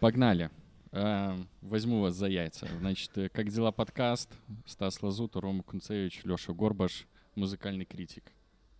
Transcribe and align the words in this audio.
Погнали. 0.00 0.50
Э, 0.92 1.36
Возьму 1.60 2.00
вас 2.00 2.14
за 2.14 2.26
яйца. 2.26 2.66
Значит, 2.80 3.10
э, 3.18 3.28
как 3.28 3.48
дела 3.50 3.70
подкаст? 3.70 4.30
Стас 4.66 5.02
Лазута, 5.02 5.40
Рома 5.40 5.62
Кунцевич, 5.62 6.22
Леша 6.24 6.52
Горбаш, 6.52 7.06
музыкальный 7.34 7.84
критик. 7.84 8.24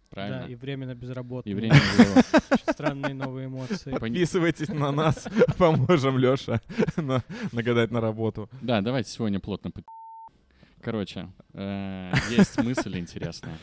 Правильно? 0.09 0.41
Да, 0.41 0.49
и 0.49 0.55
временно 0.57 0.95
безработный. 0.95 1.53
И 1.53 1.55
время 1.55 1.75
было. 1.99 2.23
Очень 2.51 2.73
странные 2.73 3.15
новые 3.15 3.47
эмоции. 3.47 3.93
Подписывайтесь 3.93 4.69
на 4.69 4.91
нас, 4.91 5.29
поможем 5.59 6.19
Лёша 6.19 6.61
на- 6.97 7.23
нагадать 7.53 7.91
на 7.91 8.01
работу. 8.01 8.49
Да, 8.61 8.81
давайте 8.81 9.11
сегодня 9.11 9.39
плотно 9.39 9.71
под... 9.71 9.85
Короче, 10.81 11.29
э, 11.53 12.13
есть 12.31 12.57
мысль 12.63 12.99
интересная. 12.99 13.59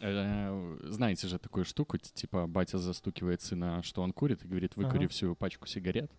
Знаете 0.00 1.28
же 1.28 1.38
такую 1.38 1.64
штуку, 1.66 1.98
типа 1.98 2.46
батя 2.46 2.78
застукивает 2.78 3.42
сына, 3.42 3.82
что 3.82 4.02
он 4.02 4.12
курит, 4.12 4.42
и 4.44 4.48
говорит, 4.48 4.74
выкури 4.76 5.06
всю 5.06 5.34
пачку 5.34 5.66
сигарет. 5.66 6.10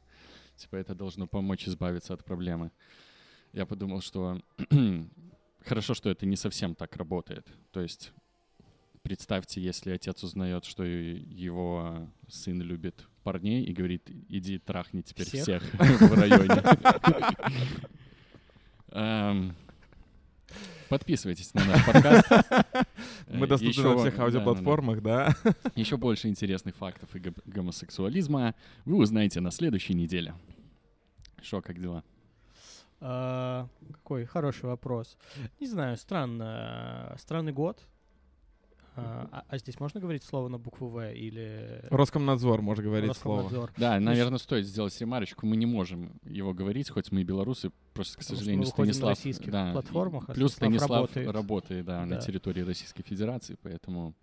Типа 0.61 0.75
это 0.75 0.93
должно 0.93 1.25
помочь 1.25 1.67
избавиться 1.67 2.13
от 2.13 2.23
проблемы. 2.23 2.71
Я 3.51 3.65
подумал, 3.65 4.01
что 4.01 4.39
хорошо, 5.65 5.95
что 5.95 6.09
это 6.11 6.27
не 6.27 6.35
совсем 6.35 6.75
так 6.75 6.95
работает. 6.97 7.47
То 7.71 7.81
есть 7.81 8.13
представьте, 9.01 9.59
если 9.59 9.89
отец 9.89 10.23
узнает, 10.23 10.65
что 10.65 10.83
его 10.83 12.07
сын 12.27 12.61
любит 12.61 13.07
парней 13.23 13.63
и 13.63 13.73
говорит, 13.73 14.07
иди 14.29 14.59
трахни 14.59 15.01
теперь 15.01 15.25
Всех? 15.25 15.63
всех 15.63 15.71
в 16.01 16.13
районе. 16.13 16.61
Подписывайтесь 20.91 21.53
на 21.53 21.63
наш 21.63 21.85
подкаст. 21.85 22.27
Мы 23.29 23.47
доступны 23.47 23.81
на 23.81 23.97
всех 23.97 24.19
аудиоплатформах, 24.19 25.01
да? 25.01 25.33
Еще 25.75 25.95
больше 25.95 26.27
интересных 26.27 26.75
фактов 26.75 27.15
и 27.15 27.19
гом- 27.19 27.41
гомосексуализма 27.45 28.55
вы 28.83 28.97
узнаете 28.97 29.39
на 29.39 29.51
следующей 29.51 29.93
неделе. 29.93 30.33
Шо, 31.41 31.61
как 31.61 31.79
дела? 31.79 32.03
А, 32.99 33.69
Какой 33.93 34.25
хороший 34.25 34.65
вопрос. 34.65 35.17
Не 35.61 35.67
знаю, 35.67 35.95
странно. 35.95 37.15
Странный 37.17 37.53
год. 37.53 37.87
А 38.95 39.27
а- 39.31 39.43
а 39.47 39.57
здесь 39.57 39.79
можно 39.79 39.99
говорить 39.99 40.23
слово 40.23 40.47
на 40.49 40.57
букву 40.57 40.87
В 40.89 41.11
или 41.13 41.81
Роскомнадзор, 41.89 42.61
может 42.61 42.83
говорить 42.83 43.15
слово. 43.15 43.43
Роскомнадзор? 43.43 43.73
Да, 43.77 43.99
наверное, 43.99 44.37
стоит 44.37 44.65
сделать 44.65 44.99
ремарочку. 44.99 45.45
Мы 45.45 45.55
не 45.55 45.65
можем 45.65 46.19
его 46.23 46.53
говорить, 46.53 46.89
хоть 46.89 47.11
мы 47.11 47.21
и 47.21 47.23
белорусы, 47.23 47.71
просто, 47.93 48.17
к 48.17 48.19
Потому 48.19 48.23
что 48.23 48.33
мы 48.33 48.37
сожалению, 48.37 48.65
выходим 48.65 48.87
на 48.87 48.93
Станислав... 48.93 49.09
российских 49.17 49.51
да, 49.51 49.71
платформах, 49.71 50.23
а 50.29 50.33
плюс 50.33 50.53
Станислав 50.53 50.87
Станислав 50.87 50.99
работает. 51.15 51.31
работает, 51.31 51.85
да, 51.85 52.05
на 52.05 52.15
Да. 52.15 52.21
территории 52.21 52.61
Российской 52.61 53.03
Федерации, 53.03 53.57
поэтому... 53.61 54.13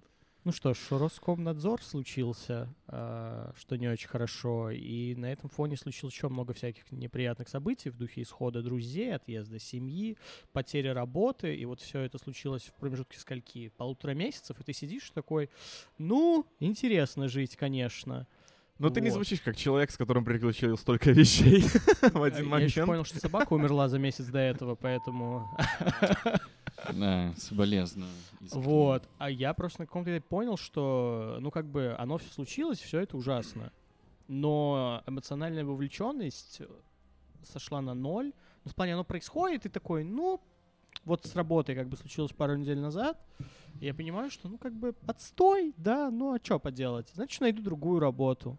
Ну 0.49 0.53
что 0.53 0.73
ж, 0.73 0.79
Роскомнадзор 0.93 1.83
случился, 1.83 2.75
а, 2.87 3.53
что 3.55 3.77
не 3.77 3.87
очень 3.87 4.09
хорошо, 4.09 4.71
и 4.71 5.15
на 5.15 5.31
этом 5.31 5.51
фоне 5.51 5.77
случилось 5.77 6.15
еще 6.15 6.31
много 6.31 6.55
всяких 6.55 6.91
неприятных 6.91 7.51
событий 7.51 7.91
в 7.91 7.99
духе 7.99 8.23
исхода 8.23 8.63
друзей, 8.63 9.15
отъезда 9.15 9.59
семьи, 9.59 10.17
потери 10.55 10.89
работы, 10.89 11.55
и 11.55 11.67
вот 11.67 11.83
все 11.83 12.01
это 12.01 12.17
случилось 12.17 12.63
в 12.63 12.81
промежутке 12.81 13.19
скольки? 13.21 13.69
Полутора 13.77 14.13
месяцев, 14.13 14.59
и 14.59 14.65
ты 14.65 14.73
сидишь 14.73 15.11
такой, 15.11 15.51
ну, 15.99 16.47
интересно 16.61 17.29
жить, 17.29 17.55
конечно. 17.55 18.27
Но 18.79 18.89
ты 18.89 19.03
не 19.03 19.11
Вот. 19.11 19.17
звучишь 19.17 19.43
как 19.43 19.55
человек, 19.55 19.91
с 19.91 19.99
которым 19.99 20.25
приключил 20.25 20.79
столько 20.79 21.11
вещей 21.13 21.61
в 22.01 22.23
А 22.23 22.25
один 22.25 22.49
Я 22.49 22.59
еще 22.61 22.81
момент. 22.81 22.87
понял, 22.87 23.05
что 23.05 23.19
собака 23.21 23.53
умерла 23.53 23.91
за 23.91 23.99
месяц 23.99 24.25
до 24.25 24.39
этого, 24.39 24.77
поэтому... 24.77 25.47
Да, 26.93 27.35
соболезную. 27.37 28.11
Вот. 28.41 29.09
А 29.19 29.31
я 29.31 29.53
просто 29.55 29.83
на 29.83 29.87
каком-то 29.87 30.11
этапе 30.11 30.27
понял, 30.29 30.57
что, 30.57 31.39
ну, 31.41 31.51
как 31.51 31.67
бы, 31.67 31.95
оно 31.99 32.19
все 32.19 32.31
случилось, 32.31 32.79
все 32.79 33.01
это 33.01 33.17
ужасно. 33.17 33.73
Но 34.29 35.03
эмоциональная 35.07 35.65
вовлеченность 35.65 36.63
сошла 37.43 37.81
на 37.81 37.95
ноль. 37.95 38.33
Ну, 38.65 38.71
в 38.71 38.75
плане, 38.75 38.95
оно 38.95 39.05
происходит, 39.05 39.67
и 39.67 39.69
такой, 39.69 40.05
ну, 40.05 40.41
вот 41.05 41.25
с 41.25 41.35
работой 41.35 41.75
как 41.75 41.89
бы 41.89 41.97
случилось 41.97 42.33
пару 42.33 42.57
недель 42.57 42.79
назад. 42.79 43.19
Я 43.81 43.95
понимаю, 43.95 44.31
что, 44.31 44.49
ну, 44.49 44.59
как 44.59 44.75
бы, 44.75 44.95
отстой, 45.07 45.75
да, 45.77 46.11
ну, 46.11 46.35
а 46.35 46.39
что 46.43 46.59
поделать? 46.59 47.11
Значит, 47.15 47.41
найду 47.41 47.63
другую 47.63 48.01
работу. 48.01 48.59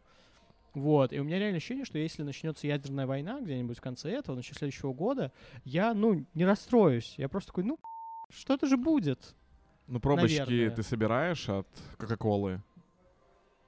Вот, 0.73 1.13
и 1.13 1.19
у 1.19 1.23
меня 1.23 1.39
реально 1.39 1.57
ощущение, 1.57 1.83
что 1.83 1.97
если 1.97 2.23
начнется 2.23 2.67
ядерная 2.67 3.07
война 3.07 3.41
где-нибудь 3.41 3.77
в 3.77 3.81
конце 3.81 4.11
этого, 4.11 4.35
начале 4.35 4.57
следующего 4.57 4.93
года, 4.93 5.31
я, 5.65 5.93
ну, 5.93 6.25
не 6.33 6.45
расстроюсь. 6.45 7.15
Я 7.17 7.27
просто 7.27 7.47
такой, 7.49 7.63
ну, 7.63 7.79
что-то 8.29 8.67
же 8.67 8.77
будет. 8.77 9.35
Ну, 9.87 9.99
пробочки 9.99 10.39
Наверное. 10.39 10.75
ты 10.75 10.83
собираешь 10.83 11.49
от 11.49 11.67
Кока-Колы. 11.97 12.61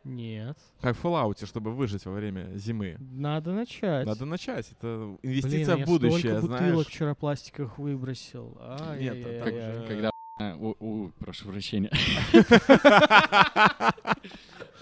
Нет. 0.04 0.58
Как 0.82 0.96
в 0.98 1.04
Fallout, 1.06 1.46
чтобы 1.46 1.72
выжить 1.74 2.06
во 2.06 2.12
время 2.14 2.52
зимы. 2.58 2.98
Надо 3.00 3.52
начать. 3.54 4.06
Надо 4.08 4.26
начать. 4.26 4.72
Это 4.72 5.16
Блин, 5.22 5.34
инвестиция 5.34 5.76
а 5.76 5.78
я 5.78 5.86
в 5.86 5.88
будущее, 5.88 6.20
столько 6.20 6.42
знаешь. 6.48 6.64
бутылок 6.66 6.88
вчера 6.88 7.16
пластиковых 7.16 7.78
выбросил. 7.78 8.58
Нет, 8.60 8.82
Ай-яй-яй-яй. 8.82 9.40
так 9.44 9.54
же- 9.54 9.86
Когда... 9.88 10.12
а, 10.40 10.56
у- 10.56 10.76
у- 10.80 11.10
прошу 11.20 11.50
прощения. 11.50 11.92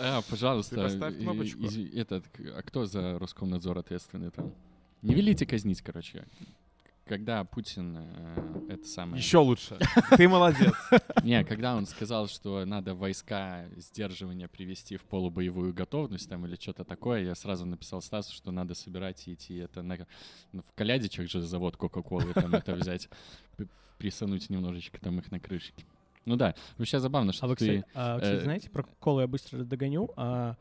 А, 0.01 0.21
пожалуйста, 0.29 0.75
Ты 0.75 0.81
поставь 0.83 1.17
кнопочку. 1.17 1.63
этот, 1.93 2.23
а 2.55 2.61
кто 2.61 2.85
за 2.85 3.19
Роскомнадзор 3.19 3.79
ответственный 3.79 4.31
там? 4.31 4.53
Не 5.01 5.13
велите 5.13 5.45
казнить, 5.45 5.81
короче. 5.81 6.25
Когда 7.09 7.43
Путин 7.43 7.97
э, 7.97 8.65
это 8.69 8.87
самое... 8.87 9.17
Еще 9.19 9.39
лучше. 9.39 9.79
Ты 10.15 10.29
молодец. 10.29 10.71
Не, 11.23 11.43
когда 11.43 11.75
он 11.75 11.87
сказал, 11.87 12.27
что 12.27 12.63
надо 12.65 12.93
войска 12.93 13.65
сдерживания 13.77 14.47
привести 14.47 14.95
в 14.95 15.01
полубоевую 15.05 15.73
готовность 15.73 16.29
там 16.29 16.45
или 16.45 16.55
что-то 16.55 16.83
такое, 16.83 17.23
я 17.23 17.33
сразу 17.33 17.65
написал 17.65 18.03
Стасу, 18.03 18.31
что 18.35 18.51
надо 18.51 18.75
собирать 18.75 19.27
и 19.27 19.33
идти 19.33 19.55
это 19.55 19.81
на... 19.81 19.97
ну, 20.51 20.61
В 20.61 20.71
Калядичах 20.75 21.27
же 21.27 21.41
завод 21.41 21.77
Кока-Колы 21.77 22.31
там 22.33 22.53
это 22.53 22.75
взять, 22.75 23.09
п- 23.57 23.65
присануть 23.97 24.47
немножечко 24.51 25.01
там 25.01 25.17
их 25.17 25.31
на 25.31 25.39
крышке. 25.39 25.83
Ну 26.25 26.35
да, 26.35 26.53
вообще 26.77 26.99
забавно, 26.99 27.33
что 27.33 27.47
А 27.47 27.49
вы, 27.49 27.55
ты... 27.55 27.79
кстати, 27.81 27.85
а, 27.95 28.19
кстати, 28.19 28.35
э, 28.35 28.43
знаете, 28.43 28.69
про 28.69 28.83
Кока-Колу 28.83 29.21
я 29.21 29.27
быстро 29.27 29.63
догоню. 29.63 30.11
А, 30.15 30.57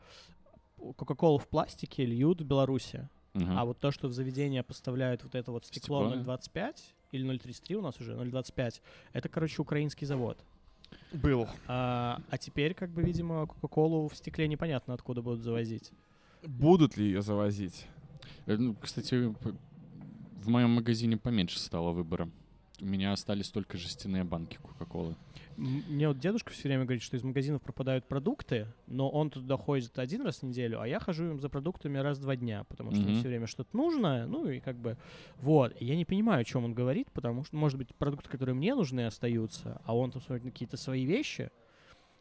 Кока-Колу 0.77 1.37
в 1.37 1.47
пластике 1.47 2.05
льют 2.05 2.41
в 2.41 2.45
Беларуси. 2.45 3.07
Мгм. 3.33 3.57
А 3.57 3.65
вот 3.65 3.79
то, 3.79 3.91
что 3.91 4.07
в 4.07 4.13
заведение 4.13 4.63
поставляют 4.63 5.23
вот 5.23 5.35
это 5.35 5.51
вот 5.51 5.65
стекло 5.65 6.09
Стекло, 6.09 6.23
да? 6.23 6.35
0,25 6.37 6.75
или 7.11 7.25
0,33 7.25 7.75
у 7.75 7.81
нас 7.81 7.99
уже, 7.99 8.13
0,25, 8.13 8.81
это, 9.13 9.29
короче, 9.29 9.61
украинский 9.61 10.07
завод. 10.07 10.37
Был. 11.13 11.47
А, 11.67 12.19
а 12.29 12.37
теперь, 12.37 12.73
как 12.73 12.89
бы, 12.89 13.03
видимо, 13.03 13.45
Кока-Колу 13.45 14.07
в 14.07 14.15
стекле 14.15 14.47
непонятно 14.47 14.93
откуда 14.95 15.21
будут 15.21 15.41
завозить. 15.43 15.91
Будут 16.43 16.97
ли 16.97 17.05
ее 17.05 17.21
завозить? 17.21 17.85
Э, 18.47 18.55
Ну, 18.57 18.75
кстати, 18.75 19.33
в 20.41 20.47
моем 20.49 20.71
магазине 20.71 21.17
поменьше 21.17 21.59
стало 21.59 21.91
выбора. 21.91 22.29
У 22.81 22.85
меня 22.85 23.11
остались 23.11 23.49
только 23.49 23.77
жестяные 23.77 24.23
банки 24.23 24.57
Кока-Колы. 24.61 25.15
Мне 25.57 26.07
вот 26.07 26.19
дедушка 26.19 26.51
все 26.51 26.69
время 26.69 26.85
говорит, 26.85 27.03
что 27.03 27.17
из 27.17 27.23
магазинов 27.23 27.61
пропадают 27.61 28.07
продукты, 28.07 28.67
но 28.87 29.09
он 29.09 29.29
туда 29.29 29.57
ходит 29.57 29.99
один 29.99 30.21
раз 30.21 30.37
в 30.39 30.43
неделю, 30.43 30.79
а 30.79 30.87
я 30.87 30.99
хожу 31.01 31.25
им 31.31 31.39
за 31.39 31.49
продуктами 31.49 31.97
раз 31.97 32.17
в 32.17 32.21
два 32.21 32.37
дня, 32.37 32.63
потому 32.63 32.91
что 32.91 33.01
Мгм. 33.01 33.09
мне 33.09 33.19
все 33.19 33.27
время 33.27 33.47
что-то 33.47 33.75
нужно, 33.75 34.25
ну 34.25 34.47
и 34.49 34.61
как 34.61 34.77
бы 34.77 34.97
вот. 35.41 35.75
И 35.81 35.85
я 35.85 35.97
не 35.97 36.05
понимаю, 36.05 36.41
о 36.41 36.43
чем 36.45 36.63
он 36.63 36.73
говорит, 36.73 37.11
потому 37.11 37.43
что, 37.43 37.57
может 37.57 37.77
быть, 37.77 37.93
продукты, 37.95 38.29
которые 38.29 38.55
мне 38.55 38.73
нужны, 38.73 39.05
остаются, 39.05 39.81
а 39.83 39.95
он 39.97 40.11
там 40.11 40.21
смотрит 40.21 40.45
на 40.45 40.51
какие-то 40.51 40.77
свои 40.77 41.03
вещи, 41.03 41.51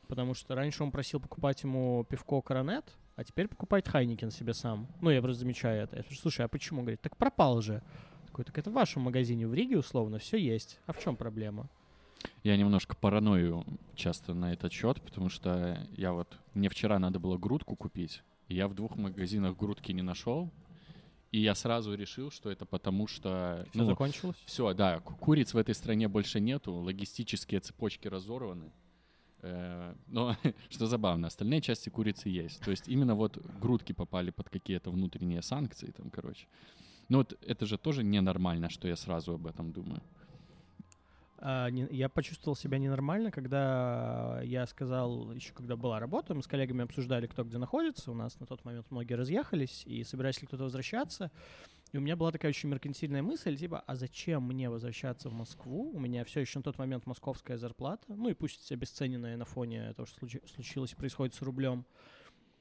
потому 0.09 0.35
что 0.35 0.57
раньше 0.57 0.83
он 0.83 0.91
просил 0.91 1.21
покупать 1.21 1.63
ему 1.63 2.05
пивко 2.11 2.41
Коронет, 2.41 2.93
а 3.15 3.23
теперь 3.23 3.47
покупает 3.47 3.87
Хайникен 3.87 4.31
себе 4.33 4.55
сам. 4.55 4.89
Ну, 5.01 5.11
я 5.11 5.21
просто 5.23 5.41
замечаю 5.41 5.83
это. 5.85 5.97
Я 5.97 6.03
спрашиваю, 6.03 6.23
слушай, 6.23 6.45
а 6.45 6.49
почему? 6.49 6.81
Он 6.81 6.85
говорит, 6.87 7.01
так 7.03 7.17
пропал 7.17 7.61
же. 7.61 7.83
Такой, 8.39 8.45
так 8.45 8.59
это 8.59 8.71
в 8.71 8.75
вашем 8.75 9.03
магазине 9.03 9.49
в 9.49 9.55
Риге 9.55 9.79
условно 9.79 10.21
все 10.21 10.37
есть. 10.37 10.79
А 10.87 10.93
в 10.93 11.03
чем 11.03 11.17
проблема? 11.17 11.69
Я 12.45 12.57
немножко 12.57 12.95
параною 12.95 13.65
часто 13.97 14.33
на 14.33 14.53
этот 14.53 14.73
счет, 14.73 15.03
потому 15.03 15.29
что 15.29 15.85
я 15.97 16.13
вот... 16.13 16.39
Мне 16.55 16.69
вчера 16.69 17.01
надо 17.01 17.19
было 17.19 17.37
грудку 17.37 17.75
купить, 17.75 18.23
и 18.47 18.55
я 18.55 18.69
в 18.69 18.75
двух 18.75 18.95
магазинах 18.95 19.57
грудки 19.57 19.91
не 19.91 20.03
нашел, 20.03 20.53
и 21.33 21.41
я 21.41 21.57
сразу 21.57 21.95
решил, 21.95 22.31
что 22.31 22.49
это 22.49 22.65
потому 22.65 23.09
что... 23.09 23.67
Все 23.73 23.85
закончилось? 23.85 24.37
Все, 24.47 24.73
да, 24.73 25.01
ку- 25.01 25.17
куриц 25.17 25.53
в 25.53 25.57
этой 25.59 25.75
стране 25.75 26.07
больше 26.07 26.39
нету, 26.39 26.75
логистические 26.75 27.59
цепочки 27.59 28.07
разорваны. 28.07 28.71
Э, 29.43 29.95
Но, 30.07 30.37
что 30.69 30.87
забавно, 30.87 31.27
остальные 31.27 31.61
части 31.61 31.89
курицы 31.89 32.29
есть. 32.29 32.61
То 32.61 32.71
есть 32.71 32.87
именно 32.87 33.17
вот 33.17 33.37
грудки 33.61 33.93
попали 33.93 34.31
под 34.31 34.49
какие-то 34.49 34.93
внутренние 34.93 35.43
санкции, 35.43 35.91
там, 35.91 36.09
короче. 36.11 36.47
Ну 37.09 37.19
вот 37.19 37.39
это 37.47 37.67
же 37.67 37.79
тоже 37.79 38.05
ненормально, 38.05 38.69
что 38.69 38.89
я 38.89 38.97
сразу 38.97 39.35
об 39.35 39.47
этом 39.47 39.73
думаю. 39.73 40.03
А, 41.41 41.71
не- 41.71 41.87
я 41.91 42.09
почувствовал 42.09 42.57
себя 42.57 42.79
ненормально, 42.79 43.31
когда 43.31 44.41
я 44.43 44.67
сказал, 44.67 45.33
еще 45.33 45.53
когда 45.53 45.77
была 45.77 46.01
работа, 46.01 46.35
мы 46.35 46.43
с 46.43 46.47
коллегами 46.49 46.83
обсуждали, 46.83 47.27
кто 47.27 47.45
где 47.45 47.59
находится. 47.59 48.11
У 48.11 48.15
нас 48.15 48.39
на 48.41 48.47
тот 48.47 48.65
момент 48.65 48.87
многие 48.91 49.15
разъехались, 49.15 49.85
и 49.87 50.03
собирались 50.03 50.41
ли 50.41 50.49
кто-то 50.49 50.65
возвращаться. 50.65 51.31
И 51.93 51.97
у 51.97 52.01
меня 52.01 52.17
была 52.17 52.33
такая 52.33 52.51
очень 52.51 52.69
меркантильная 52.69 53.23
мысль, 53.23 53.57
типа, 53.57 53.83
а 53.87 53.95
зачем 53.95 54.43
мне 54.43 54.69
возвращаться 54.69 55.31
в 55.31 55.33
Москву? 55.33 55.93
У 55.95 56.01
меня 56.01 56.25
все 56.25 56.41
еще 56.41 56.59
на 56.59 56.63
тот 56.65 56.77
момент 56.77 57.07
московская 57.07 57.57
зарплата, 57.57 58.05
ну 58.09 58.29
и 58.29 58.35
пусть 58.35 58.71
обесцененная 58.73 59.37
на 59.37 59.45
фоне 59.47 59.95
того, 59.95 60.07
что 60.07 60.19
случи- 60.27 60.43
случилось 60.53 60.93
и 60.93 60.97
происходит 60.97 61.35
с 61.35 61.41
рублем. 61.41 61.87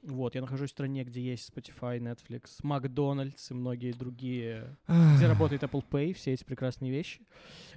Вот, 0.02 0.34
я 0.36 0.40
нахожусь 0.40 0.70
в 0.70 0.74
стране, 0.74 1.02
где 1.04 1.20
есть 1.20 1.50
Spotify, 1.50 1.98
Netflix, 1.98 2.60
Макдональдс 2.62 3.50
и 3.50 3.54
многие 3.54 3.92
другие, 3.92 4.76
где 4.86 5.26
работает 5.26 5.64
Apple 5.64 5.84
Pay, 5.88 6.12
все 6.14 6.32
эти 6.32 6.44
прекрасные 6.44 6.92
вещи. 6.92 7.20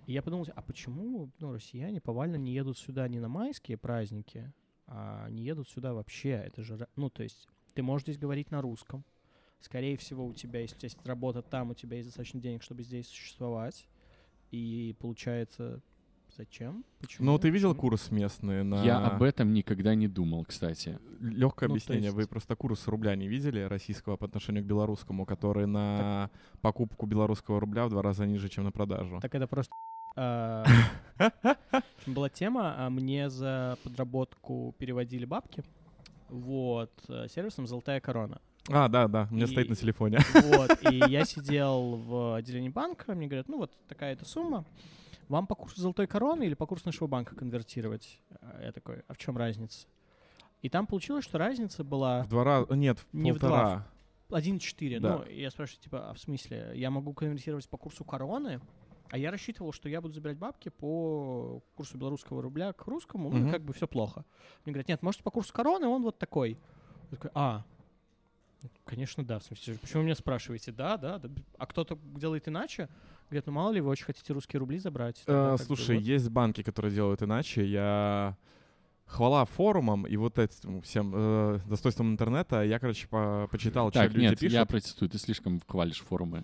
И 0.06 0.14
я 0.14 0.22
подумал, 0.22 0.48
а 0.56 0.62
почему 0.62 1.32
ну, 1.40 1.52
россияне 1.52 2.00
повально 2.00 2.36
не 2.36 2.54
едут 2.54 2.78
сюда 2.78 3.08
не 3.08 3.20
на 3.20 3.28
майские 3.28 3.78
праздники, 3.78 4.54
а 4.88 5.30
не 5.30 5.44
едут 5.44 5.68
сюда 5.70 5.94
вообще? 5.94 6.30
Это 6.30 6.62
же, 6.64 6.88
ну, 6.96 7.10
то 7.10 7.24
есть 7.24 7.48
ты 7.74 7.82
можешь 7.82 8.04
здесь 8.04 8.18
говорить 8.18 8.52
на 8.52 8.62
русском. 8.62 9.04
Скорее 9.60 9.98
всего, 9.98 10.26
у 10.26 10.34
тебя, 10.34 10.60
если 10.60 10.76
у 10.76 10.80
тебя 10.80 10.88
есть 10.88 11.06
работа 11.06 11.42
там, 11.42 11.72
у 11.72 11.74
тебя 11.74 11.98
есть 11.98 12.10
достаточно 12.10 12.40
денег, 12.40 12.64
чтобы 12.64 12.84
здесь 12.84 13.08
существовать. 13.08 13.88
И 14.52 14.96
получается, 15.00 15.82
зачем? 16.38 16.84
Почему? 17.00 17.26
Ну, 17.32 17.38
ты 17.40 17.50
видел 17.50 17.70
Почему? 17.74 17.82
курс 17.90 18.12
местный 18.12 18.64
на... 18.64 18.84
Я 18.84 18.98
об 19.06 19.22
этом 19.24 19.54
никогда 19.54 19.96
не 19.96 20.08
думал, 20.08 20.46
кстати. 20.46 21.00
Легкое 21.20 21.70
Ну, 21.70 21.76
объяснение. 21.76 22.12
Вы 22.12 22.22
есть- 22.22 22.30
просто 22.30 22.56
курс 22.56 22.88
рубля 22.88 23.16
не 23.16 23.28
видели 23.28 23.60
российского 23.62 24.18
по 24.18 24.26
отношению 24.26 24.64
к 24.64 24.68
белорусскому, 24.68 25.26
который 25.26 25.68
на 25.68 26.30
покупку 26.62 27.06
белорусского 27.06 27.60
рубля 27.60 27.86
в 27.86 27.90
два 27.90 28.02
раза 28.02 28.26
ниже, 28.26 28.50
чем 28.50 28.64
на 28.64 28.72
продажу. 28.72 29.20
Так 29.22 29.36
это 29.36 29.48
просто... 29.48 29.74
а, 30.16 30.66
Была 32.06 32.30
тема, 32.30 32.76
а 32.78 32.90
мне 32.90 33.30
за 33.30 33.78
подработку 33.84 34.76
переводили 34.78 35.26
бабки. 35.26 35.64
Вот, 36.30 36.92
э, 37.10 37.28
сервисом 37.30 37.68
«Золотая 37.68 38.00
корона». 38.00 38.40
А, 38.70 38.88
да, 38.88 39.08
да, 39.08 39.28
у 39.32 39.36
меня 39.36 39.48
стоит 39.48 39.70
на 39.70 39.74
И- 39.74 39.78
телефоне. 39.78 40.20
Вот, 40.34 40.78
и 40.92 40.96
я 41.10 41.26
сидел 41.26 41.96
в 41.98 42.36
отделении 42.36 42.70
банка, 42.70 43.14
мне 43.16 43.28
говорят, 43.28 43.48
ну 43.50 43.58
вот 43.58 43.72
такая-то 43.88 44.24
сумма, 44.26 44.66
вам 45.32 45.48
по 45.48 45.56
курсу 45.56 45.82
«Золотой 45.82 46.08
короны» 46.08 46.44
или 46.44 46.54
по 46.54 46.68
курсу 46.68 46.84
нашего 46.88 47.08
банка 47.08 47.36
конвертировать? 47.36 48.22
А 48.42 48.62
Я 48.64 48.72
такой, 48.72 49.04
а 49.08 49.14
в 49.14 49.18
чем 49.18 49.38
разница? 49.38 49.88
И 50.62 50.70
там 50.70 50.86
получилось, 50.86 51.24
что 51.24 51.38
разница 51.38 51.84
была 51.84 52.24
В 52.24 52.28
два 52.30 52.44
раза... 52.44 52.76
Нет, 52.76 53.00
в 53.00 53.14
Не 53.14 53.32
в 53.32 53.40
полтора. 53.40 53.88
1,4. 54.30 55.00
Да. 55.00 55.18
Ну, 55.18 55.26
я 55.32 55.50
спрашиваю, 55.50 55.82
типа, 55.82 56.10
а 56.10 56.14
в 56.14 56.20
смысле, 56.20 56.72
я 56.76 56.90
могу 56.92 57.14
конвертировать 57.14 57.68
по 57.68 57.78
курсу 57.78 58.06
короны, 58.06 58.62
а 59.10 59.18
я 59.18 59.32
рассчитывал, 59.32 59.74
что 59.74 59.90
я 59.90 60.00
буду 60.00 60.14
забирать 60.14 60.38
бабки 60.38 60.70
по 60.70 61.62
курсу 61.76 61.98
белорусского 61.98 62.42
рубля 62.42 62.72
к 62.72 62.86
русскому, 62.88 63.30
ну, 63.30 63.40
Мгм. 63.40 63.52
как 63.52 63.64
бы 63.64 63.74
все 63.74 63.88
плохо. 63.88 64.24
Мне 64.64 64.74
говорят, 64.74 64.88
нет, 64.88 65.02
может, 65.02 65.22
по 65.24 65.32
курсу 65.32 65.54
короны 65.54 65.88
он 65.88 66.04
вот 66.04 66.18
такой. 66.18 66.58
Я 67.10 67.18
такой, 67.18 67.32
а, 67.34 67.66
конечно, 68.86 69.26
да. 69.26 69.40
В 69.40 69.44
смысле, 69.44 69.78
почему 69.80 70.00
вы 70.00 70.06
меня 70.06 70.16
спрашиваете? 70.16 70.72
Да, 70.72 70.96
да, 70.98 71.18
да. 71.18 71.30
А 71.58 71.66
кто-то 71.66 71.98
делает 72.16 72.48
иначе? 72.48 72.88
Говорят, 73.32 73.48
ну, 73.48 73.54
мало 73.54 73.72
ли, 73.72 73.80
вы 73.80 73.90
очень 73.90 74.04
хотите 74.04 74.34
русские 74.34 74.60
рубли 74.60 74.78
забрать. 74.78 75.24
Тогда 75.26 75.54
Э, 75.54 75.58
как 75.58 75.68
бы 75.68 75.76
Слушай, 75.76 75.96
вот. 75.96 76.04
есть 76.06 76.30
банки, 76.30 76.64
которые 76.64 76.94
делают 76.94 77.24
иначе. 77.24 77.66
Я 77.66 78.36
хвала 79.06 79.46
форумам 79.46 80.06
и 80.06 80.18
вот 80.18 80.38
этим 80.38 80.82
всем 80.82 81.14
э, 81.16 81.60
достоинствам 81.66 82.12
интернета. 82.12 82.62
Я, 82.64 82.78
короче, 82.80 83.08
по- 83.08 83.48
почитал, 83.50 83.90
что 83.90 84.00
Так, 84.02 84.12
люди 84.12 84.26
нет, 84.26 84.40
пишут. 84.40 84.54
я 84.54 84.66
протестую, 84.66 85.10
ты 85.10 85.18
слишком 85.18 85.62
хвалишь 85.66 86.02
форумы. 86.02 86.44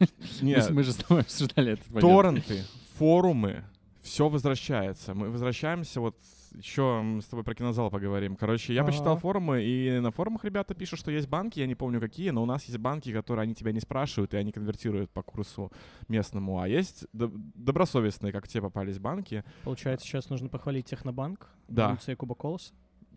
Нет, 0.40 0.70
Мы, 0.70 0.84
же 0.84 0.92
с 0.92 0.96
тобой 0.96 1.22
обсуждали 1.22 1.72
этот 1.72 1.88
момент. 1.90 2.02
торренты, 2.02 2.62
форумы, 2.98 3.64
все 4.00 4.28
возвращается. 4.28 5.14
Мы 5.14 5.30
возвращаемся, 5.30 6.00
вот 6.00 6.16
еще 6.52 7.00
мы 7.02 7.20
с 7.22 7.26
тобой 7.26 7.44
про 7.44 7.54
кинозал 7.54 7.90
поговорим. 7.90 8.36
Короче, 8.36 8.74
я 8.74 8.84
почитал 8.84 9.12
Ага. 9.12 9.20
форумы, 9.20 9.62
и 9.62 9.98
на 10.00 10.10
форумах 10.10 10.44
ребята 10.44 10.74
пишут, 10.74 10.98
что 11.00 11.10
есть 11.10 11.28
банки, 11.28 11.60
я 11.60 11.66
не 11.66 11.74
помню 11.74 12.00
какие, 12.00 12.30
но 12.30 12.42
у 12.42 12.46
нас 12.46 12.64
есть 12.64 12.78
банки, 12.78 13.12
которые 13.12 13.42
они 13.44 13.54
тебя 13.54 13.72
не 13.72 13.80
спрашивают, 13.80 14.34
и 14.34 14.36
они 14.36 14.52
конвертируют 14.52 15.10
по 15.10 15.22
курсу 15.22 15.70
местному. 16.08 16.60
А 16.60 16.68
есть 16.68 17.04
доб- 17.12 17.36
добросовестные, 17.54 18.32
как 18.32 18.48
те 18.48 18.60
попались 18.60 18.98
банки. 18.98 19.44
Получается, 19.64 20.06
сейчас 20.06 20.30
нужно 20.30 20.48
похвалить 20.48 20.86
Технобанк. 20.86 21.48
Да. 21.68 21.90
Улица 21.90 22.10
Якуба 22.12 22.34
Колоса. 22.34 22.72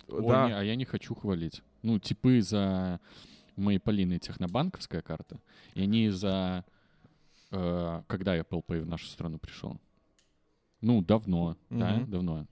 О, 0.07 0.21
да, 0.29 0.47
не, 0.47 0.53
а 0.57 0.63
я 0.63 0.75
не 0.75 0.85
хочу 0.85 1.15
хвалить. 1.15 1.61
Ну, 1.83 1.99
типы 1.99 2.41
за 2.41 2.99
моей 3.55 3.79
Полины 3.79 4.17
технобанковская 4.19 5.01
карта, 5.01 5.39
и 5.73 5.81
они 5.83 6.09
за... 6.09 6.65
э, 7.51 8.01
когда 8.07 8.37
Apple 8.37 8.63
Pay 8.65 8.81
в 8.81 8.87
нашу 8.87 9.07
страну 9.07 9.37
пришел? 9.37 9.77
Ну, 10.81 11.01
давно, 11.01 11.57
да, 11.69 11.97
Мгм. 11.97 12.11
давно. 12.11 12.47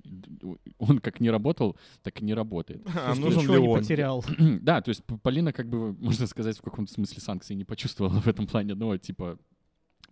Он 0.78 1.00
как 1.00 1.20
не 1.20 1.32
работал, 1.32 1.76
так 2.04 2.22
и 2.22 2.26
не 2.26 2.34
работает. 2.36 2.82
а 2.96 3.14
Ты 3.16 3.20
нужен 3.20 3.52
ли 3.52 3.58
он? 3.58 3.80
потерял. 3.80 4.24
да, 4.62 4.82
то 4.82 4.90
есть 4.90 5.04
Полина, 5.24 5.52
как 5.52 5.68
бы, 5.68 5.94
можно 5.94 6.28
сказать, 6.28 6.58
в 6.58 6.62
каком-то 6.62 6.94
смысле 6.94 7.22
санкции 7.22 7.56
не 7.56 7.66
почувствовала 7.66 8.20
в 8.22 8.28
этом 8.28 8.46
плане. 8.46 8.76
Ну, 8.76 8.96
типа, 8.98 9.40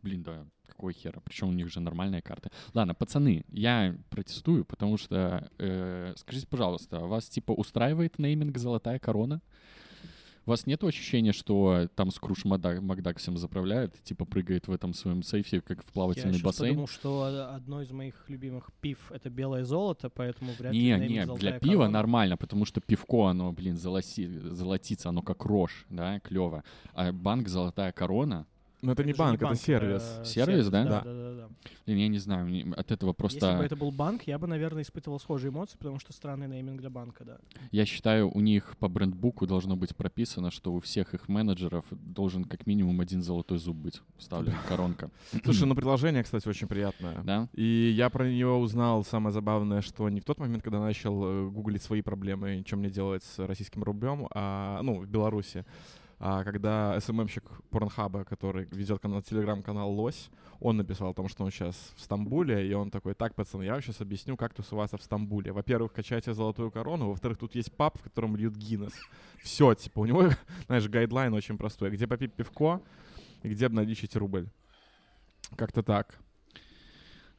блин, 0.01 0.23
да, 0.23 0.45
какого 0.65 0.91
хера? 0.91 1.21
Причем 1.23 1.49
у 1.49 1.53
них 1.53 1.69
же 1.69 1.79
нормальная 1.79 2.21
карта. 2.21 2.51
Ладно, 2.73 2.95
пацаны, 2.95 3.45
я 3.49 3.95
протестую, 4.09 4.65
потому 4.65 4.97
что, 4.97 5.47
э, 5.59 6.13
скажите, 6.17 6.47
пожалуйста, 6.47 6.99
вас, 6.99 7.29
типа, 7.29 7.51
устраивает 7.51 8.17
нейминг 8.19 8.57
«Золотая 8.57 8.97
корона»? 8.99 9.41
У 10.47 10.49
вас 10.49 10.65
нет 10.65 10.81
ощущения, 10.81 11.33
что 11.33 11.89
там 11.95 12.09
Скруш 12.09 12.45
Макдак 12.45 13.17
всем 13.17 13.38
заправляет, 13.38 14.01
типа, 14.01 14.23
прыгает 14.23 14.69
в 14.69 14.71
этом 14.71 14.94
своем 14.94 15.21
сейфе, 15.21 15.59
как 15.59 15.83
в 15.83 15.88
Я 15.88 15.91
плавательный 15.91 16.35
сейчас 16.35 16.41
бассейн? 16.41 16.69
подумал, 16.69 16.88
что 16.88 17.23
а, 17.23 17.55
одно 17.57 17.81
из 17.81 17.91
моих 17.91 18.23
любимых 18.29 18.71
пив— 18.79 18.97
это 19.11 19.29
белое 19.29 19.65
золото, 19.65 20.09
поэтому 20.09 20.53
вряд 20.57 20.71
ли 20.71 20.79
Не, 20.79 20.97
не, 21.05 21.25
«Золотая 21.25 21.51
для 21.51 21.59
пива 21.59 21.71
корона». 21.73 21.89
нормально, 21.91 22.38
потому 22.38 22.63
что 22.63 22.79
пивко, 22.79 23.27
оно, 23.27 23.51
блин, 23.51 23.77
золоси, 23.77 24.25
золотится, 24.25 25.09
оно 25.09 25.21
как 25.21 25.44
рожь, 25.44 25.85
да, 25.89 26.21
клево. 26.21 26.63
А 26.94 27.11
банк 27.11 27.49
«Золотая 27.49 27.91
корона», 27.91 28.47
Ну 28.81 28.91
это 28.91 29.03
не 29.03 29.13
же 29.13 29.18
банк, 29.18 29.41
это 29.41 29.56
сервис. 29.56 30.03
э, 30.19 30.25
Сервис, 30.25 30.69
да? 30.69 30.83
Да, 30.83 30.89
Да. 30.89 31.01
да, 31.03 31.13
да, 31.13 31.35
да. 31.35 31.50
блин, 31.85 31.97
я 31.97 32.07
не 32.07 32.19
знаю, 32.19 32.45
мне 32.45 32.71
от 32.75 32.91
этого 32.91 33.13
просто... 33.13 33.45
Если 33.47 33.57
бы 33.57 33.63
это 33.65 33.75
был 33.75 33.91
банк, 33.91 34.24
я 34.24 34.38
бы, 34.38 34.45
наверное, 34.47 34.83
испытывал 34.83 35.19
схожие 35.19 35.50
эмоции, 35.50 35.77
потому 35.77 36.00
что 36.00 36.13
странный 36.13 36.47
нейминг 36.47 36.79
для 36.79 36.89
банка, 36.91 37.25
да. 37.25 37.38
Я 37.71 37.85
считаю, 37.85 38.29
у 38.29 38.39
них 38.39 38.77
по 38.77 38.88
брендбуку 38.88 39.47
должно 39.47 39.75
быть 39.75 39.95
прописано, 39.95 40.51
что 40.51 40.74
у 40.74 40.79
всех 40.79 41.15
их 41.15 41.27
менеджеров 41.27 41.85
должен 41.91 42.44
как 42.44 42.68
минимум 42.68 43.01
один 43.01 43.24
золотой 43.24 43.57
зуб 43.57 43.77
быть 43.77 44.01
вставлен, 44.18 44.53
коронка. 44.68 45.09
Слушай, 45.44 45.68
ну 45.68 45.75
приложение, 45.75 46.23
кстати, 46.23 46.47
очень 46.47 46.68
приятное. 46.68 47.23
Да? 47.23 47.50
И 47.53 47.94
я 47.95 48.09
про 48.12 48.30
него 48.30 48.59
узнал, 48.59 49.03
самое 49.03 49.33
забавное, 49.33 49.81
что 49.81 50.07
не 50.09 50.19
в 50.21 50.25
тот 50.25 50.38
момент, 50.38 50.63
когда 50.63 50.80
начал 50.80 51.23
э, 51.25 51.50
гуглить 51.50 51.81
свои 51.81 52.01
проблемы, 52.01 52.63
что 52.65 52.75
мне 52.77 52.89
делать 52.89 53.23
с 53.23 53.39
российским 53.39 53.83
рублем, 53.83 54.27
а, 54.35 54.81
ну, 54.83 55.00
в 55.01 55.07
Беларуси, 55.07 55.65
а 56.19 56.43
когда 56.43 56.99
СММщик 56.99 57.43
Порнхаба, 57.69 58.23
который 58.23 58.65
ведет 58.71 58.99
канал, 58.99 59.21
телеграм-канал 59.21 59.91
Лось, 59.91 60.29
он 60.59 60.77
написал 60.77 61.11
о 61.11 61.13
том, 61.13 61.27
что 61.29 61.43
он 61.43 61.51
сейчас 61.51 61.93
в 61.95 62.01
Стамбуле, 62.01 62.67
и 62.67 62.73
он 62.73 62.89
такой, 62.89 63.13
так, 63.13 63.35
пацаны, 63.35 63.63
я 63.63 63.73
вам 63.73 63.81
сейчас 63.83 64.01
объясню, 64.01 64.35
как 64.35 64.55
тусоваться 64.55 64.97
в 64.97 65.03
Стамбуле. 65.03 65.51
Во-первых, 65.51 65.93
качайте 65.93 66.33
золотую 66.33 66.71
корону, 66.71 67.09
во-вторых, 67.09 67.37
тут 67.37 67.53
есть 67.53 67.71
паб, 67.71 67.99
в 67.99 68.01
котором 68.01 68.35
льют 68.35 68.55
Гиннес. 68.55 68.93
Все, 69.43 69.75
типа, 69.75 69.99
у 69.99 70.05
него, 70.05 70.29
знаешь, 70.65 70.87
гайдлайн 70.87 71.33
очень 71.33 71.57
простой. 71.57 71.91
Где 71.91 72.07
попить 72.07 72.33
пивко, 72.33 72.81
и 73.43 73.49
где 73.49 73.67
обналичить 73.67 74.15
рубль. 74.15 74.47
Как-то 75.56 75.83
так. 75.83 76.19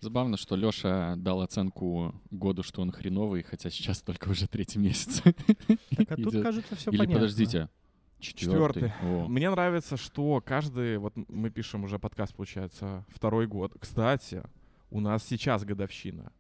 Забавно, 0.01 0.37
что 0.37 0.55
Лёша 0.55 1.15
дал 1.17 1.43
оценку 1.43 2.15
году, 2.31 2.63
что 2.63 2.83
он 2.83 2.93
хреновый, 2.93 3.43
хотя 3.43 3.69
сейчас 3.69 4.01
только 4.01 4.29
уже 4.29 4.47
третий 4.47 4.79
месяц. 4.79 5.21
Так, 5.97 6.13
а 6.13 6.17
тут, 6.17 6.41
кажется, 6.41 6.77
все 6.77 6.91
Или 6.91 6.99
понятно. 6.99 7.15
подождите, 7.17 7.69
четвертый. 8.21 8.91
Четвертый. 8.91 9.29
Мне 9.29 9.51
нравится, 9.51 9.97
что 9.97 10.43
каждый, 10.45 10.99
вот 10.99 11.15
мы 11.29 11.51
пишем 11.51 11.85
уже 11.85 11.99
подкаст, 11.99 12.35
получается, 12.35 13.05
второй 13.09 13.47
год. 13.47 13.75
Кстати, 13.79 14.43
у 14.91 15.01
нас 15.01 15.25
сейчас 15.25 15.65
годовщина. 15.65 16.33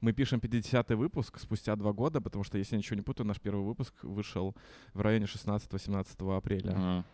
Мы 0.00 0.12
пишем 0.12 0.38
50-й 0.38 0.96
выпуск 0.96 1.38
спустя 1.38 1.74
два 1.76 1.92
года, 1.92 2.20
потому 2.20 2.44
что, 2.44 2.58
если 2.58 2.74
я 2.74 2.78
ничего 2.78 2.96
не 2.96 3.02
путаю, 3.02 3.26
наш 3.26 3.40
первый 3.40 3.64
выпуск 3.64 3.94
вышел 4.02 4.54
в 4.92 5.00
районе 5.00 5.24
16-17 5.24 6.36
апреля. 6.36 6.70
Ага. 6.70 7.04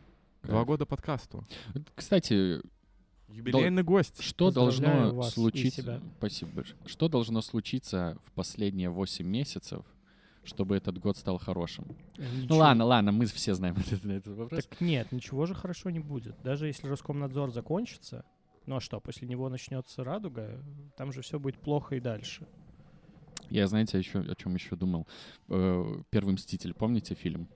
Два 0.43 0.55
Кайф. 0.57 0.67
года 0.67 0.87
подкасту. 0.87 1.47
Кстати, 1.95 2.61
Юбилейный 3.29 3.85
гость. 3.85 4.21
что 4.23 4.47
Поздравляю 4.47 5.13
должно 5.13 5.23
случиться? 5.23 6.03
Спасибо 6.19 6.51
большое. 6.53 6.79
Что 6.87 7.09
должно 7.09 7.43
случиться 7.43 8.19
в 8.25 8.33
последние 8.33 8.91
8 8.91 9.25
месяцев, 9.25 9.85
чтобы 10.45 10.77
этот 10.77 10.99
год 10.99 11.17
стал 11.17 11.39
хорошим? 11.39 11.85
Э, 12.19 12.23
Ну 12.33 12.43
ничего. 12.43 12.57
ладно, 12.59 12.85
ладно, 12.85 13.13
мы 13.13 13.27
все 13.27 13.55
знаем 13.55 13.77
этот, 13.79 14.05
этот 14.05 14.37
вопрос. 14.37 14.65
Так 14.65 14.81
нет, 14.81 15.13
ничего 15.13 15.47
же 15.47 15.55
хорошо 15.55 15.91
не 15.91 16.01
будет. 16.01 16.35
Даже 16.43 16.67
если 16.67 16.89
Роскомнадзор 16.89 17.51
закончится, 17.53 18.25
ну 18.67 18.77
а 18.77 18.81
что, 18.81 19.01
после 19.01 19.27
него 19.29 19.49
начнется 19.49 20.05
радуга, 20.05 20.63
там 20.97 21.13
же 21.13 21.23
все 21.23 21.39
будет 21.39 21.59
плохо 21.59 21.97
и 21.97 22.01
дальше. 22.01 22.47
Я, 23.49 23.67
знаете, 23.67 23.99
еще, 23.99 24.21
о 24.21 24.35
чем 24.37 24.55
еще 24.55 24.77
думал? 24.77 25.07
Э, 25.49 25.85
Первый 26.11 26.35
«Мститель», 26.35 26.73
помните 26.73 27.15
фильм? 27.15 27.49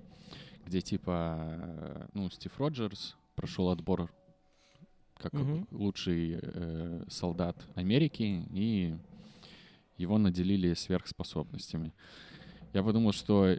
Где 0.66 0.80
типа, 0.80 1.36
э, 1.48 2.06
ну, 2.14 2.28
Стив 2.30 2.58
Роджерс 2.58 3.16
прошел 3.36 3.68
отбор 3.68 4.10
как 5.16 5.32
Мгм. 5.34 5.68
лучший 5.70 6.40
э, 6.42 7.04
солдат 7.08 7.56
Америки, 7.76 8.44
и 8.50 8.96
его 9.96 10.18
наделили 10.18 10.74
сверхспособностями. 10.74 11.92
Я 12.74 12.82
подумал, 12.82 13.12
что 13.12 13.56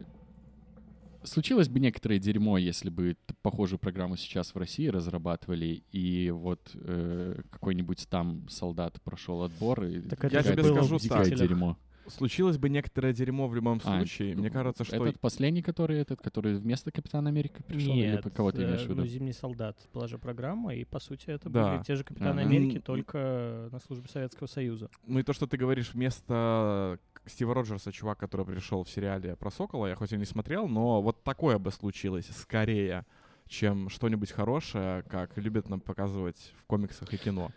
случилось 1.23 1.69
бы 1.69 1.79
некоторое 1.79 2.19
дерьмо, 2.19 2.57
если 2.57 2.89
бы 2.89 3.17
похожую 3.41 3.79
программу 3.79 4.17
сейчас 4.17 4.53
в 4.53 4.57
России 4.57 4.87
разрабатывали, 4.87 5.83
и 5.91 6.29
вот 6.31 6.59
э, 6.73 7.41
какой-нибудь 7.49 8.07
там 8.09 8.47
солдат 8.49 9.01
прошел 9.03 9.43
отбор, 9.43 9.85
и 9.85 10.01
Так 10.01 10.25
это 10.25 10.35
Я 10.35 10.43
тебе 10.43 10.63
скажу 10.63 10.99
так. 10.99 11.33
дерьмо. 11.33 11.77
Случилось 12.07 12.57
бы 12.57 12.69
некоторое 12.69 13.13
дерьмо 13.13 13.47
в 13.47 13.55
любом 13.55 13.79
А, 13.83 13.97
случае. 13.97 14.35
Мне 14.35 14.49
кажется, 14.49 14.83
что... 14.83 14.95
Этот 14.95 15.19
последний, 15.19 15.61
который 15.61 15.97
этот, 15.99 16.21
который 16.21 16.55
вместо 16.55 16.91
Капитана 16.91 17.29
Америки 17.29 17.61
пришел, 17.67 17.93
или 17.93 18.11
Нет, 18.11 18.23
по- 18.23 18.29
кого 18.29 18.51
ты 18.51 18.63
имеешь 18.63 18.81
в 18.81 18.85
э, 18.85 18.89
виду? 18.89 19.01
ну, 19.01 19.07
«Зимний 19.07 19.33
солдат» 19.33 19.77
была 19.93 20.07
же 20.07 20.17
программа, 20.17 20.75
и, 20.75 20.83
по 20.85 20.99
сути, 20.99 21.25
это 21.29 21.49
Да. 21.49 21.71
были 21.73 21.83
те 21.83 21.95
же 21.95 22.03
Капитаны 22.03 22.41
Ага. 22.41 22.49
Америки, 22.49 22.79
только 22.79 23.69
на 23.71 23.79
службе 23.79 24.07
Советского 24.09 24.47
Союза. 24.47 24.89
Ну 25.07 25.19
и 25.19 25.23
то, 25.23 25.33
что 25.33 25.47
ты 25.47 25.57
говоришь 25.57 25.93
вместо 25.93 26.99
Стива 27.25 27.53
Роджерса, 27.55 27.91
чувак, 27.91 28.19
который 28.19 28.45
пришел 28.45 28.83
в 28.83 28.89
сериале 28.89 29.35
про 29.35 29.49
Сокола, 29.49 29.87
я 29.87 29.95
хоть 29.95 30.11
и 30.13 30.17
не 30.17 30.25
смотрел, 30.25 30.67
но 30.67 31.01
вот 31.01 31.23
такое 31.23 31.57
бы 31.57 31.71
случилось 31.71 32.27
скорее, 32.27 33.05
чем 33.47 33.89
что-нибудь 33.89 34.31
хорошее, 34.31 35.03
как 35.09 35.37
любят 35.37 35.69
нам 35.69 35.79
показывать 35.79 36.53
в 36.57 36.63
комиксах 36.65 37.11
и 37.13 37.17
кино. 37.17 37.51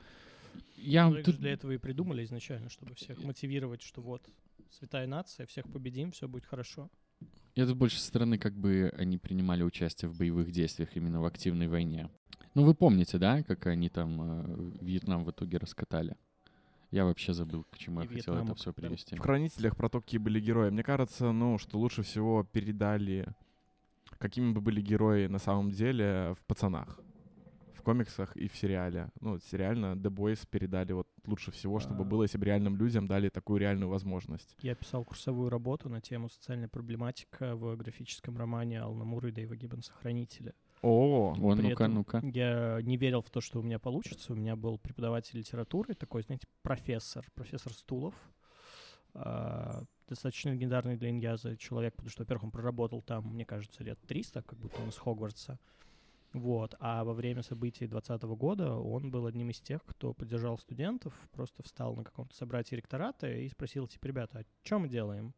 Я 0.80 1.08
Ну, 1.08 1.16
их 1.16 1.18
же 1.18 1.32
тут 1.32 1.40
для 1.40 1.52
этого 1.52 1.72
и 1.72 1.78
придумали 1.78 2.24
изначально, 2.24 2.70
чтобы 2.70 2.94
всех 2.94 3.22
мотивировать, 3.22 3.82
что 3.82 4.00
вот, 4.00 4.22
святая 4.70 5.06
нация, 5.06 5.46
всех 5.46 5.70
победим, 5.70 6.12
все 6.12 6.28
будет 6.28 6.44
хорошо. 6.44 6.90
Я 7.54 7.66
тут 7.66 7.76
больше 7.76 7.98
со 7.98 8.06
стороны, 8.06 8.38
как 8.38 8.54
бы 8.54 8.92
они 8.96 9.18
принимали 9.18 9.62
участие 9.62 10.08
в 10.08 10.16
боевых 10.16 10.52
действиях 10.52 10.90
именно 10.94 11.20
в 11.20 11.24
активной 11.24 11.66
войне. 11.66 12.08
Ну, 12.54 12.64
вы 12.64 12.74
помните, 12.74 13.18
да, 13.18 13.42
как 13.42 13.66
они 13.66 13.88
там 13.88 14.20
э, 14.20 14.70
Вьетнам 14.80 15.24
в 15.24 15.30
итоге 15.30 15.58
раскатали? 15.58 16.16
Я 16.90 17.04
вообще 17.04 17.34
забыл, 17.34 17.64
к 17.70 17.76
чему 17.76 18.00
И 18.00 18.04
я 18.04 18.08
хотел 18.08 18.34
это 18.34 18.54
все 18.54 18.72
привести. 18.72 19.16
В 19.16 19.20
«Хранителях» 19.20 19.76
про 19.76 19.88
то, 19.88 20.00
какие 20.00 20.18
были 20.18 20.40
герои. 20.40 20.70
Мне 20.70 20.82
кажется, 20.82 21.32
ну, 21.32 21.58
что 21.58 21.78
лучше 21.78 22.02
всего 22.02 22.44
передали, 22.44 23.26
какими 24.18 24.52
бы 24.52 24.60
были 24.60 24.80
герои 24.80 25.26
на 25.26 25.38
самом 25.38 25.70
деле 25.70 26.34
в 26.40 26.46
«Пацанах». 26.46 26.98
В 27.88 27.90
комиксах 27.90 28.36
и 28.36 28.48
в 28.48 28.54
сериале. 28.54 29.08
Ну, 29.18 29.38
сериально 29.38 29.94
The 29.94 30.10
Boys 30.10 30.46
передали 30.46 30.92
вот 30.92 31.08
лучше 31.24 31.50
всего, 31.52 31.80
чтобы 31.80 32.02
А. 32.02 32.04
было, 32.04 32.24
если 32.24 32.36
бы 32.36 32.44
реальным 32.44 32.76
людям 32.76 33.06
дали 33.06 33.30
такую 33.30 33.60
реальную 33.60 33.88
возможность. 33.88 34.54
Я 34.60 34.74
писал 34.74 35.06
курсовую 35.06 35.48
работу 35.48 35.88
на 35.88 36.02
тему 36.02 36.28
«Социальная 36.28 36.68
проблематика» 36.68 37.56
в 37.56 37.74
графическом 37.76 38.36
романе 38.36 38.82
Алана 38.82 39.06
Мура 39.06 39.30
и 39.30 39.32
Дэйва 39.32 39.56
Гиббонса 39.56 39.94
«Хранители». 39.94 40.52
О, 40.82 41.32
О, 41.32 41.54
ну-ка, 41.54 41.88
ну-ка. 41.88 42.20
Я 42.22 42.80
не 42.82 42.98
верил 42.98 43.22
в 43.22 43.30
то, 43.30 43.40
что 43.40 43.58
у 43.58 43.62
меня 43.62 43.78
получится. 43.78 44.34
У 44.34 44.36
меня 44.36 44.54
был 44.54 44.76
преподаватель 44.76 45.38
литературы, 45.38 45.94
такой, 45.94 46.20
знаете, 46.20 46.46
профессор, 46.60 47.26
профессор 47.34 47.72
Стулов. 47.72 48.14
А, 49.14 49.82
достаточно 50.06 50.50
легендарный 50.50 50.98
для 50.98 51.08
Иньяза 51.08 51.56
человек, 51.56 51.94
потому 51.94 52.10
что, 52.10 52.24
во-первых, 52.24 52.44
он 52.44 52.50
проработал 52.50 53.00
там, 53.00 53.32
мне 53.32 53.46
кажется, 53.46 53.82
лет 53.82 53.98
300, 54.06 54.42
как 54.42 54.58
будто 54.58 54.82
он 54.82 54.90
из 54.90 54.98
Хогвартса. 54.98 55.58
Вот. 56.32 56.74
А 56.78 57.04
во 57.04 57.14
время 57.14 57.42
событий 57.42 57.86
2020 57.86 58.22
года 58.38 58.74
он 58.74 59.10
был 59.10 59.26
одним 59.26 59.50
из 59.50 59.60
тех, 59.60 59.82
кто 59.84 60.12
поддержал 60.12 60.58
студентов, 60.58 61.14
просто 61.32 61.62
встал 61.62 61.96
на 61.96 62.04
каком-то 62.04 62.34
собратии 62.36 62.74
ректората 62.74 63.30
и 63.30 63.48
спросил, 63.48 63.86
типа, 63.86 64.06
ребята, 64.06 64.40
а 64.40 64.44
что 64.64 64.78
мы 64.78 64.88
делаем? 64.88 65.34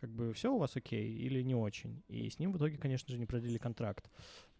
Как 0.00 0.10
бы 0.10 0.32
все 0.32 0.52
у 0.52 0.58
вас 0.58 0.76
окей 0.76 1.12
или 1.12 1.42
не 1.42 1.54
очень? 1.54 2.02
И 2.08 2.28
с 2.30 2.38
ним 2.38 2.52
в 2.52 2.58
итоге, 2.58 2.76
конечно 2.76 3.10
же, 3.10 3.18
не 3.18 3.26
продлили 3.26 3.58
контракт. 3.58 4.10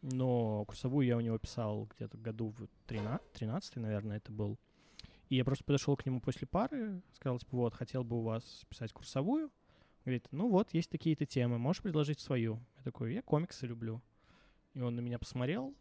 Но 0.03 0.65
курсовую 0.65 1.07
я 1.07 1.17
у 1.17 1.21
него 1.21 1.39
писал 1.39 1.89
где-то 1.97 2.19
году 2.19 2.49
в 2.51 2.67
13, 2.87 3.33
13 3.33 3.77
наверное, 3.77 4.17
это 4.17 4.33
был. 4.33 4.59
И 5.29 5.37
я 5.37 5.45
просто 5.45 5.65
подошел 5.65 5.97
к 5.97 6.07
нему 6.07 6.21
после 6.21 6.47
пары, 6.47 7.03
сказал, 7.13 7.39
типа, 7.39 7.57
вот, 7.57 7.75
хотел 7.75 8.03
бы 8.03 8.19
у 8.19 8.23
вас 8.23 8.65
писать 8.69 8.93
курсовую. 8.93 9.51
Говорит, 10.05 10.27
ну 10.31 10.49
вот, 10.49 10.73
есть 10.73 10.91
такие-то 10.91 11.27
темы, 11.27 11.59
можешь 11.59 11.83
предложить 11.83 12.19
свою? 12.19 12.61
Я 12.79 12.83
такой, 12.83 13.15
я 13.15 13.23
комиксы 13.23 13.67
люблю. 13.67 14.01
И 14.79 14.81
он 14.81 14.95
на 14.95 15.01
меня 15.01 15.19
посмотрел, 15.19 15.75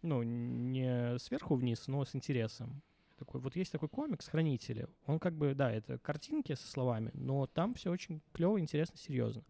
ну, 0.00 0.22
не 0.22 1.18
сверху 1.18 1.56
вниз, 1.56 1.88
но 1.88 2.04
с 2.04 2.14
интересом. 2.14 2.82
Такой, 3.18 3.40
вот 3.40 3.56
есть 3.56 3.72
такой 3.72 3.88
комикс 3.88 4.28
«Хранители». 4.28 4.86
Он 5.06 5.18
как 5.18 5.34
бы, 5.34 5.56
да, 5.56 5.72
это 5.72 5.98
картинки 5.98 6.54
со 6.54 6.68
словами, 6.68 7.10
но 7.14 7.48
там 7.48 7.74
все 7.74 7.90
очень 7.90 8.22
клево, 8.32 8.60
интересно, 8.60 8.96
серьезно. 8.96 9.42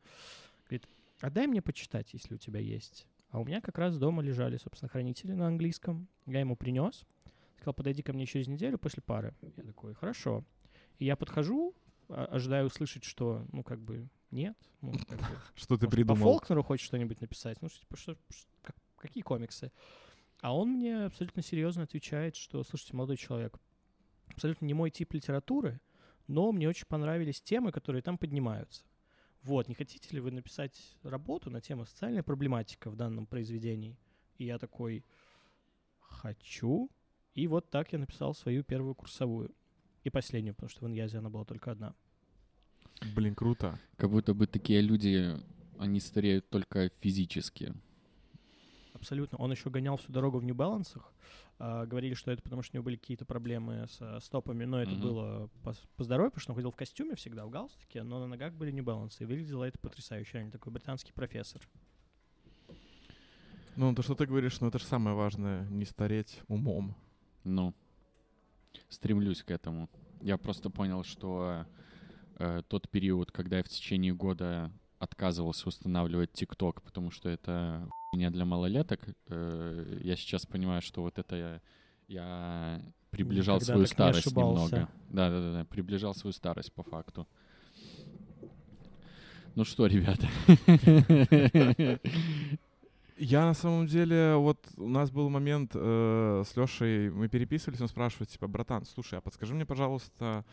Говорит, 0.65 0.89
а 1.21 1.29
дай 1.29 1.47
мне 1.47 1.61
почитать, 1.61 2.15
если 2.15 2.37
у 2.37 2.39
тебя 2.39 2.61
есть. 2.61 3.07
А 3.29 3.41
у 3.41 3.45
меня 3.45 3.61
как 3.61 3.77
раз 3.77 3.99
дома 3.99 4.23
лежали, 4.23 4.57
собственно, 4.57 4.89
«Хранители» 4.89 5.33
на 5.33 5.49
английском. 5.49 6.09
Я 6.25 6.41
ему 6.41 6.57
принес. 6.57 7.05
Сказал, 7.57 7.75
подойди 7.75 8.01
ко 8.01 8.15
мне 8.15 8.25
через 8.25 8.49
неделю 8.49 8.79
после 8.79 9.03
пары. 9.03 9.35
Я 9.59 9.65
такой, 9.65 9.93
хорошо. 9.93 10.47
И 10.99 11.05
я 11.05 11.15
подхожу, 11.15 11.75
а- 12.09 12.27
ожидаю 12.27 12.67
услышать, 12.67 13.05
что, 13.05 13.47
ну, 13.53 13.63
как 13.63 13.81
бы, 13.81 14.09
нет. 14.31 14.57
Ну, 14.81 14.93
как 15.09 15.19
бы, 15.19 15.27
что 15.55 15.77
ты 15.77 15.87
может, 15.87 15.91
придумал? 15.91 16.19
По 16.19 16.25
Фолкнеру 16.25 16.63
хочешь 16.63 16.87
что-нибудь 16.87 17.21
написать? 17.21 17.61
Ну, 17.63 17.69
что, 17.69 17.81
типа, 17.81 17.97
что, 17.97 18.17
как- 18.63 18.77
какие 18.97 19.23
комиксы? 19.23 19.73
А 20.41 20.55
он 20.55 20.71
мне 20.71 21.05
абсолютно 21.07 21.43
серьезно 21.43 21.83
отвечает, 21.83 22.37
что, 22.37 22.63
слушайте, 22.63 22.95
молодой 22.97 23.17
человек, 23.17 23.59
абсолютно 24.29 24.67
не 24.67 24.75
мой 24.75 24.91
тип 24.91 25.13
литературы, 25.13 25.81
но 26.27 26.53
мне 26.53 26.69
очень 26.69 26.87
понравились 26.87 27.41
темы, 27.41 27.73
которые 27.73 28.03
там 28.03 28.19
поднимаются. 28.19 28.85
Вот, 29.43 29.69
не 29.69 29.75
хотите 29.75 30.15
ли 30.15 30.21
вы 30.21 30.31
написать 30.31 30.97
работу 31.03 31.51
на 31.51 31.61
тему 31.61 31.87
социальная 31.87 32.23
проблематика 32.23 32.91
в 32.91 32.97
данном 32.97 33.27
произведении? 33.27 33.97
И 34.37 34.45
я 34.45 34.59
такой, 34.59 35.05
хочу. 36.01 36.91
И 37.35 37.47
вот 37.47 37.71
так 37.71 37.93
я 37.93 37.99
написал 37.99 38.35
свою 38.35 38.65
первую 38.65 38.95
курсовую. 38.95 39.55
И 40.09 40.11
последнюю, 40.11 40.55
потому 40.55 40.71
что 40.71 40.87
в 40.87 40.89
Иньязе 40.89 41.19
она 41.19 41.29
была 41.29 41.45
только 41.45 41.71
одна. 41.71 41.95
Блин, 43.15 43.35
круто. 43.35 43.79
Как 43.99 44.09
будто 44.11 44.33
бы 44.33 44.47
такие 44.47 44.81
люди, 44.81 45.37
они 45.79 46.01
стареют 46.01 46.49
только 46.49 46.91
физически. 47.01 47.75
Абсолютно. 48.95 49.37
Он 49.37 49.51
еще 49.51 49.69
гонял 49.69 49.99
всю 49.99 50.11
дорогу 50.11 50.39
в 50.39 50.45
New 50.45 50.55
Balance. 50.55 50.99
говорили, 51.59 52.15
что 52.15 52.31
это 52.31 52.43
потому, 52.43 52.63
что 52.63 52.75
у 52.75 52.77
него 52.79 52.85
были 52.85 52.97
какие-то 52.97 53.27
проблемы 53.27 53.87
со 53.91 54.19
стопами, 54.21 54.65
но 54.65 54.81
это 54.81 54.93
Мгм. 54.93 55.01
было 55.03 55.51
по, 55.63 55.75
по 55.97 56.05
здоровью, 56.05 56.31
потому 56.31 56.41
что 56.43 56.53
он 56.53 56.57
ходил 56.57 56.71
в 56.71 56.77
костюме 56.77 57.17
всегда, 57.17 57.45
в 57.45 57.51
галстуке, 57.51 58.03
но 58.03 58.19
на 58.21 58.29
ногах 58.29 58.55
были 58.55 58.73
Balance. 58.73 59.17
И 59.19 59.27
выглядело 59.27 59.65
это 59.65 59.79
потрясающе. 59.79 60.31
Реально 60.35 60.53
такой 60.53 60.73
британский 60.73 61.13
профессор. 61.13 61.61
Ну, 63.77 63.95
то, 63.95 64.03
что 64.03 64.15
ты 64.15 64.25
говоришь, 64.25 64.59
ну 64.61 64.69
это 64.69 64.79
же 64.79 64.85
самое 64.87 65.15
важное, 65.15 65.67
не 65.69 65.85
стареть 65.85 66.41
умом. 66.49 66.97
Ну, 67.45 67.75
стремлюсь 68.89 69.43
к 69.43 69.51
этому. 69.51 69.89
Я 70.21 70.37
просто 70.37 70.71
понял, 70.71 71.05
что 71.05 71.67
э, 72.39 72.63
тот 72.69 72.89
период, 72.89 73.31
когда 73.31 73.59
я 73.59 73.63
в 73.63 73.69
течение 73.69 74.13
года 74.15 74.71
отказывался 74.99 75.69
устанавливать 75.69 76.33
ТикТок, 76.33 76.83
потому 76.83 77.11
что 77.11 77.29
это 77.29 77.89
хуйня 78.11 78.31
для 78.31 78.45
малолеток, 78.45 79.01
э, 79.29 80.01
я 80.03 80.17
сейчас 80.17 80.45
понимаю, 80.47 80.83
что 80.83 81.03
вот 81.03 81.19
это 81.19 81.37
я, 81.37 81.61
я 82.09 82.83
приближал 83.11 83.57
Никогда 83.57 83.73
свою 83.73 83.81
не 83.83 83.87
старость 83.87 84.27
ошибался. 84.27 84.65
немного. 84.75 84.93
Да, 85.11 85.31
да, 85.31 85.41
да, 85.41 85.53
да, 85.59 85.65
приближал 85.65 86.15
свою 86.15 86.33
старость 86.33 86.73
по 86.73 86.83
факту. 86.83 87.27
Ну 89.55 89.65
что, 89.65 89.87
ребята? 89.87 90.29
Я 93.21 93.47
на 93.47 93.55
самом 93.55 93.89
деле, 93.89 94.37
вот 94.37 94.65
у 94.77 94.89
нас 94.89 95.11
был 95.11 95.29
момент 95.29 95.73
э, 95.75 96.45
с 96.47 96.57
Лешей, 96.57 97.11
мы 97.11 97.29
переписывались, 97.29 97.81
он 97.81 97.89
спрашивает, 97.89 98.31
типа, 98.31 98.47
братан, 98.47 98.85
слушай, 98.85 99.19
а 99.19 99.21
подскажи 99.21 99.55
мне, 99.55 99.67
пожалуйста, 99.67 100.45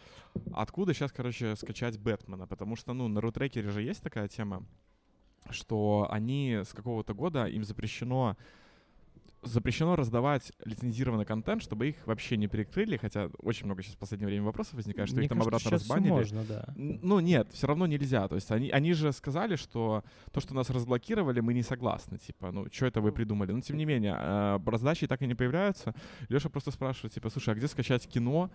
откуда 0.52 0.96
сейчас, 0.96 1.12
короче, 1.12 1.56
скачать 1.56 2.00
Бэтмена? 2.00 2.48
Потому 2.48 2.76
что, 2.76 2.94
ну, 2.94 3.08
на 3.08 3.22
рутрекере 3.22 3.70
же 3.70 3.84
есть 3.84 4.02
такая 4.02 4.28
тема, 4.28 4.66
что 5.52 6.08
они 6.10 6.62
с 6.66 6.74
какого-то 6.74 7.14
года, 7.14 7.46
им 7.46 7.64
запрещено 7.64 8.36
запрещено 9.46 9.96
раздавать 9.96 10.52
лицензированный 10.64 11.26
контент, 11.26 11.62
чтобы 11.62 11.90
их 11.90 11.96
вообще 12.06 12.38
не 12.38 12.48
перекрыли, 12.48 12.98
хотя 12.98 13.30
очень 13.40 13.66
много 13.66 13.84
сейчас 13.84 13.96
в 13.96 13.98
последнее 14.00 14.28
время 14.28 14.44
вопросов 14.46 14.74
возникает, 14.74 15.08
что 15.08 15.18
Мне 15.18 15.26
их 15.26 15.30
там 15.30 15.40
кажется, 15.40 15.68
обратно 15.68 15.78
разбанили. 15.78 16.12
можно, 16.12 16.44
да. 16.44 16.66
Ну 16.76 17.20
нет, 17.20 17.50
все 17.52 17.68
равно 17.68 17.86
нельзя. 17.86 18.28
То 18.28 18.36
есть 18.36 18.52
они, 18.52 18.70
они 18.70 18.94
же 18.94 19.12
сказали, 19.12 19.56
что 19.56 20.04
то, 20.32 20.40
что 20.40 20.54
нас 20.56 20.70
разблокировали, 20.70 21.40
мы 21.40 21.54
не 21.54 21.64
согласны. 21.64 22.18
Типа, 22.18 22.52
ну 22.52 22.68
что 22.72 22.88
это 22.88 23.02
вы 23.02 23.12
придумали? 23.12 23.52
Но 23.52 23.62
тем 23.62 23.78
не 23.78 23.86
менее, 23.86 24.16
э, 24.18 24.60
раздачи 24.66 25.08
так 25.08 25.22
и 25.22 25.28
не 25.28 25.36
появляются. 25.36 25.94
Леша 26.30 26.50
просто 26.50 26.72
спрашивает, 26.72 27.14
типа, 27.14 27.30
слушай, 27.30 27.54
а 27.54 27.56
где 27.56 27.68
скачать 27.68 28.08
кино? 28.08 28.50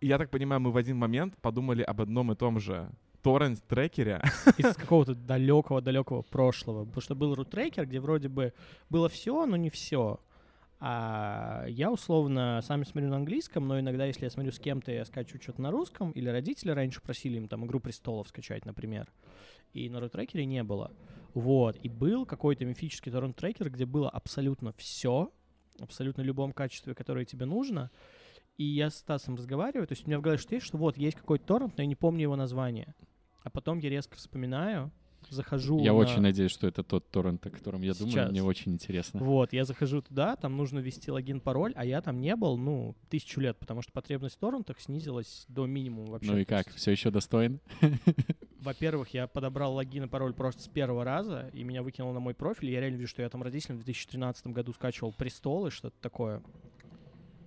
И 0.00 0.06
я 0.06 0.18
так 0.18 0.30
понимаю, 0.30 0.60
мы 0.60 0.70
в 0.70 0.76
один 0.76 0.96
момент 0.96 1.36
подумали 1.40 1.82
об 1.82 2.00
одном 2.00 2.32
и 2.32 2.36
том 2.36 2.60
же 2.60 2.90
торрент-трекере. 3.22 4.22
Из 4.56 4.74
какого-то 4.74 5.14
далекого-далекого 5.14 6.22
прошлого. 6.22 6.84
Потому 6.84 7.02
что 7.02 7.14
был 7.14 7.34
рутрекер, 7.34 7.86
где 7.86 8.00
вроде 8.00 8.28
бы 8.28 8.52
было 8.90 9.08
все, 9.08 9.46
но 9.46 9.56
не 9.56 9.70
все. 9.70 10.20
А 10.80 11.64
я 11.68 11.90
условно 11.90 12.60
сам 12.62 12.84
смотрю 12.84 13.10
на 13.10 13.16
английском, 13.16 13.66
но 13.66 13.80
иногда, 13.80 14.04
если 14.04 14.24
я 14.24 14.30
смотрю 14.30 14.52
с 14.52 14.60
кем-то, 14.60 14.92
я 14.92 15.04
скачу 15.04 15.40
что-то 15.40 15.60
на 15.60 15.72
русском, 15.72 16.12
или 16.12 16.28
родители 16.28 16.70
раньше 16.70 17.00
просили 17.00 17.36
им 17.36 17.48
там 17.48 17.66
«Игру 17.66 17.80
престолов» 17.80 18.28
скачать, 18.28 18.64
например. 18.64 19.10
И 19.72 19.90
на 19.90 19.98
рутрекере 19.98 20.44
не 20.46 20.62
было. 20.62 20.92
Вот. 21.34 21.76
И 21.82 21.88
был 21.88 22.26
какой-то 22.26 22.64
мифический 22.64 23.10
торрент-трекер, 23.10 23.70
где 23.70 23.86
было 23.86 24.08
абсолютно 24.08 24.72
все, 24.76 25.32
абсолютно 25.80 26.22
любом 26.22 26.52
качестве, 26.52 26.94
которое 26.94 27.24
тебе 27.24 27.44
нужно. 27.44 27.90
И 28.58 28.64
я 28.64 28.90
с 28.90 28.96
Стасом 28.96 29.36
разговариваю, 29.36 29.86
то 29.86 29.92
есть 29.92 30.04
у 30.04 30.08
меня 30.08 30.18
в 30.18 30.22
голове 30.22 30.36
что 30.36 30.54
есть, 30.54 30.66
что 30.66 30.76
вот, 30.78 30.98
есть 30.98 31.16
какой-то 31.16 31.46
торрент, 31.46 31.76
но 31.76 31.82
я 31.84 31.86
не 31.86 31.94
помню 31.94 32.22
его 32.22 32.34
название. 32.34 32.94
А 33.44 33.50
потом 33.50 33.78
я 33.78 33.88
резко 33.88 34.16
вспоминаю, 34.16 34.90
захожу 35.30 35.78
Я 35.78 35.92
на- 35.92 35.98
очень 35.98 36.20
надеюсь, 36.20 36.50
что 36.50 36.66
это 36.66 36.82
тот 36.82 37.08
торрент, 37.08 37.46
о 37.46 37.50
котором 37.50 37.82
я 37.82 37.94
думаю. 37.94 38.12
Сейчас. 38.12 38.30
Мне 38.30 38.42
очень 38.42 38.72
интересно. 38.72 39.20
Вот, 39.22 39.52
я 39.52 39.64
захожу 39.64 40.02
туда, 40.02 40.34
там 40.34 40.56
нужно 40.56 40.80
ввести 40.80 41.10
логин, 41.10 41.40
пароль, 41.40 41.72
а 41.76 41.84
я 41.84 42.00
там 42.02 42.20
не 42.20 42.34
был, 42.34 42.56
ну, 42.56 42.96
тысячу 43.08 43.40
лет, 43.40 43.56
потому 43.58 43.80
что 43.80 43.92
потребность 43.92 44.34
в 44.34 44.38
торрентах 44.38 44.80
снизилась 44.80 45.44
до 45.48 45.66
минимума 45.66 46.10
вообще. 46.10 46.32
Ну 46.32 46.38
и 46.38 46.44
как, 46.44 46.68
все 46.74 46.90
еще 46.90 47.10
достоин? 47.12 47.60
Во-первых, 48.60 49.14
я 49.14 49.28
подобрал 49.28 49.74
логин 49.74 50.04
и 50.04 50.08
пароль 50.08 50.34
просто 50.34 50.62
с 50.62 50.68
первого 50.68 51.04
раза, 51.04 51.48
и 51.52 51.62
меня 51.62 51.84
выкинуло 51.84 52.12
на 52.12 52.20
мой 52.20 52.34
профиль. 52.34 52.70
Я 52.70 52.80
реально 52.80 52.96
вижу, 52.96 53.10
что 53.10 53.22
я 53.22 53.28
там 53.28 53.42
родителям 53.42 53.78
в 53.78 53.84
2013 53.84 54.48
году 54.48 54.72
скачивал 54.72 55.12
престолы, 55.12 55.70
что-то 55.70 55.96
такое. 56.00 56.42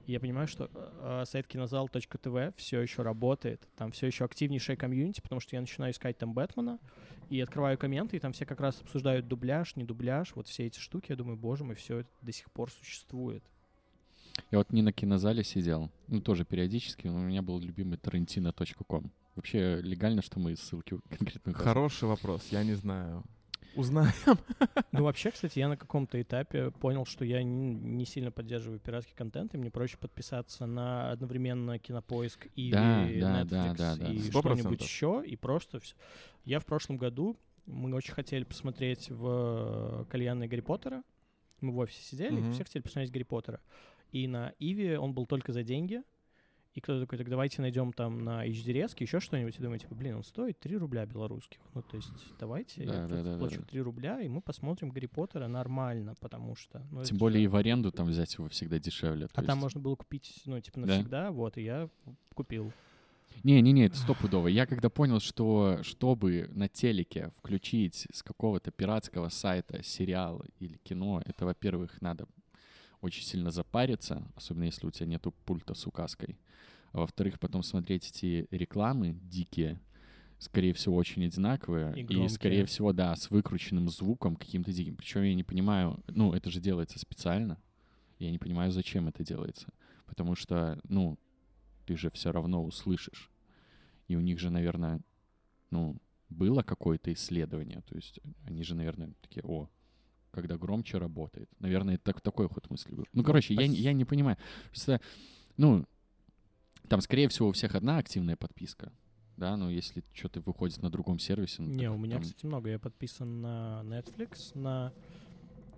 Я 0.08 0.20
понимаю, 0.20 0.48
что 0.48 0.70
э, 0.74 1.24
сайт 1.25 1.48
кинозал.тв 1.48 2.55
все 2.58 2.81
еще 2.81 3.01
работает. 3.01 3.67
Там 3.75 3.91
все 3.91 4.08
еще 4.08 4.25
активнейшая 4.25 4.75
комьюнити, 4.77 5.22
потому 5.22 5.39
что 5.39 5.55
я 5.55 5.62
начинаю 5.62 5.93
искать 5.93 6.17
там 6.17 6.34
Бэтмена 6.34 6.79
и 7.29 7.39
открываю 7.39 7.77
комменты, 7.77 8.17
и 8.17 8.20
там 8.20 8.34
все 8.34 8.46
как 8.46 8.60
раз 8.60 8.81
обсуждают 8.81 9.27
дубляж, 9.27 9.75
не 9.75 9.84
дубляж, 9.84 10.36
вот 10.36 10.48
все 10.48 10.65
эти 10.65 10.79
штуки. 10.79 11.08
Я 11.10 11.15
думаю, 11.15 11.38
боже 11.38 11.63
мой, 11.63 11.75
все 11.75 12.00
это 12.00 12.10
до 12.22 12.31
сих 12.31 12.51
пор 12.51 12.72
существует. 12.72 13.43
Я 14.50 14.58
вот 14.58 14.72
не 14.72 14.81
на 14.81 14.91
кинозале 14.91 15.43
сидел, 15.43 15.89
ну 16.08 16.22
тоже 16.22 16.46
периодически, 16.46 17.08
но 17.08 17.17
у 17.17 17.22
меня 17.22 17.41
был 17.41 17.60
любимый 17.60 17.98
tarantino.com. 17.98 19.12
Вообще 19.36 19.81
легально, 19.81 20.22
что 20.22 20.39
мы 20.39 20.55
ссылки 20.55 21.00
конкретно? 21.10 21.53
Хороший 21.53 22.08
вопрос, 22.08 22.48
я 22.51 22.63
не 22.63 22.74
знаю. 22.74 23.24
Узнаем. 23.75 24.12
Ну, 24.92 25.04
вообще, 25.04 25.32
кстати, 25.32 25.60
я 25.60 25.70
на 25.70 25.78
каком-то 25.78 26.22
этапе 26.22 26.72
понял, 26.72 27.06
что 27.06 27.24
я 27.24 27.42
не, 27.44 28.06
сильно 28.06 28.32
поддерживаю 28.32 28.80
пиратский 28.80 29.13
контент, 29.16 29.54
и 29.54 29.58
мне 29.58 29.72
проще 29.72 29.98
подписаться 29.98 30.66
на 30.66 31.12
одновременно 31.12 31.80
Кинопоиск, 31.80 32.48
Иви, 32.56 32.72
Да, 32.72 33.06
Netflix 33.08 33.46
да, 33.46 33.74
да, 33.74 33.96
да. 33.96 34.12
и 34.12 34.20
что-нибудь 34.30 34.82
еще, 34.82 35.24
и 35.25 35.36
просто 35.36 35.80
все. 35.80 35.96
Я 36.44 36.60
в 36.60 36.66
прошлом 36.66 36.98
году, 36.98 37.38
мы 37.66 37.94
очень 37.96 38.13
хотели 38.13 38.44
посмотреть 38.44 39.10
в 39.10 40.06
кальянной 40.10 40.48
Гарри 40.48 40.62
Поттера, 40.62 41.04
мы 41.62 41.72
в 41.72 41.78
офисе 41.78 42.04
сидели, 42.04 42.40
Мгм. 42.40 42.54
все 42.54 42.63
хотели 42.63 42.82
посмотреть 42.84 43.12
Гарри 43.13 43.24
Поттера, 43.24 43.62
и 44.12 44.28
на 44.28 44.54
Иви 44.60 44.96
он 44.98 45.13
был 45.13 45.25
только 45.25 45.54
за 45.54 45.63
деньги, 45.63 46.01
и 46.74 46.80
кто-то 46.80 47.01
такой, 47.01 47.18
так 47.18 47.30
давайте 47.30 47.62
найдем 47.62 47.92
там 47.92 48.24
на 48.24 48.48
HD 48.48 48.72
еще 49.00 49.20
что-нибудь, 49.20 49.58
и 49.60 49.62
думаете, 49.62 49.88
блин, 49.92 50.16
он 50.18 50.24
стоит 50.24 50.60
3 50.60 50.78
рубля 50.78 51.06
белорусских. 51.06 51.60
Ну, 51.74 51.82
то 51.82 51.98
есть, 51.98 52.10
давайте 52.40 52.86
Да, 52.86 52.94
я 53.01 53.08
да, 53.08 53.08
да, 53.08 53.24
да, 53.34 53.38
плачу 53.38 53.60
да. 53.60 53.66
3 53.66 53.82
рубля, 53.82 54.22
и 54.22 54.30
мы 54.30 54.42
посмотрим 54.42 54.90
Гарри 54.90 55.08
Поттера 55.08 55.48
нормально, 55.48 56.16
потому 56.22 56.56
что... 56.56 56.80
ну, 56.92 57.04
Тем 57.04 57.16
же- 57.18 57.20
более 57.20 57.44
и 57.44 57.48
в 57.48 57.56
аренду 57.58 57.92
там 57.92 58.08
взять 58.08 58.34
его 58.36 58.48
всегда 58.48 58.80
дешевле. 58.80 59.28
А 59.34 59.42
там 59.42 59.56
есть- 59.56 59.62
можно 59.62 59.82
было 59.82 59.96
купить, 59.96 60.42
ну, 60.46 60.60
типа, 60.62 60.80
Да? 60.82 60.86
навсегда, 60.88 61.32
вот, 61.32 61.58
и 61.58 61.63
я 61.63 61.90
купил. 62.34 62.72
Не-не-не, 63.44 63.86
это 63.86 63.98
стопудово. 63.98 64.48
Я 64.50 64.66
когда 64.66 64.90
понял, 64.90 65.20
что 65.20 65.80
чтобы 65.84 66.50
на 66.54 66.68
телеке 66.68 67.32
включить 67.38 68.08
с 68.13 68.22
какого-то 68.24 68.72
пиратского 68.72 69.30
сайта 69.30 69.82
сериал 69.84 70.44
или 70.60 70.78
кино, 70.84 71.22
это, 71.25 71.46
во-первых, 71.46 72.01
надо 72.01 72.28
очень 73.01 73.24
сильно 73.24 73.51
запариться, 73.51 74.24
особенно 74.36 74.65
если 74.65 74.86
у 74.88 74.91
тебя 74.91 75.08
нету 75.08 75.34
пульта 75.46 75.74
с 75.74 75.86
указкой. 75.88 76.38
А 76.91 77.00
во-вторых, 77.00 77.39
потом 77.39 77.63
смотреть 77.63 78.10
эти 78.10 78.48
рекламы 78.51 79.17
дикие, 79.24 79.79
скорее 80.39 80.74
всего, 80.74 80.96
очень 80.96 81.25
одинаковые. 81.25 81.98
И 82.00 82.03
И, 82.25 82.29
скорее 82.29 82.65
всего, 82.65 82.93
да, 82.93 83.15
с 83.15 83.29
выкрученным 83.29 83.89
звуком 83.89 84.36
каким-то 84.36 84.72
диким. 84.72 84.96
Причем 84.98 85.24
я 85.24 85.34
не 85.34 85.43
понимаю, 85.43 86.03
ну, 86.08 86.34
это 86.34 86.50
же 86.50 86.60
делается 86.60 87.00
специально. 87.00 87.62
Я 88.20 88.29
не 88.29 88.38
понимаю, 88.38 88.72
зачем 88.72 89.08
это 89.08 89.24
делается. 89.24 89.67
Потому 90.05 90.36
что, 90.36 90.79
ну, 90.84 91.17
ты 91.86 91.96
же 91.96 92.12
все 92.12 92.31
равно 92.31 92.63
услышишь. 92.63 93.31
И 94.08 94.15
у 94.15 94.22
них 94.22 94.39
же, 94.39 94.50
наверное, 94.50 95.01
ну, 95.70 95.98
было 96.29 96.62
какое-то 96.63 97.13
исследование. 97.13 97.81
То 97.81 97.96
есть 97.96 98.20
они 98.46 98.63
же, 98.63 98.75
наверное, 98.75 99.13
такие, 99.22 99.43
о, 99.43 99.70
когда 100.32 100.58
громче 100.58 100.98
работает. 100.98 101.50
Наверное, 101.60 101.96
это 101.96 102.06
так, 102.06 102.22
такой 102.22 102.48
ход 102.48 102.70
мысли 102.70 102.94
был. 102.96 103.06
Ну, 103.14 103.24
короче, 103.24 103.54
я, 103.54 103.68
не- 103.68 103.76
я 103.78 103.94
не 103.94 104.06
понимаю. 104.06 104.38
Просто, 104.70 105.00
ну, 105.58 105.86
там, 106.88 107.02
скорее 107.02 107.28
всего, 107.28 107.50
у 107.50 107.52
всех 107.52 107.76
одна 107.76 107.98
активная 107.98 108.36
подписка. 108.36 108.92
Да, 109.38 109.56
но 109.58 109.70
если 109.72 110.04
что-то 110.14 110.42
выходит 110.42 110.82
на 110.82 110.90
другом 110.90 111.18
сервисе... 111.20 111.62
ну, 111.64 111.70
Не, 111.70 111.86
так 111.88 111.94
у 111.96 111.98
меня, 111.98 112.16
там- 112.16 112.24
кстати, 112.24 112.46
много. 112.46 112.70
Я 112.70 112.80
подписан 112.80 113.42
на 113.42 113.82
Netflix, 113.84 114.52
на 114.58 114.94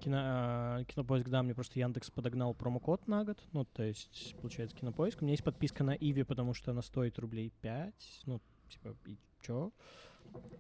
кино, 0.01 0.17
а, 0.19 0.83
Кинопоиск, 0.83 1.29
да, 1.29 1.43
мне 1.43 1.53
просто 1.55 1.79
Яндекс 1.79 2.09
подогнал 2.11 2.53
промокод 2.53 3.07
на 3.07 3.23
год. 3.23 3.39
Ну, 3.53 3.63
то 3.65 3.83
есть, 3.83 4.35
получается, 4.41 4.75
Кинопоиск. 4.75 5.21
У 5.21 5.25
меня 5.25 5.33
есть 5.33 5.43
подписка 5.43 5.83
на 5.83 5.91
Иви, 5.95 6.23
потому 6.23 6.53
что 6.53 6.71
она 6.71 6.81
стоит 6.81 7.17
рублей 7.19 7.53
5. 7.61 8.21
Ну, 8.25 8.41
типа, 8.69 8.95
и 9.05 9.17
чё? 9.41 9.71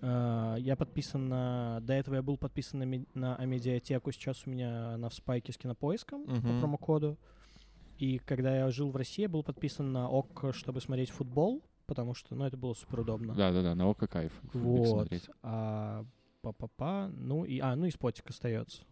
А, 0.01 0.55
Я 0.57 0.75
подписан 0.75 1.27
на... 1.29 1.79
До 1.81 1.93
этого 1.93 2.15
я 2.15 2.21
был 2.21 2.37
подписан 2.37 2.79
на, 2.79 3.05
на 3.13 3.35
Амедиатеку. 3.37 4.11
Сейчас 4.11 4.45
у 4.45 4.49
меня 4.49 4.93
она 4.95 5.09
в 5.09 5.13
спайке 5.13 5.51
с 5.53 5.57
Кинопоиском 5.57 6.25
по 6.25 6.31
Мгм. 6.31 6.59
промокоду. 6.59 7.17
И 7.97 8.17
когда 8.19 8.57
я 8.57 8.69
жил 8.71 8.89
в 8.91 8.95
России, 8.95 9.21
я 9.23 9.29
был 9.29 9.43
подписан 9.43 9.91
на 9.91 10.09
ОК, 10.09 10.53
чтобы 10.53 10.81
смотреть 10.81 11.11
футбол, 11.11 11.63
потому 11.85 12.13
что, 12.13 12.35
ну, 12.35 12.43
это 12.45 12.57
было 12.57 12.73
супер 12.73 13.01
удобно. 13.01 13.33
Да-да-да, 13.35 13.75
на 13.75 13.87
око 13.87 14.07
кайф. 14.07 14.33
Вот. 14.53 15.09
А 15.41 16.05
па-па-па, 16.41 17.09
ну 17.13 17.45
и 17.45 17.59
а, 17.59 17.75
ну 17.75 17.85
и 17.85 17.91
спотик 17.91 18.29
остается. 18.29 18.83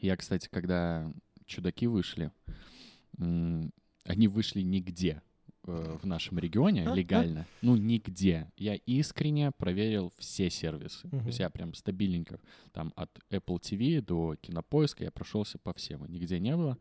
Я, 0.00 0.16
кстати, 0.16 0.48
когда 0.50 1.12
чудаки 1.46 1.86
вышли, 1.86 2.32
они 3.18 4.28
вышли 4.28 4.62
нигде 4.62 5.22
э, 5.66 5.98
в 6.02 6.06
нашем 6.06 6.38
регионе 6.38 6.84
легально. 6.94 7.46
Ну, 7.60 7.76
нигде. 7.76 8.50
Я 8.56 8.74
искренне 8.74 9.50
проверил 9.52 10.12
все 10.18 10.50
сервисы. 10.50 11.08
То 11.08 11.26
есть 11.26 11.38
я 11.38 11.50
прям 11.50 11.74
стабильненько 11.74 12.40
там 12.72 12.92
от 12.96 13.10
Apple 13.30 13.60
TV 13.60 14.00
до 14.00 14.36
Кинопоиска 14.40 15.04
я 15.04 15.10
прошелся 15.10 15.58
по 15.58 15.72
всем. 15.72 16.04
и 16.04 16.10
Нигде 16.10 16.38
не 16.38 16.56
было. 16.56 16.78